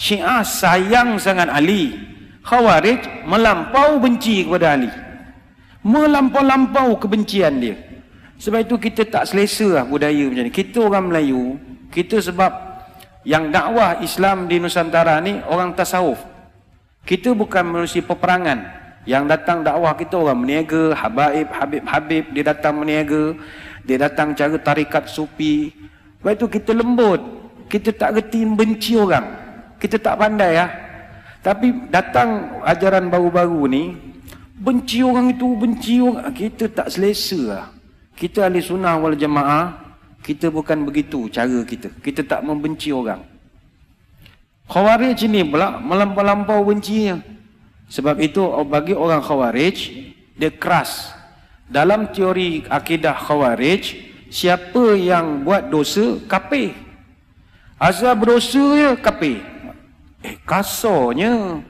[0.00, 1.92] Syiah sayang sangat Ali.
[2.42, 4.88] Khawarij melampau benci kepada Ali.
[5.84, 7.76] Melampau-lampau kebencian dia.
[8.42, 10.50] Sebab itu kita tak selesa lah budaya macam ni.
[10.50, 11.60] Kita orang Melayu,
[11.94, 12.50] kita sebab
[13.22, 16.18] yang dakwah Islam di Nusantara ni orang tasawuf.
[17.06, 18.81] Kita bukan manusia peperangan.
[19.02, 23.34] Yang datang dakwah kita orang meniaga, habaib, habib, habib, dia datang meniaga,
[23.82, 25.74] dia datang cara tarikat supi.
[26.22, 27.18] Sebab itu kita lembut,
[27.66, 29.26] kita tak reti benci orang.
[29.82, 30.66] Kita tak pandai ya.
[31.42, 33.98] Tapi datang ajaran baru-baru ni,
[34.54, 37.64] benci orang itu, benci orang, kita tak selesa lah.
[38.14, 41.90] Kita ahli sunnah wal jamaah, kita bukan begitu cara kita.
[41.98, 43.26] Kita tak membenci orang.
[44.70, 47.18] Khawarij ini pula melampau-lampau bencinya.
[47.92, 49.76] Sebab itu bagi orang khawarij,
[50.32, 51.12] dia keras.
[51.68, 54.00] Dalam teori akidah khawarij,
[54.32, 56.72] siapa yang buat dosa, kapir.
[57.76, 59.44] Asal berdosa ya, kapir.
[60.24, 61.60] Eh, kasarnya.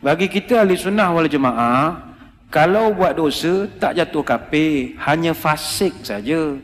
[0.00, 2.16] Bagi kita ahli sunnah wal jemaah,
[2.48, 4.96] kalau buat dosa, tak jatuh kapir.
[5.04, 6.56] Hanya fasik saja.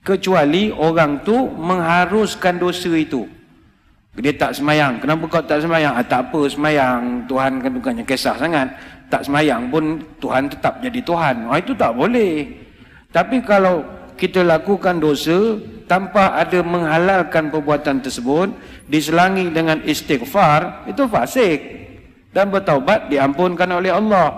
[0.00, 3.28] Kecuali orang tu mengharuskan dosa itu.
[4.20, 5.00] Dia tak semayang.
[5.00, 5.96] Kenapa kau tak semayang?
[5.96, 7.24] Ah, tak apa semayang.
[7.24, 8.68] Tuhan kan bukannya kisah sangat.
[9.08, 11.48] Tak semayang pun Tuhan tetap jadi Tuhan.
[11.48, 12.44] Ah, itu tak boleh.
[13.08, 13.80] Tapi kalau
[14.20, 15.56] kita lakukan dosa
[15.88, 18.52] tanpa ada menghalalkan perbuatan tersebut,
[18.84, 21.60] diselangi dengan istighfar, itu fasik.
[22.36, 24.32] Dan bertaubat diampunkan oleh Allah.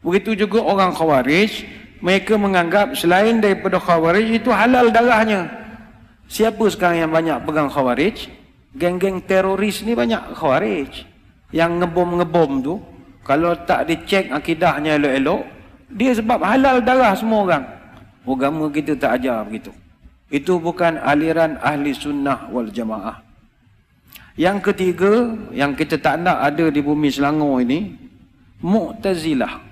[0.00, 1.68] Begitu juga orang khawarij,
[2.00, 5.48] mereka menganggap selain daripada khawarij itu halal darahnya.
[6.28, 8.37] Siapa sekarang yang banyak pegang khawarij?
[8.78, 11.04] Geng-geng teroris ni banyak khawarij.
[11.50, 12.74] Yang ngebom-ngebom tu,
[13.26, 15.42] kalau tak dicek akidahnya elok-elok,
[15.90, 17.64] dia sebab halal darah semua orang.
[18.28, 19.72] Agama kita tak ajar begitu.
[20.28, 23.24] Itu bukan aliran ahli sunnah wal jamaah.
[24.38, 27.96] Yang ketiga, yang kita tak nak ada di bumi Selangor ini,
[28.62, 29.66] Mu'tazilah.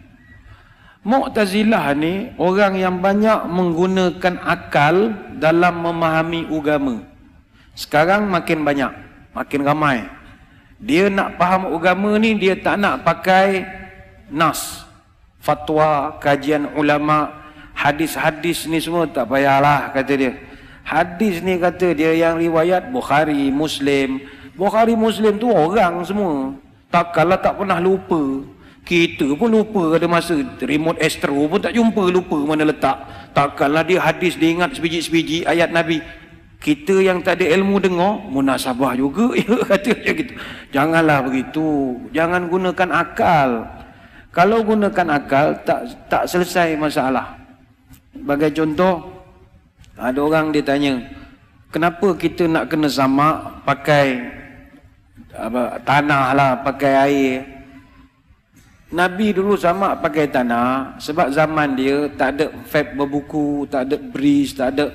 [1.06, 6.98] Mu'tazilah ni orang yang banyak menggunakan akal dalam memahami agama.
[7.76, 8.88] Sekarang makin banyak,
[9.36, 10.08] makin ramai.
[10.80, 13.68] Dia nak faham agama ni, dia tak nak pakai
[14.32, 14.88] nas,
[15.44, 17.30] fatwa, kajian ulama,
[17.76, 20.32] hadis-hadis ni semua tak payahlah kata dia.
[20.88, 24.24] Hadis ni kata dia yang riwayat Bukhari, Muslim.
[24.56, 26.56] Bukhari, Muslim tu orang semua.
[26.88, 28.40] Tak kalau tak pernah lupa.
[28.86, 33.02] Kita pun lupa ada masa remote astro pun tak jumpa lupa mana letak.
[33.34, 35.98] Takkanlah dia hadis dia ingat sebiji-sebiji ayat Nabi
[36.66, 40.34] kita yang tak ada ilmu dengar munasabah juga ya kata macam gitu.
[40.74, 41.94] Janganlah begitu.
[42.10, 43.50] Jangan gunakan akal.
[44.34, 47.38] Kalau gunakan akal tak tak selesai masalah.
[48.18, 49.06] Bagi contoh
[49.94, 50.98] ada orang dia tanya
[51.70, 54.26] kenapa kita nak kena sama pakai
[55.38, 57.34] apa, tanah lah pakai air.
[58.90, 64.50] Nabi dulu sama pakai tanah sebab zaman dia tak ada fab berbuku, tak ada bris,
[64.50, 64.90] tak ada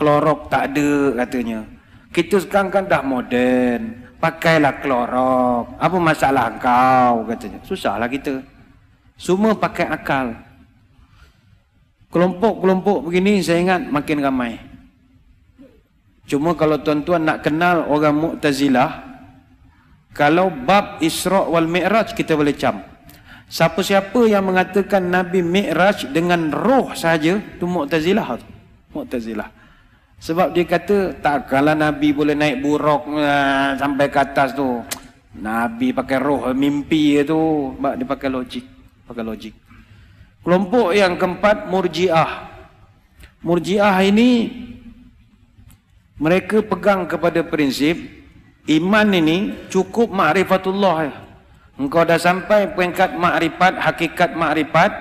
[0.00, 1.60] klorok, tak ada katanya.
[2.08, 5.76] Kita sekarang kan dah moden, pakailah klorok.
[5.76, 7.60] Apa masalah kau katanya.
[7.68, 8.40] Susahlah kita.
[9.20, 10.32] Semua pakai akal.
[12.08, 14.58] Kelompok-kelompok begini saya ingat makin ramai.
[16.26, 19.06] Cuma kalau tuan-tuan nak kenal orang Mu'tazilah,
[20.16, 22.82] kalau bab Isra' wal Mi'raj kita boleh cam.
[23.50, 28.38] Siapa-siapa yang mengatakan Nabi Mi'raj dengan roh saja tu Mu'tazilah.
[28.94, 29.59] Mu'tazilah.
[30.20, 34.84] Sebab dia kata takkanlah Nabi boleh naik buruk uh, sampai ke atas tu.
[35.40, 37.72] Nabi pakai roh mimpi tu.
[37.80, 38.64] Sebab dia pakai logik.
[39.08, 39.54] Pakai logik.
[40.44, 42.52] Kelompok yang keempat Murji'ah.
[43.40, 44.52] Murji'ah ini
[46.20, 47.96] mereka pegang kepada prinsip
[48.68, 51.08] iman ini cukup ma'rifatullah.
[51.80, 54.92] Engkau dah sampai peringkat makrifat, hakikat makrifat,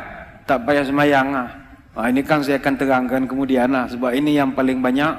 [0.47, 1.51] tak payah semayang lah.
[1.97, 3.89] Ha, ini kan saya akan terangkan kemudian lah.
[3.89, 5.13] Sebab ini yang paling banyak,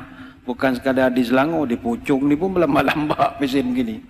[0.46, 4.02] bukan sekadar di Selangor, di Pucung ni pun lambat-lambat mesin begini.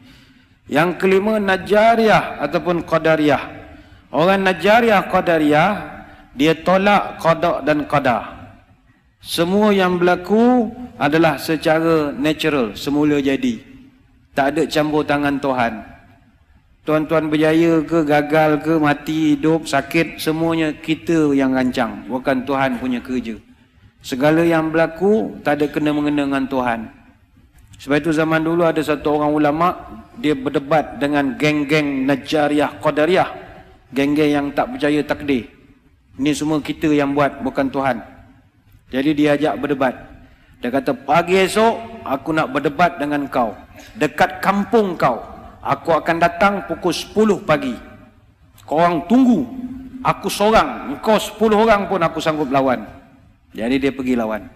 [0.70, 3.42] Yang kelima, Najariyah ataupun Qadariyah.
[4.14, 5.70] Orang Najariyah, Qadariyah,
[6.36, 8.22] dia tolak Qadak dan Qadar.
[9.20, 13.60] Semua yang berlaku adalah secara natural, semula jadi.
[14.32, 15.89] Tak ada campur tangan Tuhan.
[16.80, 22.08] Tuan-tuan berjaya ke, gagal ke, mati, hidup, sakit, semuanya kita yang rancang.
[22.08, 23.36] Bukan Tuhan punya kerja.
[24.00, 26.88] Segala yang berlaku, tak ada kena-mengena dengan Tuhan.
[27.84, 29.68] Sebab itu zaman dulu ada satu orang ulama,
[30.16, 33.28] dia berdebat dengan geng-geng Najariah Qadariyah.
[33.92, 35.52] Geng-geng yang tak percaya takdir.
[36.16, 38.00] Ini semua kita yang buat, bukan Tuhan.
[38.88, 39.94] Jadi dia ajak berdebat.
[40.64, 43.52] Dia kata, pagi esok, aku nak berdebat dengan kau.
[44.00, 45.29] Dekat kampung kau
[45.60, 47.76] aku akan datang pukul 10 pagi.
[48.64, 49.44] Korang tunggu.
[50.00, 52.88] Aku seorang, engkau 10 orang pun aku sanggup lawan.
[53.52, 54.48] Jadi dia pergi lawan.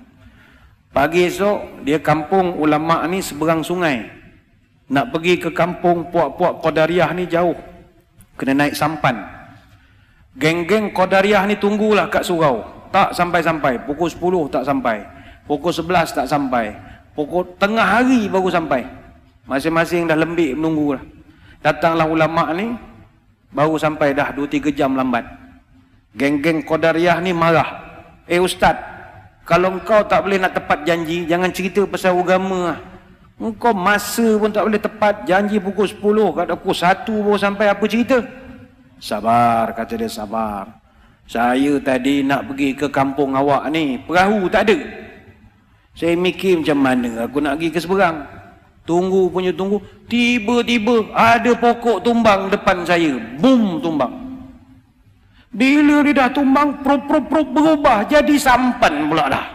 [0.94, 4.08] Pagi esok, dia kampung ulama ni seberang sungai.
[4.88, 7.58] Nak pergi ke kampung puak-puak Qadariyah ni jauh.
[8.38, 9.20] Kena naik sampan.
[10.38, 12.62] Geng-geng Qadariyah ni tunggulah kat surau.
[12.94, 13.82] Tak sampai-sampai.
[13.84, 15.02] Pukul 10 tak sampai.
[15.50, 16.72] Pukul 11 tak sampai.
[17.12, 18.86] Pukul tengah hari baru sampai.
[19.44, 21.04] Masing-masing dah lembik menunggu lah.
[21.60, 22.76] Datanglah ulama ni
[23.52, 25.24] baru sampai dah 2 3 jam lambat.
[26.16, 27.84] Geng-geng Qadariyah ni marah.
[28.24, 28.76] Eh ustaz,
[29.44, 32.78] kalau engkau tak boleh nak tepat janji, jangan cerita pasal agama lah.
[33.36, 36.00] Engkau masa pun tak boleh tepat janji pukul 10,
[36.32, 38.18] kat pukul 1 baru sampai apa cerita?
[38.96, 40.80] Sabar, kata dia sabar.
[41.28, 44.78] Saya tadi nak pergi ke kampung awak ni, perahu tak ada.
[45.92, 48.24] Saya mikir macam mana aku nak pergi ke seberang.
[48.84, 49.80] Tunggu punya tunggu.
[50.04, 53.16] Tiba-tiba ada pokok tumbang depan saya.
[53.40, 54.12] Boom tumbang.
[55.54, 58.04] Bila dia dah tumbang, prop-prop-prop berubah.
[58.04, 59.46] Jadi sampan pula dah.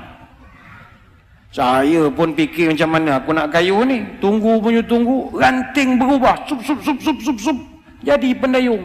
[1.51, 4.01] Saya pun fikir macam mana aku nak kayu ni.
[4.17, 5.29] Tunggu punya tunggu.
[5.37, 6.49] Ranting berubah.
[6.49, 7.57] Sup, sup, sup, sup, sup, sup.
[8.01, 8.81] Jadi pendayung.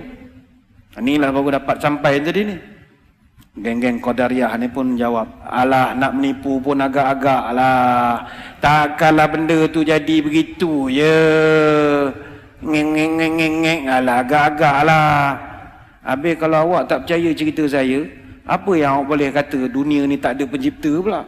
[0.99, 2.57] Inilah baru dapat sampai tadi ni.
[3.55, 5.31] Geng-geng Qadariyah ni pun jawab.
[5.47, 8.27] Alah nak menipu pun agak-agak lah.
[8.59, 11.23] Takkanlah benda tu jadi begitu ya.
[12.59, 13.81] Ngeng ngeng ngeng ngeng ngeng.
[13.87, 15.39] Alah agak-agak lah.
[16.03, 18.03] Habis kalau awak tak percaya cerita saya.
[18.43, 21.23] Apa yang awak boleh kata dunia ni tak ada pencipta pula.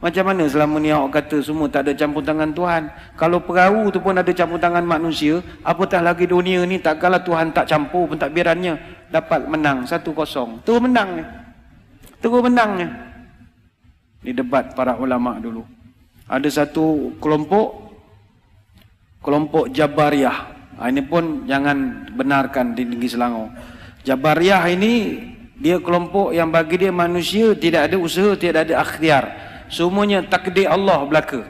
[0.00, 2.88] Macam mana selama ni awak kata semua tak ada campur tangan Tuhan.
[3.20, 5.44] Kalau perahu tu pun ada campur tangan manusia.
[5.60, 8.80] Apatah lagi dunia ni takkanlah Tuhan tak campur biarannya
[9.12, 10.64] dapat menang 1-0.
[10.64, 11.24] Terus menang ni.
[12.16, 12.88] Terus menangnya.
[14.24, 15.68] Di debat para ulama dulu.
[16.32, 17.92] Ada satu kelompok
[19.20, 20.38] kelompok Jabariyah.
[20.80, 23.52] Ha, ini pun jangan benarkan di Negeri Selangor.
[24.08, 24.92] Jabariyah ini
[25.60, 29.49] dia kelompok yang bagi dia manusia tidak ada usaha, tidak ada akhtiar.
[29.70, 31.46] Semuanya takdir Allah belaka.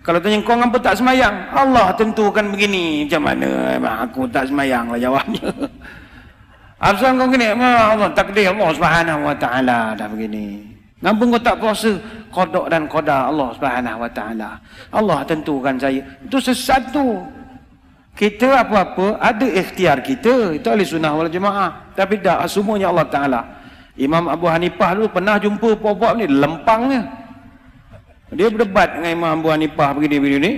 [0.00, 1.52] Kalau tanya kau ngapa tak semayang?
[1.52, 3.04] Allah tentukan begini.
[3.04, 3.76] Macam mana?
[3.76, 5.44] Memang aku tak semayang lah jawabnya.
[6.88, 10.64] Asal kau gini, Allah takdir Allah Subhanahu wa taala dah begini.
[11.04, 11.92] Ngapa kau tak puasa?
[12.32, 14.50] Qada dan qada Allah Subhanahu wa taala.
[14.88, 16.00] Allah tentukan saya.
[16.24, 17.20] Itu sesuatu.
[18.16, 20.56] Kita apa-apa ada ikhtiar kita.
[20.56, 21.92] Itu ahli sunnah wal jemaah.
[21.92, 23.40] Tapi tak semuanya Allah taala.
[24.00, 27.19] Imam Abu Hanifah dulu pernah jumpa puak-puak ni lempangnya.
[28.30, 30.50] Dia berdebat dengan Imam Abu Hanifah begini-begini.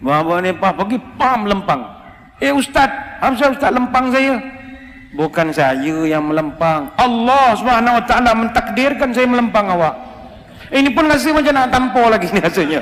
[0.00, 1.82] Imam Abu Hanifah pergi pam lempang.
[2.40, 2.88] Eh ustaz,
[3.20, 4.40] apa ustaz lempang saya?
[5.12, 5.76] Bukan saya
[6.06, 6.88] yang melempang.
[6.96, 9.94] Allah Subhanahu Wa Taala mentakdirkan saya melempang awak.
[10.70, 12.80] Ini pun rasa macam nak tampol lagi ni rasanya.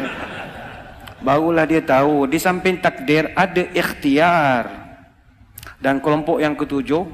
[1.18, 4.70] barulah dia tahu di samping takdir ada ikhtiar
[5.82, 7.06] dan kelompok yang ketujuh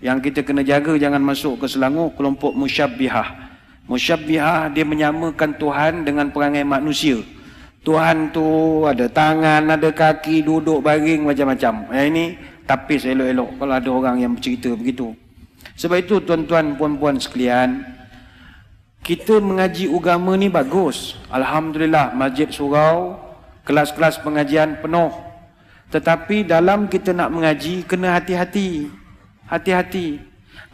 [0.00, 3.53] yang kita kena jaga jangan masuk ke Selangor kelompok musyabbihah
[3.88, 7.20] musyabbihah dia menyamakan Tuhan dengan perangai manusia
[7.84, 12.24] Tuhan tu ada tangan ada kaki duduk baring macam-macam yang ini
[12.64, 15.12] tapis elok-elok kalau ada orang yang bercerita begitu
[15.76, 17.84] sebab itu tuan-tuan puan-puan sekalian
[19.04, 23.24] kita mengaji agama ni bagus Alhamdulillah masjid surau
[23.64, 25.10] kelas-kelas pengajian penuh.
[25.90, 28.88] Tetapi dalam kita nak mengaji, kena hati-hati.
[29.48, 30.20] Hati-hati.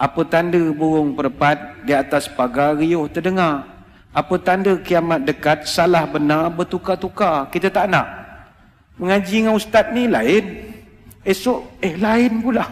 [0.00, 3.68] Apa tanda burung perpat di atas pagar riuh terdengar?
[4.16, 7.52] Apa tanda kiamat dekat, salah benar, bertukar-tukar?
[7.52, 8.08] Kita tak nak.
[8.96, 10.72] Mengaji dengan ustaz ni lain.
[11.20, 12.64] Esok, eh lain pula.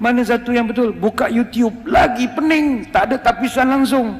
[0.00, 0.96] Mana satu yang betul?
[0.96, 2.88] Buka YouTube, lagi pening.
[2.88, 4.16] Tak ada tapisan langsung.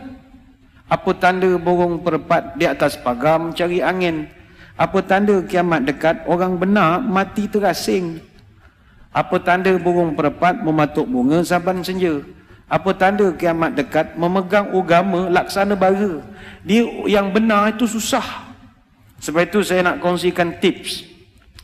[0.85, 4.29] Apa tanda burung perpat di atas pagar mencari angin?
[4.77, 6.29] Apa tanda kiamat dekat?
[6.29, 8.21] Orang benar mati terasing.
[9.15, 12.19] Apa tanda burung perempat mematuk bunga saban senja?
[12.67, 14.19] Apa tanda kiamat dekat?
[14.19, 16.19] Memegang agama laksana bara.
[16.67, 18.27] Dia yang benar itu susah.
[19.23, 21.07] Sebab itu saya nak kongsikan tips.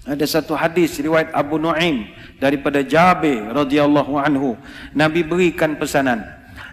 [0.06, 2.06] Ada satu hadis riwayat Abu Nuaim
[2.38, 4.54] daripada Jabir radhiyallahu anhu.
[4.94, 6.22] Nabi berikan pesanan.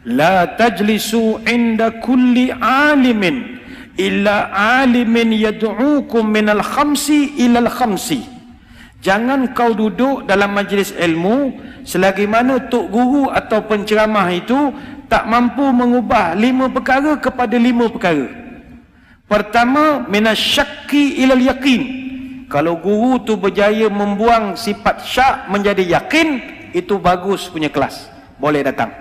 [0.05, 3.57] La tajlisu inda kulli alimin
[3.97, 8.36] illa alimin yad'ukum minal khamsi ilal khamsi
[9.03, 11.53] jangan kau duduk dalam majlis ilmu
[11.87, 14.75] selagi mana tok guru atau penceramah itu
[15.07, 18.27] tak mampu mengubah lima perkara kepada lima perkara.
[19.27, 21.81] Pertama minasyakki ilal yakin
[22.47, 26.27] kalau guru tu berjaya membuang sifat syak menjadi yakin
[26.71, 28.07] itu bagus punya kelas.
[28.39, 28.91] Boleh datang.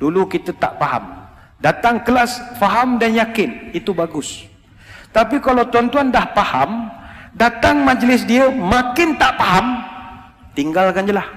[0.00, 1.28] Dulu kita tak faham.
[1.60, 4.48] Datang kelas faham dan yakin itu bagus.
[5.12, 6.88] Tapi kalau tuan-tuan dah faham,
[7.36, 9.80] datang majlis dia makin tak faham,
[10.52, 11.28] tinggalkan je lah.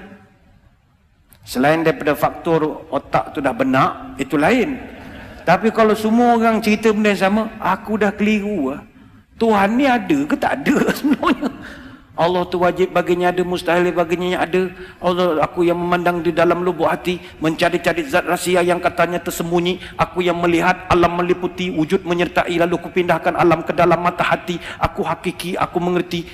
[1.46, 4.82] Selain daripada faktor otak tu dah benak, itu lain.
[5.46, 8.82] Tapi kalau semua orang cerita benda yang sama, aku dah keliru lah.
[9.38, 11.50] Tuhan ni ada ke tak ada sebenarnya?
[12.16, 14.72] Allah tu wajib baginya ada, mustahil baginya ada.
[15.04, 19.78] Allah aku yang memandang di dalam lubuk hati, mencari-cari zat rahsia yang katanya tersembunyi.
[20.00, 24.56] Aku yang melihat alam meliputi, wujud menyertai lalu kupindahkan alam ke dalam mata hati.
[24.80, 26.24] Aku hakiki, aku mengerti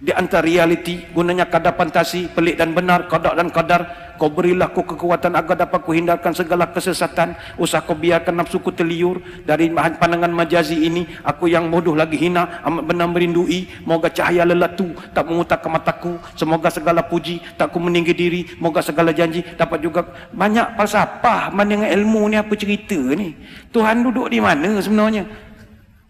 [0.00, 4.80] di antara realiti gunanya kadar fantasi pelik dan benar kadar dan kadar kau berilah ku
[4.80, 7.36] kekuatan agar dapat ku hindarkan segala kesesatan.
[7.56, 9.20] Usah kau biarkan nafsuku terliur.
[9.44, 13.68] Dari pandangan majazi ini aku yang bodoh lagi hina amat benar merindui.
[13.84, 16.12] Moga cahaya lelatu tak mengutak ke mataku.
[16.36, 18.40] Semoga segala puji tak ku meninggi diri.
[18.60, 21.52] Moga segala janji dapat juga banyak falsafah.
[21.52, 23.36] Mana dengan ilmu ni apa cerita ni?
[23.72, 25.24] Tuhan duduk di mana sebenarnya?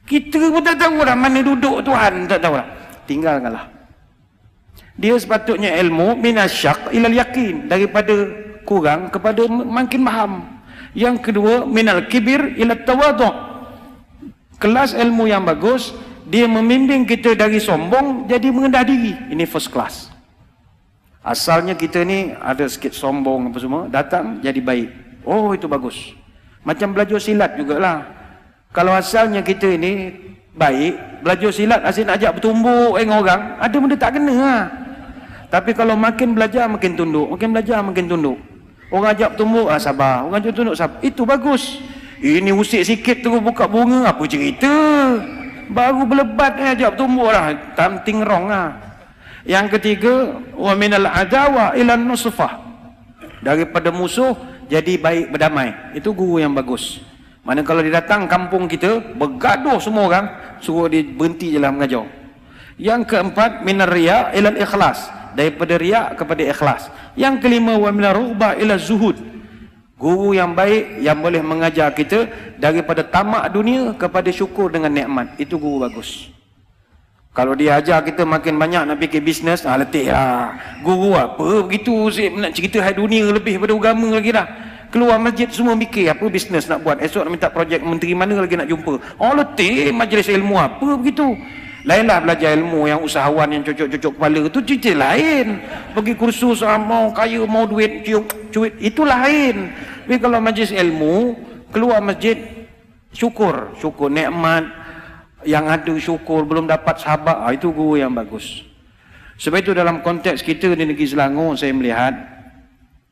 [0.03, 2.67] Kita pun tak tahu lah mana duduk Tuhan tak tahu lah.
[3.07, 3.80] Tinggalkanlah
[5.01, 8.13] dia sepatutnya ilmu minasyak ilal yakin daripada
[8.69, 10.33] kurang kepada makin paham
[10.93, 13.33] yang kedua minal kibir ila tawadu
[14.61, 15.97] kelas ilmu yang bagus
[16.31, 19.19] dia membimbing kita dari sombong jadi mengendah diri.
[19.35, 20.13] Ini first class.
[21.27, 24.89] Asalnya kita ni ada sikit sombong apa semua datang jadi baik.
[25.27, 26.15] Oh itu bagus.
[26.63, 28.07] Macam belajar silat jugalah.
[28.71, 30.15] Kalau asalnya kita ini
[30.55, 34.63] baik belajar silat asyik nak ajak bertumbuk dengan orang ada benda tak kena lah
[35.51, 38.39] tapi kalau makin belajar makin tunduk, makin belajar makin tunduk.
[38.91, 40.23] Orang ajak tumbuk, ah, sabar.
[40.23, 41.03] Orang ajak tunduk, sabar.
[41.03, 41.83] Itu bagus.
[42.23, 44.71] Ini usik sikit terus buka bunga, apa cerita?
[45.71, 47.51] Baru berlebat ni ajak tumbuk lah.
[47.75, 48.79] Something wrong lah.
[49.43, 52.63] Yang ketiga, wa minal adawa ilan nusufah.
[53.43, 54.39] Daripada musuh,
[54.71, 55.99] jadi baik berdamai.
[55.99, 57.03] Itu guru yang bagus.
[57.43, 60.27] Mana kalau dia datang kampung kita, bergaduh semua orang,
[60.63, 62.07] suruh dia berhenti je lah mengajar.
[62.79, 66.91] Yang keempat, minar riya ilan ikhlas daripada riak kepada ikhlas.
[67.15, 69.17] Yang kelima wa min rughba ila zuhud.
[70.01, 72.25] Guru yang baik yang boleh mengajar kita
[72.57, 75.37] daripada tamak dunia kepada syukur dengan nikmat.
[75.37, 76.33] Itu guru bagus.
[77.31, 80.57] Kalau dia ajar kita makin banyak nak fikir bisnes, ah letih lah.
[80.83, 84.47] Guru apa begitu sih nak cerita hai dunia lebih daripada agama lagi dah.
[84.91, 86.99] Keluar masjid semua mikir apa bisnes nak buat.
[86.99, 88.99] Esok nak minta projek menteri mana lagi nak jumpa.
[89.23, 91.39] Oh letih majlis ilmu apa begitu.
[91.81, 95.65] Lainlah belajar ilmu yang usahawan yang cucuk-cucuk kepala tu cerita lain.
[95.97, 99.73] Pergi kursus ah, mau kaya mau duit cium cuit itu lain.
[100.05, 101.41] Tapi kalau majlis ilmu
[101.73, 102.37] keluar masjid
[103.17, 104.69] syukur, syukur nikmat
[105.49, 108.61] yang ada syukur belum dapat sahabat ah, itu guru yang bagus.
[109.41, 112.13] Sebab itu dalam konteks kita di negeri Selangor saya melihat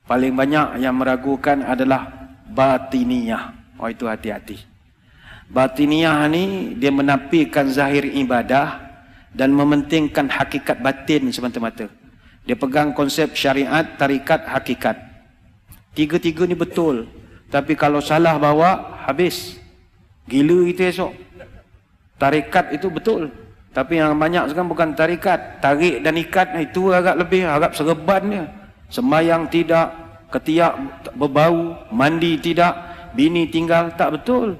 [0.05, 2.05] paling banyak yang meragukan adalah
[2.53, 3.57] batiniyah.
[3.81, 4.68] Oh itu hati-hati.
[5.49, 8.85] Batiniah ni dia menafikan zahir ibadah
[9.33, 11.89] dan mementingkan hakikat batin semata-mata.
[12.45, 14.97] Dia pegang konsep syariat, tarikat, hakikat.
[15.97, 17.09] Tiga-tiga ni betul.
[17.49, 19.57] Tapi kalau salah bawa, habis.
[20.29, 21.13] Gila itu esok.
[22.21, 23.33] Tarikat itu betul.
[23.73, 25.61] Tapi yang banyak sekarang bukan tarikat.
[25.65, 28.49] Tarik dan ikat itu agak lebih, agak serban
[28.89, 29.93] Semayang tidak,
[30.33, 30.73] ketiak
[31.13, 32.73] berbau, mandi tidak,
[33.13, 34.57] bini tinggal, tak betul.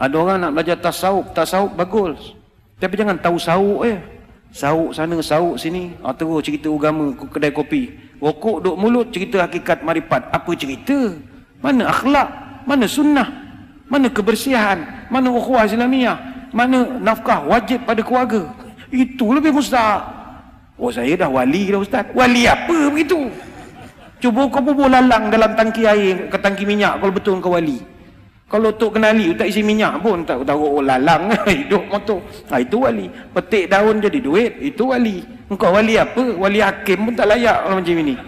[0.00, 2.32] Ada orang nak belajar tasawuf, tasawuf bagus.
[2.80, 4.00] Tapi jangan tahu sawuk eh.
[4.48, 5.92] Sawuk sana, sawuk sini.
[6.00, 7.92] Ah, terus cerita agama, kedai kopi.
[8.16, 10.32] Rokok duk mulut, cerita hakikat marifat.
[10.32, 11.12] Apa cerita?
[11.60, 12.28] Mana akhlak?
[12.64, 13.28] Mana sunnah?
[13.92, 15.06] Mana kebersihan?
[15.12, 16.48] Mana ukhuwah Islamiyah?
[16.50, 18.48] Mana nafkah wajib pada keluarga?
[18.88, 20.02] Itu lebih mustahak.
[20.80, 22.08] Oh saya dah wali dah ustaz.
[22.16, 23.28] Wali apa begitu?
[24.20, 27.84] Cuba kau bubuh lalang dalam tangki air ke tangki minyak kalau betul kau wali.
[28.50, 32.18] Kalau tok kenali tak isi minyak pun tak tahu oh, lalang hidup motor.
[32.50, 33.06] Ha, itu wali.
[33.06, 35.22] Petik daun jadi duit, itu wali.
[35.46, 36.34] Engkau wali apa?
[36.34, 38.18] Wali hakim pun tak layak kalau macam ini.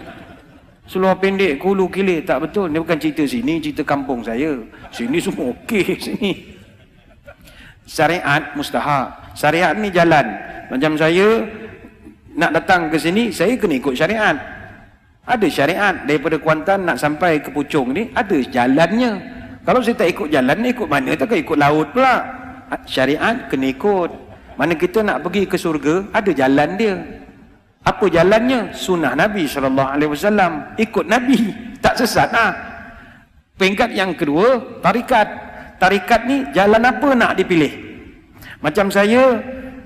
[0.87, 2.71] Seluar pendek, kulu kilir, tak betul.
[2.71, 4.63] Ini bukan cerita sini, cerita kampung saya.
[4.95, 6.31] Sini semua okey sini.
[7.83, 9.35] Syariat mustahak.
[9.35, 10.23] Syariat ni jalan.
[10.71, 11.43] Macam saya
[12.39, 14.39] nak datang ke sini, saya kena ikut syariat.
[15.27, 19.42] Ada syariat daripada Kuantan nak sampai ke Puchong ni, ada jalannya.
[19.63, 21.15] Kalau saya tak ikut jalan ikut mana?
[21.15, 22.19] Takkan ikut laut pula.
[22.83, 24.11] Syariat kena ikut.
[24.59, 26.93] Mana kita nak pergi ke surga, ada jalan dia.
[27.83, 28.75] Apa jalannya?
[28.75, 30.77] Sunnah Nabi SAW.
[30.79, 31.39] Ikut Nabi.
[31.83, 32.55] Tak sesat lah.
[33.59, 35.27] Peringkat yang kedua, tarikat.
[35.75, 37.75] Tarikat ni jalan apa nak dipilih?
[38.63, 39.35] Macam saya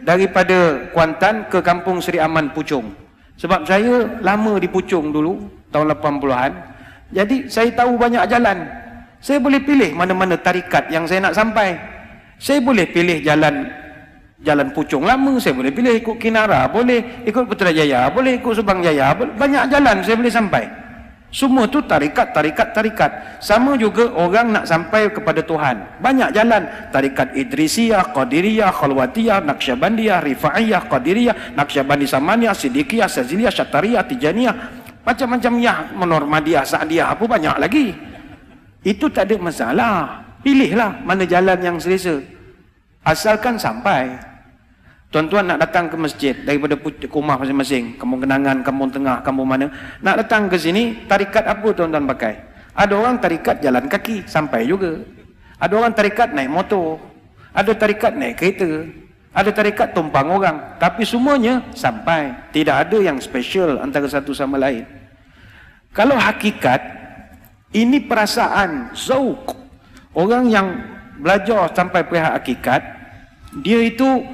[0.05, 2.85] daripada Kuantan ke kampung Seri Aman Puchong.
[3.41, 5.41] Sebab saya lama di Puchong dulu,
[5.73, 6.51] tahun 80-an.
[7.17, 8.86] Jadi saya tahu banyak jalan.
[9.27, 11.75] Saya boleh pilih mana-mana tarikat yang saya nak sampai.
[12.39, 13.67] Saya boleh pilih jalan
[14.39, 19.11] jalan Pucung lama, saya boleh pilih ikut Kinara, boleh ikut Putrajaya, boleh ikut Subang Jaya,
[19.11, 20.63] banyak jalan saya boleh sampai.
[21.27, 23.11] Semua tu tarikat, tarikat, tarikat.
[23.43, 25.99] Sama juga orang nak sampai kepada Tuhan.
[25.99, 26.87] Banyak jalan.
[26.87, 34.55] Tarikat Idrisiyah, Qadiriyah, Khalwatiyah, Naqsyabandiyah, Rifa'iyah, Qadiriyah, Naqsyabandi Samaniyah, Siddiqiyah, Saziliyah, Syatariyah, Tijaniyah.
[35.03, 38.06] Macam-macam ya, Menormadiyah, Sa'diyah, apa banyak lagi.
[38.87, 40.23] Itu tak ada masalah.
[40.39, 42.23] Pilihlah mana jalan yang selesa.
[43.03, 44.15] Asalkan sampai.
[45.11, 46.79] Tuan-tuan nak datang ke masjid daripada
[47.11, 47.99] rumah masing-masing.
[47.99, 49.67] Kampung Kenangan, Kampung Tengah, Kampung mana.
[49.99, 52.39] Nak datang ke sini, tarikat apa tuan-tuan pakai?
[52.75, 55.03] Ada orang tarikat jalan kaki, sampai juga.
[55.59, 56.99] Ada orang tarikat naik motor.
[57.51, 58.87] Ada tarikat naik kereta.
[59.31, 60.79] Ada tarikat tumpang orang.
[60.79, 62.35] Tapi semuanya sampai.
[62.55, 64.83] Tidak ada yang special antara satu sama lain.
[65.95, 67.06] Kalau hakikat,
[67.75, 69.55] ini perasaan zauk.
[70.17, 70.73] Orang yang
[71.21, 72.81] belajar sampai pihak hakikat,
[73.61, 74.25] dia itu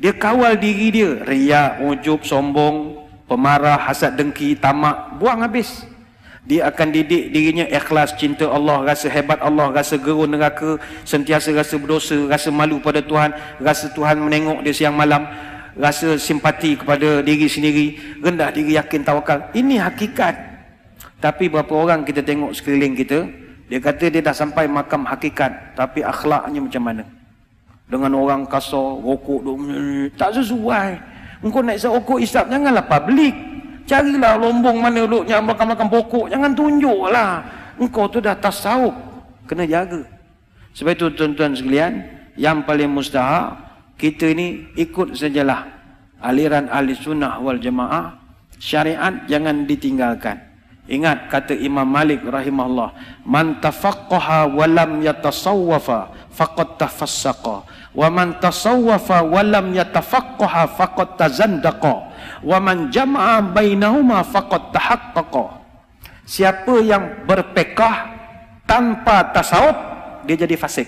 [0.00, 5.86] dia kawal diri dia, riak, ujub, sombong, pemarah, hasad dengki, tamak, buang habis.
[6.42, 11.78] Dia akan didik dirinya ikhlas, cinta Allah, rasa hebat Allah, rasa gerun neraka, sentiasa rasa
[11.78, 13.30] berdosa, rasa malu pada Tuhan,
[13.60, 15.28] rasa Tuhan menengok dia siang malam,
[15.78, 17.86] rasa simpati kepada diri sendiri,
[18.18, 19.52] rendah diri, yakin, tawakal.
[19.54, 20.49] Ini hakikat.
[21.20, 23.28] Tapi berapa orang kita tengok sekeliling kita,
[23.68, 27.04] dia kata dia dah sampai makam hakikat, tapi akhlaknya macam mana?
[27.86, 29.58] Dengan orang kasar, rokok, duk,
[30.16, 30.96] tak sesuai.
[31.44, 33.36] Engkau nak isap rokok, isap, janganlah public.
[33.86, 37.30] Carilah lombong mana duduknya, makan-makan pokok, jangan tunjuklah.
[37.76, 38.94] Engkau tu dah tasawuf,
[39.44, 40.02] kena jaga.
[40.74, 41.92] Sebab itu tuan-tuan sekalian,
[42.40, 43.54] yang paling mustahak,
[44.00, 45.68] kita ini ikut sajalah
[46.24, 48.16] aliran ahli sunnah wal jamaah,
[48.58, 50.49] syariat jangan ditinggalkan.
[50.88, 57.56] Ingat kata Imam Malik rahimahullah, man tafaqqaha wa lam yatasawwafa faqad tafassaqa
[57.94, 61.94] wa man tasawwafa wa lam yatafaqqaha faqad tazandaqa
[62.42, 65.62] wa man jama'a bainahuma faqad tahaqqaqa.
[66.26, 67.96] Siapa yang berpekah
[68.66, 69.74] tanpa tasawuf
[70.26, 70.86] dia jadi fasik.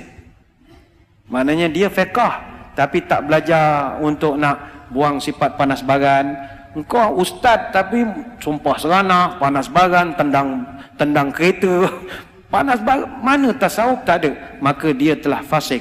[1.31, 2.43] Maknanya dia fekah
[2.75, 6.37] tapi tak belajar untuk nak buang sifat panas bagan,
[6.73, 8.01] Engkau ustaz tapi
[8.41, 10.65] sumpah serana, panas baran, tendang
[10.97, 11.89] tendang kereta.
[12.53, 14.33] Panas baran, mana tasawuf tak ada.
[14.61, 15.81] Maka dia telah fasik.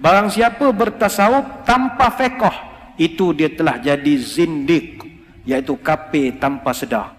[0.00, 2.56] Barang siapa bertasawuf tanpa fekoh,
[2.96, 5.04] itu dia telah jadi zindik.
[5.44, 7.16] Iaitu kape tanpa sedar.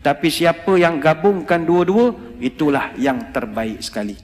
[0.00, 4.16] Tapi siapa yang gabungkan dua-dua, itulah yang terbaik sekali.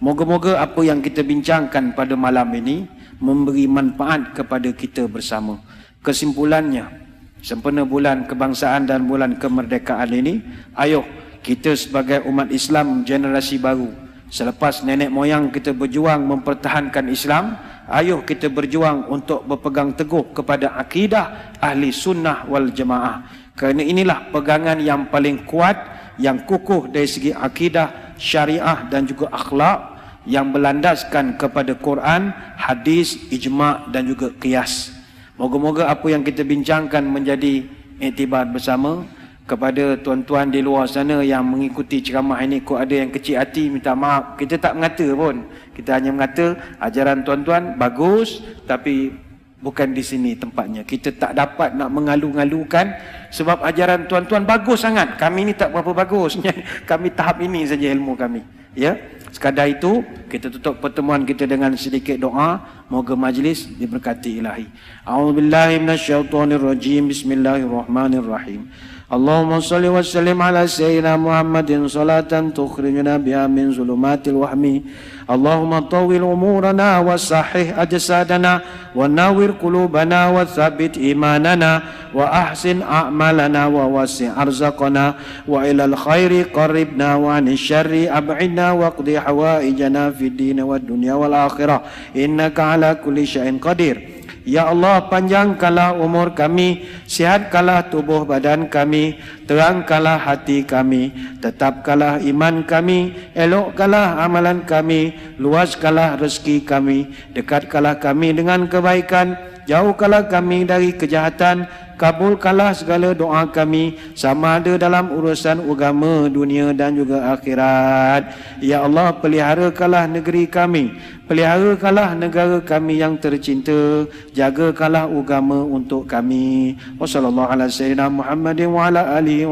[0.00, 2.88] Moga-moga apa yang kita bincangkan pada malam ini,
[3.20, 5.60] memberi manfaat kepada kita bersama.
[6.00, 7.07] Kesimpulannya,
[7.40, 10.42] sempena bulan kebangsaan dan bulan kemerdekaan ini,
[10.76, 11.04] ayo
[11.42, 17.56] kita sebagai umat Islam generasi baru, Selepas nenek moyang kita berjuang mempertahankan Islam,
[17.88, 23.24] ayuh kita berjuang untuk berpegang teguh kepada akidah ahli sunnah wal jamaah.
[23.56, 25.80] Kerana inilah pegangan yang paling kuat,
[26.20, 29.96] yang kukuh dari segi akidah, syariah dan juga akhlak
[30.28, 32.28] yang berlandaskan kepada Quran,
[32.60, 34.97] hadis, ijma' dan juga qiyas.
[35.38, 37.62] Moga-moga apa yang kita bincangkan menjadi
[38.02, 39.06] iktibar bersama
[39.46, 42.58] kepada tuan-tuan di luar sana yang mengikuti ceramah ini.
[42.58, 44.34] Kok ada yang kecil hati minta maaf.
[44.34, 45.46] Kita tak mengata pun.
[45.78, 49.14] Kita hanya mengata ajaran tuan-tuan bagus tapi
[49.62, 50.82] bukan di sini tempatnya.
[50.82, 52.98] Kita tak dapat nak mengalu-ngalukan
[53.30, 55.14] sebab ajaran tuan-tuan bagus sangat.
[55.22, 56.34] Kami ni tak berapa bagus
[56.90, 58.94] kami tahap ini saja ilmu kami ya
[59.34, 62.78] sekadar itu kita tutup pertemuan kita dengan sedikit doa.
[62.88, 64.64] Moga majlis diberkati ilahi.
[65.04, 67.10] A'udzubillahi minasyaitonirrajim.
[67.12, 68.70] Bismillahirrahmanirrahim
[69.08, 74.82] اللهم صل وسلم على سيدنا محمد صلاة تخرجنا بها من ظلمات الوهم.
[75.30, 78.60] اللهم طول أمورنا وصحح أجسادنا
[78.96, 81.82] ونور قلوبنا وثبت إيماننا
[82.14, 85.14] وأحسن أعمالنا ووسع أرزقنا.
[85.48, 91.82] وإلى الخير قربنا وعن الشر أبعدنا واقضي حوائجنا في الدين والدنيا والآخرة.
[92.16, 94.17] إنك على كل شيء قدير.
[94.48, 101.12] Ya Allah panjangkanlah umur kami Sihatkanlah tubuh badan kami Terangkanlah hati kami
[101.44, 109.36] Tetapkanlah iman kami Elokkanlah amalan kami Luaskanlah rezeki kami Dekatkanlah kami dengan kebaikan
[109.68, 111.68] Jauhkanlah kami dari kejahatan
[112.00, 118.32] kabulkanlah segala doa kami sama ada dalam urusan agama dunia dan juga akhirat.
[118.64, 120.96] Ya Allah peliharakanlah negeri kami
[121.28, 126.80] peliharakanlah negara kami yang tercinta jagakanlah agama untuk kami.
[126.96, 129.44] Wasallallahu ala sayyidina muhammadin wa ala alihi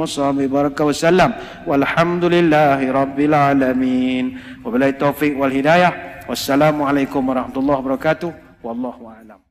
[3.36, 4.24] alamin.
[4.64, 6.24] Wabillahi taufiq wal hidayah.
[6.26, 8.30] Wassalamu alaikum warahmatullahi wabarakatuh.
[8.64, 9.45] Wallahu a'lam